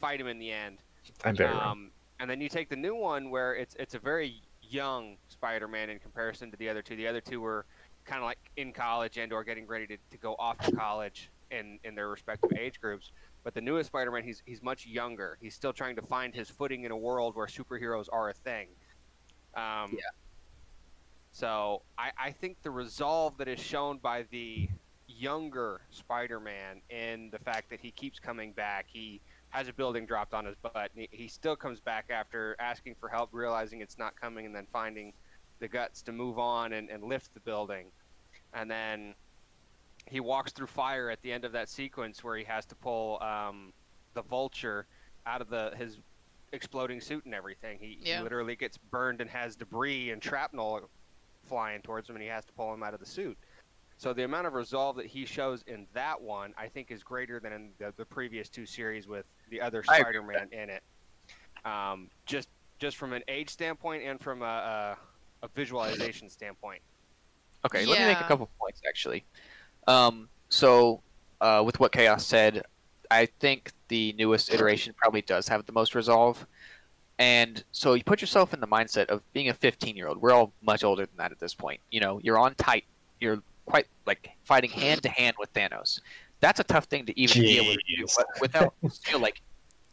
fight 0.00 0.20
him 0.20 0.28
in 0.28 0.38
the 0.38 0.52
end. 0.52 0.78
I'm 1.24 1.34
very 1.34 1.50
wrong. 1.52 1.70
Um, 1.72 1.90
and 2.20 2.30
then 2.30 2.40
you 2.40 2.48
take 2.48 2.68
the 2.68 2.76
new 2.76 2.94
one 2.94 3.28
where 3.30 3.54
it's 3.56 3.74
it's 3.80 3.94
a 3.94 3.98
very 3.98 4.40
young 4.62 5.16
Spider-Man 5.28 5.90
in 5.90 5.98
comparison 5.98 6.50
to 6.52 6.56
the 6.58 6.68
other 6.68 6.80
two. 6.80 6.94
The 6.94 7.08
other 7.08 7.20
two 7.20 7.40
were 7.40 7.66
kind 8.04 8.18
of 8.20 8.24
like 8.24 8.38
in 8.56 8.72
college 8.72 9.18
and 9.18 9.32
or 9.32 9.42
getting 9.42 9.66
ready 9.66 9.86
to, 9.88 9.96
to 10.10 10.16
go 10.18 10.36
off 10.38 10.58
to 10.58 10.72
college 10.72 11.30
in, 11.50 11.80
in 11.82 11.96
their 11.96 12.08
respective 12.08 12.52
age 12.56 12.80
groups. 12.80 13.10
But 13.44 13.54
the 13.54 13.60
newest 13.60 13.88
Spider-Man, 13.88 14.22
he's 14.22 14.42
he's 14.46 14.62
much 14.62 14.86
younger. 14.86 15.36
He's 15.40 15.54
still 15.54 15.72
trying 15.72 15.96
to 15.96 16.02
find 16.02 16.34
his 16.34 16.48
footing 16.48 16.84
in 16.84 16.92
a 16.92 16.96
world 16.96 17.34
where 17.34 17.46
superheroes 17.46 18.06
are 18.12 18.28
a 18.30 18.34
thing. 18.34 18.68
Um, 19.54 19.90
Yeah. 19.92 20.10
So 21.32 21.82
I, 21.96 22.10
I 22.18 22.30
think 22.30 22.62
the 22.62 22.70
resolve 22.70 23.38
that 23.38 23.48
is 23.48 23.58
shown 23.58 23.98
by 23.98 24.26
the 24.30 24.68
younger 25.08 25.80
Spider-Man 25.90 26.82
in 26.90 27.30
the 27.30 27.38
fact 27.38 27.70
that 27.70 27.80
he 27.80 27.90
keeps 27.90 28.18
coming 28.18 28.52
back, 28.52 28.86
he 28.88 29.20
has 29.50 29.66
a 29.68 29.72
building 29.72 30.06
dropped 30.06 30.34
on 30.34 30.44
his 30.44 30.56
butt. 30.56 30.74
and 30.74 30.90
He, 30.94 31.08
he 31.10 31.28
still 31.28 31.56
comes 31.56 31.80
back 31.80 32.06
after 32.10 32.54
asking 32.58 32.96
for 33.00 33.08
help, 33.08 33.30
realizing 33.32 33.80
it's 33.80 33.98
not 33.98 34.18
coming, 34.20 34.46
and 34.46 34.54
then 34.54 34.66
finding 34.72 35.12
the 35.58 35.68
guts 35.68 36.02
to 36.02 36.12
move 36.12 36.38
on 36.38 36.74
and, 36.74 36.90
and 36.90 37.02
lift 37.02 37.32
the 37.34 37.40
building. 37.40 37.86
And 38.52 38.70
then 38.70 39.14
he 40.06 40.20
walks 40.20 40.52
through 40.52 40.66
fire 40.66 41.10
at 41.10 41.20
the 41.22 41.32
end 41.32 41.44
of 41.44 41.52
that 41.52 41.68
sequence 41.68 42.22
where 42.22 42.36
he 42.36 42.44
has 42.44 42.64
to 42.66 42.74
pull 42.74 43.22
um, 43.22 43.72
the 44.14 44.22
vulture 44.22 44.86
out 45.26 45.40
of 45.40 45.48
the 45.48 45.72
his 45.76 45.98
exploding 46.52 47.00
suit 47.00 47.24
and 47.24 47.34
everything. 47.34 47.78
He, 47.80 47.98
Yeah. 48.02 48.18
he 48.18 48.22
literally 48.22 48.56
gets 48.56 48.76
burned 48.76 49.20
and 49.20 49.30
has 49.30 49.56
debris 49.56 50.10
and 50.10 50.22
shrapnel 50.22 50.88
flying 51.46 51.80
towards 51.82 52.08
him, 52.08 52.16
and 52.16 52.22
he 52.22 52.28
has 52.28 52.44
to 52.44 52.52
pull 52.52 52.72
him 52.72 52.82
out 52.82 52.94
of 52.94 53.00
the 53.00 53.06
suit. 53.06 53.38
So 53.96 54.12
the 54.12 54.24
amount 54.24 54.46
of 54.46 54.54
resolve 54.54 54.96
that 54.96 55.06
he 55.06 55.24
shows 55.24 55.62
in 55.66 55.86
that 55.94 56.20
one, 56.20 56.52
I 56.58 56.66
think, 56.66 56.90
is 56.90 57.02
greater 57.02 57.38
than 57.40 57.52
in 57.52 57.70
the, 57.78 57.94
the 57.96 58.04
previous 58.04 58.48
two 58.48 58.66
series 58.66 59.06
with 59.06 59.24
the 59.48 59.60
other 59.60 59.84
I 59.88 59.98
agree 59.98 60.18
with 60.18 60.36
Spider-Man 60.36 60.48
in 60.52 60.70
it. 60.70 60.82
Um, 61.64 62.10
just 62.26 62.48
just 62.80 62.96
from 62.96 63.12
an 63.12 63.22
age 63.28 63.48
standpoint 63.48 64.02
and 64.02 64.20
from 64.20 64.42
a, 64.42 64.44
a, 65.42 65.44
a 65.44 65.48
visualization 65.54 66.28
standpoint. 66.28 66.82
Okay, 67.64 67.86
let 67.86 68.00
me 68.00 68.06
make 68.06 68.20
a 68.20 68.24
couple 68.24 68.50
points 68.58 68.80
actually. 68.88 69.24
Um, 69.86 70.28
so, 70.48 71.02
uh, 71.40 71.62
with 71.64 71.80
what 71.80 71.92
Chaos 71.92 72.24
said, 72.24 72.62
I 73.10 73.26
think 73.26 73.72
the 73.88 74.12
newest 74.14 74.52
iteration 74.52 74.94
probably 74.96 75.22
does 75.22 75.48
have 75.48 75.66
the 75.66 75.72
most 75.72 75.94
resolve. 75.94 76.46
And 77.18 77.62
so 77.72 77.94
you 77.94 78.02
put 78.02 78.20
yourself 78.20 78.54
in 78.54 78.60
the 78.60 78.66
mindset 78.66 79.06
of 79.06 79.22
being 79.32 79.48
a 79.48 79.54
15 79.54 79.96
year 79.96 80.08
old. 80.08 80.20
We're 80.20 80.32
all 80.32 80.52
much 80.62 80.82
older 80.82 81.04
than 81.06 81.16
that 81.18 81.30
at 81.30 81.38
this 81.38 81.54
point. 81.54 81.80
You 81.90 82.00
know, 82.00 82.18
you're 82.22 82.38
on 82.38 82.54
tight. 82.54 82.84
You're 83.20 83.42
quite 83.66 83.86
like 84.06 84.30
fighting 84.44 84.70
hand 84.70 85.02
to 85.02 85.08
hand 85.08 85.36
with 85.38 85.52
Thanos. 85.52 86.00
That's 86.40 86.58
a 86.58 86.64
tough 86.64 86.86
thing 86.86 87.06
to 87.06 87.20
even 87.20 87.42
be 87.42 87.58
able 87.58 87.74
to 87.74 87.96
do 87.96 88.06
but 88.16 88.26
without 88.40 88.74
feel 89.04 89.20
like 89.20 89.40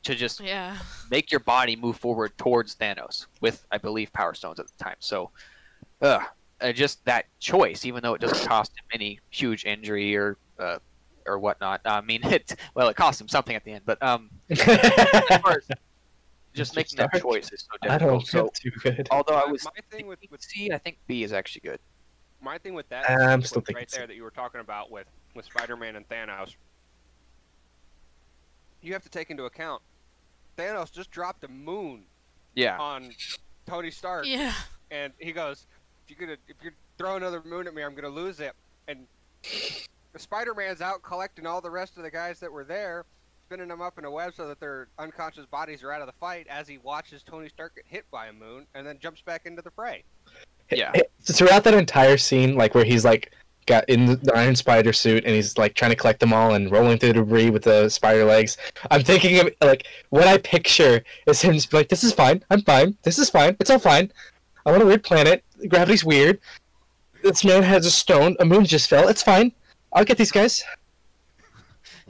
to 0.04 0.16
just 0.16 0.40
Yeah. 0.40 0.78
make 1.12 1.30
your 1.30 1.42
body 1.42 1.76
move 1.76 1.98
forward 1.98 2.36
towards 2.38 2.76
Thanos 2.76 3.28
with, 3.42 3.66
I 3.72 3.78
believe, 3.78 4.12
Power 4.14 4.34
Stones 4.34 4.60
at 4.60 4.66
the 4.68 4.84
time. 4.84 4.96
So, 5.00 5.30
uh, 6.02 6.20
uh, 6.62 6.72
just 6.72 7.04
that 7.06 7.26
choice, 7.40 7.86
even 7.86 8.02
though 8.04 8.14
it 8.14 8.22
doesn't 8.22 8.48
cost 8.48 8.72
him 8.72 8.86
any 8.94 9.20
huge 9.30 9.66
injury 9.66 10.16
or 10.16 10.38
uh, 10.60 10.80
or 11.26 11.40
whatnot. 11.40 11.82
I 11.86 12.02
mean, 12.02 12.22
it 12.26 12.56
well, 12.76 12.88
it 12.90 12.96
cost 12.96 13.20
him 13.22 13.28
something 13.28 13.56
at 13.56 13.64
the 13.64 13.74
end, 13.74 13.84
but 13.86 14.02
um, 14.04 14.30
as 14.50 14.58
just 16.54 16.74
Mr. 16.74 16.76
making 16.76 16.98
that 16.98 17.22
choice 17.22 17.52
is 17.52 17.62
so 17.72 17.90
I 17.90 17.98
don't 17.98 18.20
difficult. 18.20 18.28
feel 18.28 18.46
So, 18.48 18.52
too 18.54 18.72
good. 18.96 19.08
although 19.12 19.36
I 19.36 19.46
was 19.50 19.64
my 19.66 19.72
thing 19.92 20.08
with, 20.08 20.20
with 20.32 20.42
C, 20.42 20.72
I 20.72 20.78
think 20.80 20.98
B 21.08 21.24
is 21.24 21.32
actually 21.32 21.62
good. 21.62 21.80
my 22.42 22.58
thing 22.58 22.74
with 22.74 22.90
that 22.90 23.10
I'm 23.10 23.42
still 23.44 23.62
thinking 23.62 23.76
right 23.76 23.90
C. 23.92 23.98
there 23.98 24.08
that 24.08 24.16
you 24.16 24.24
were 24.24 24.32
talking 24.32 24.60
about 24.62 24.90
with 24.92 25.08
with 25.36 25.46
Spider-Man 25.46 25.96
and 25.96 26.08
Thanos, 26.10 26.56
you 28.82 28.94
have 28.94 29.04
to 29.04 29.10
take 29.10 29.30
into 29.30 29.44
account 29.46 29.82
Thanos 30.58 30.92
just 30.92 31.12
dropped 31.12 31.44
a 31.44 31.48
moon 31.48 32.04
Yeah, 32.56 32.78
on 32.80 33.12
Tony 33.66 33.92
Stark, 33.92 34.26
Yeah. 34.28 34.52
and 34.92 35.14
he 35.20 35.32
goes, 35.32 35.68
"If 35.72 35.79
you're 36.10 36.20
gonna 36.20 36.38
if 36.48 36.58
you 36.64 36.72
throw 36.98 37.16
another 37.16 37.42
moon 37.46 37.68
at 37.68 37.74
me, 37.74 37.84
I'm 37.84 37.96
gonna 37.96 38.10
lose 38.10 38.40
it." 38.40 38.54
And 38.88 39.06
Spider-Man's 40.18 40.82
out 40.82 41.02
collecting 41.04 41.46
all 41.46 41.62
the 41.62 41.70
rest 41.70 41.98
of 41.98 42.04
the 42.04 42.12
guys 42.12 42.40
that 42.40 42.52
were 42.52 42.64
there, 42.64 43.06
spinning 43.46 43.68
them 43.68 43.82
up 43.82 43.98
in 43.98 44.06
a 44.06 44.12
web 44.12 44.34
so 44.36 44.48
that 44.48 44.60
their 44.60 44.88
unconscious 44.98 45.46
bodies 45.46 45.84
are 45.84 45.92
out 45.92 46.02
of 46.02 46.08
the 46.08 46.14
fight 46.20 46.48
as 46.50 46.68
he 46.68 46.78
watches 46.80 47.24
Tony 47.24 47.50
Stark 47.50 47.76
get 47.76 47.86
hit 47.88 48.06
by 48.12 48.28
a 48.28 48.34
moon, 48.34 48.66
and 48.74 48.86
then 48.86 48.98
jumps 49.00 49.22
back 49.22 49.46
into 49.46 49.62
the 49.62 49.72
fray. 49.72 50.04
yeah. 50.72 50.92
So 51.20 51.34
throughout 51.34 51.64
that 51.64 51.74
entire 51.74 52.18
scene, 52.18 52.56
like 52.56 52.76
where 52.76 52.84
he's 52.84 53.06
like 53.06 53.32
got 53.66 53.88
in 53.88 54.08
the 54.08 54.32
Iron 54.36 54.56
Spider 54.56 54.92
suit 54.92 55.24
and 55.26 55.36
he's 55.36 55.58
like 55.58 55.76
trying 55.76 55.92
to 55.92 55.96
collect 55.96 56.20
them 56.20 56.34
all 56.34 56.56
and 56.56 56.72
rolling 56.72 56.98
through 56.98 57.10
the 57.10 57.20
debris 57.20 57.52
with 57.52 57.64
the 57.64 57.88
spider 57.90 58.26
legs, 58.26 58.58
I'm 58.90 59.04
thinking 59.04 59.40
of 59.40 59.50
like 59.62 59.86
what 60.10 60.28
I 60.28 60.38
picture 60.40 61.04
is 61.28 61.42
him 61.42 61.54
just 61.54 61.72
like, 61.72 61.90
"This 61.90 62.04
is 62.04 62.14
fine. 62.14 62.44
I'm 62.50 62.62
fine. 62.62 62.98
This 63.04 63.20
is 63.20 63.30
fine. 63.30 63.56
It's 63.60 63.70
all 63.70 63.80
fine. 63.80 64.12
I'm 64.66 64.74
on 64.74 64.82
a 64.82 64.86
weird 64.86 65.04
planet. 65.04 65.44
Gravity's 65.68 66.06
weird. 66.06 66.40
This 67.24 67.44
man 67.44 67.64
has 67.64 67.86
a 67.86 67.92
stone. 67.92 68.36
A 68.40 68.46
moon 68.46 68.66
just 68.66 68.90
fell. 68.90 69.08
It's 69.08 69.24
fine. 69.24 69.52
I'll 69.94 70.06
get 70.06 70.18
these 70.18 70.32
guys." 70.32 70.64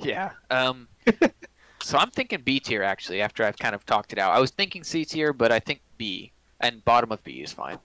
Yeah. 0.01 0.31
Um. 0.49 0.87
so 1.81 1.97
I'm 1.97 2.09
thinking 2.09 2.41
B 2.41 2.61
tier 2.61 2.83
actually. 2.83 3.21
After 3.21 3.43
I've 3.43 3.57
kind 3.57 3.75
of 3.75 3.85
talked 3.85 4.13
it 4.13 4.19
out, 4.19 4.31
I 4.31 4.39
was 4.39 4.49
thinking 4.49 4.81
C 4.81 5.03
tier, 5.03 5.33
but 5.33 5.51
I 5.51 5.59
think 5.59 5.81
B 5.97 6.31
and 6.61 6.83
bottom 6.85 7.11
of 7.11 7.21
B 7.25 7.41
is 7.41 7.51
fine. 7.51 7.79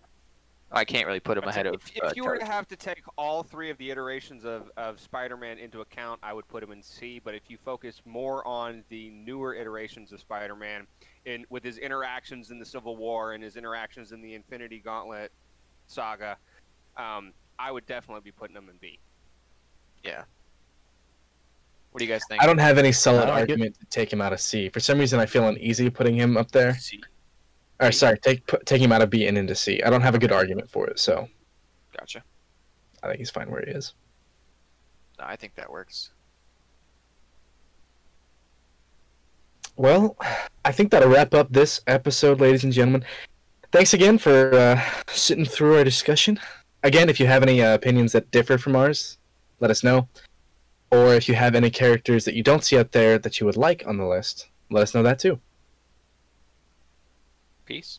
I 0.74 0.84
can't 0.84 1.06
really 1.06 1.20
put 1.20 1.38
him 1.38 1.44
ahead 1.44 1.66
of. 1.66 1.74
if, 1.74 1.96
if 1.96 2.02
uh, 2.02 2.12
you 2.16 2.24
were 2.24 2.36
to 2.36 2.44
have 2.44 2.66
to 2.68 2.76
take 2.76 3.02
all 3.16 3.44
three 3.44 3.70
of 3.70 3.78
the 3.78 3.90
iterations 3.90 4.44
of, 4.44 4.70
of 4.76 4.98
Spider-Man 4.98 5.58
into 5.58 5.80
account, 5.80 6.18
I 6.22 6.32
would 6.32 6.48
put 6.48 6.62
him 6.62 6.72
in 6.72 6.82
C. 6.82 7.20
But 7.22 7.34
if 7.36 7.42
you 7.48 7.56
focus 7.64 8.02
more 8.04 8.46
on 8.46 8.82
the 8.88 9.10
newer 9.10 9.54
iterations 9.54 10.12
of 10.12 10.20
Spider-Man, 10.20 10.86
in 11.26 11.46
with 11.48 11.62
his 11.62 11.78
interactions 11.78 12.50
in 12.50 12.58
the 12.58 12.64
Civil 12.64 12.96
War 12.96 13.32
and 13.32 13.42
his 13.42 13.56
interactions 13.56 14.12
in 14.12 14.20
the 14.20 14.34
Infinity 14.34 14.80
Gauntlet 14.80 15.32
saga, 15.86 16.36
um, 16.96 17.32
I 17.58 17.70
would 17.70 17.86
definitely 17.86 18.22
be 18.22 18.32
putting 18.32 18.56
him 18.56 18.68
in 18.68 18.76
B. 18.80 18.98
Yeah. 20.02 20.24
What 21.90 22.00
do 22.00 22.04
you 22.04 22.10
guys 22.10 22.22
think? 22.28 22.42
I 22.42 22.46
don't 22.46 22.58
have 22.58 22.76
any 22.78 22.90
solid 22.92 23.28
I 23.28 23.30
like 23.30 23.36
it. 23.36 23.40
argument 23.52 23.78
to 23.78 23.86
take 23.86 24.12
him 24.12 24.20
out 24.20 24.32
of 24.32 24.40
C. 24.40 24.68
For 24.68 24.80
some 24.80 24.98
reason, 24.98 25.20
I 25.20 25.26
feel 25.26 25.46
uneasy 25.46 25.88
putting 25.90 26.16
him 26.16 26.36
up 26.36 26.50
there. 26.50 26.74
C. 26.74 27.00
Or 27.80 27.92
sorry, 27.92 28.18
take 28.18 28.46
put, 28.46 28.66
take 28.66 28.80
him 28.80 28.92
out 28.92 29.02
of 29.02 29.10
B 29.10 29.26
and 29.26 29.38
into 29.38 29.54
C. 29.54 29.82
I 29.82 29.90
don't 29.90 30.00
have 30.02 30.14
a 30.14 30.18
good 30.18 30.32
argument 30.32 30.68
for 30.68 30.88
it, 30.88 30.98
so 30.98 31.28
Gotcha. 31.96 32.22
I 33.02 33.08
think 33.08 33.18
he's 33.18 33.30
fine 33.30 33.50
where 33.50 33.62
he 33.64 33.70
is. 33.70 33.94
No, 35.18 35.24
I 35.26 35.36
think 35.36 35.54
that 35.54 35.70
works. 35.70 36.10
Well, 39.76 40.16
I 40.64 40.72
think 40.72 40.90
that'll 40.90 41.08
wrap 41.08 41.34
up 41.34 41.52
this 41.52 41.80
episode, 41.86 42.40
ladies 42.40 42.64
and 42.64 42.72
gentlemen. 42.72 43.04
Thanks 43.74 43.92
again 43.92 44.18
for 44.18 44.54
uh, 44.54 44.80
sitting 45.08 45.44
through 45.44 45.78
our 45.78 45.82
discussion. 45.82 46.38
Again, 46.84 47.08
if 47.08 47.18
you 47.18 47.26
have 47.26 47.42
any 47.42 47.60
uh, 47.60 47.74
opinions 47.74 48.12
that 48.12 48.30
differ 48.30 48.56
from 48.56 48.76
ours, 48.76 49.18
let 49.58 49.68
us 49.68 49.82
know. 49.82 50.06
Or 50.92 51.12
if 51.14 51.28
you 51.28 51.34
have 51.34 51.56
any 51.56 51.70
characters 51.70 52.24
that 52.24 52.34
you 52.34 52.44
don't 52.44 52.62
see 52.62 52.78
out 52.78 52.92
there 52.92 53.18
that 53.18 53.40
you 53.40 53.46
would 53.46 53.56
like 53.56 53.82
on 53.84 53.96
the 53.96 54.06
list, 54.06 54.48
let 54.70 54.84
us 54.84 54.94
know 54.94 55.02
that 55.02 55.18
too. 55.18 55.40
Peace. 57.64 57.98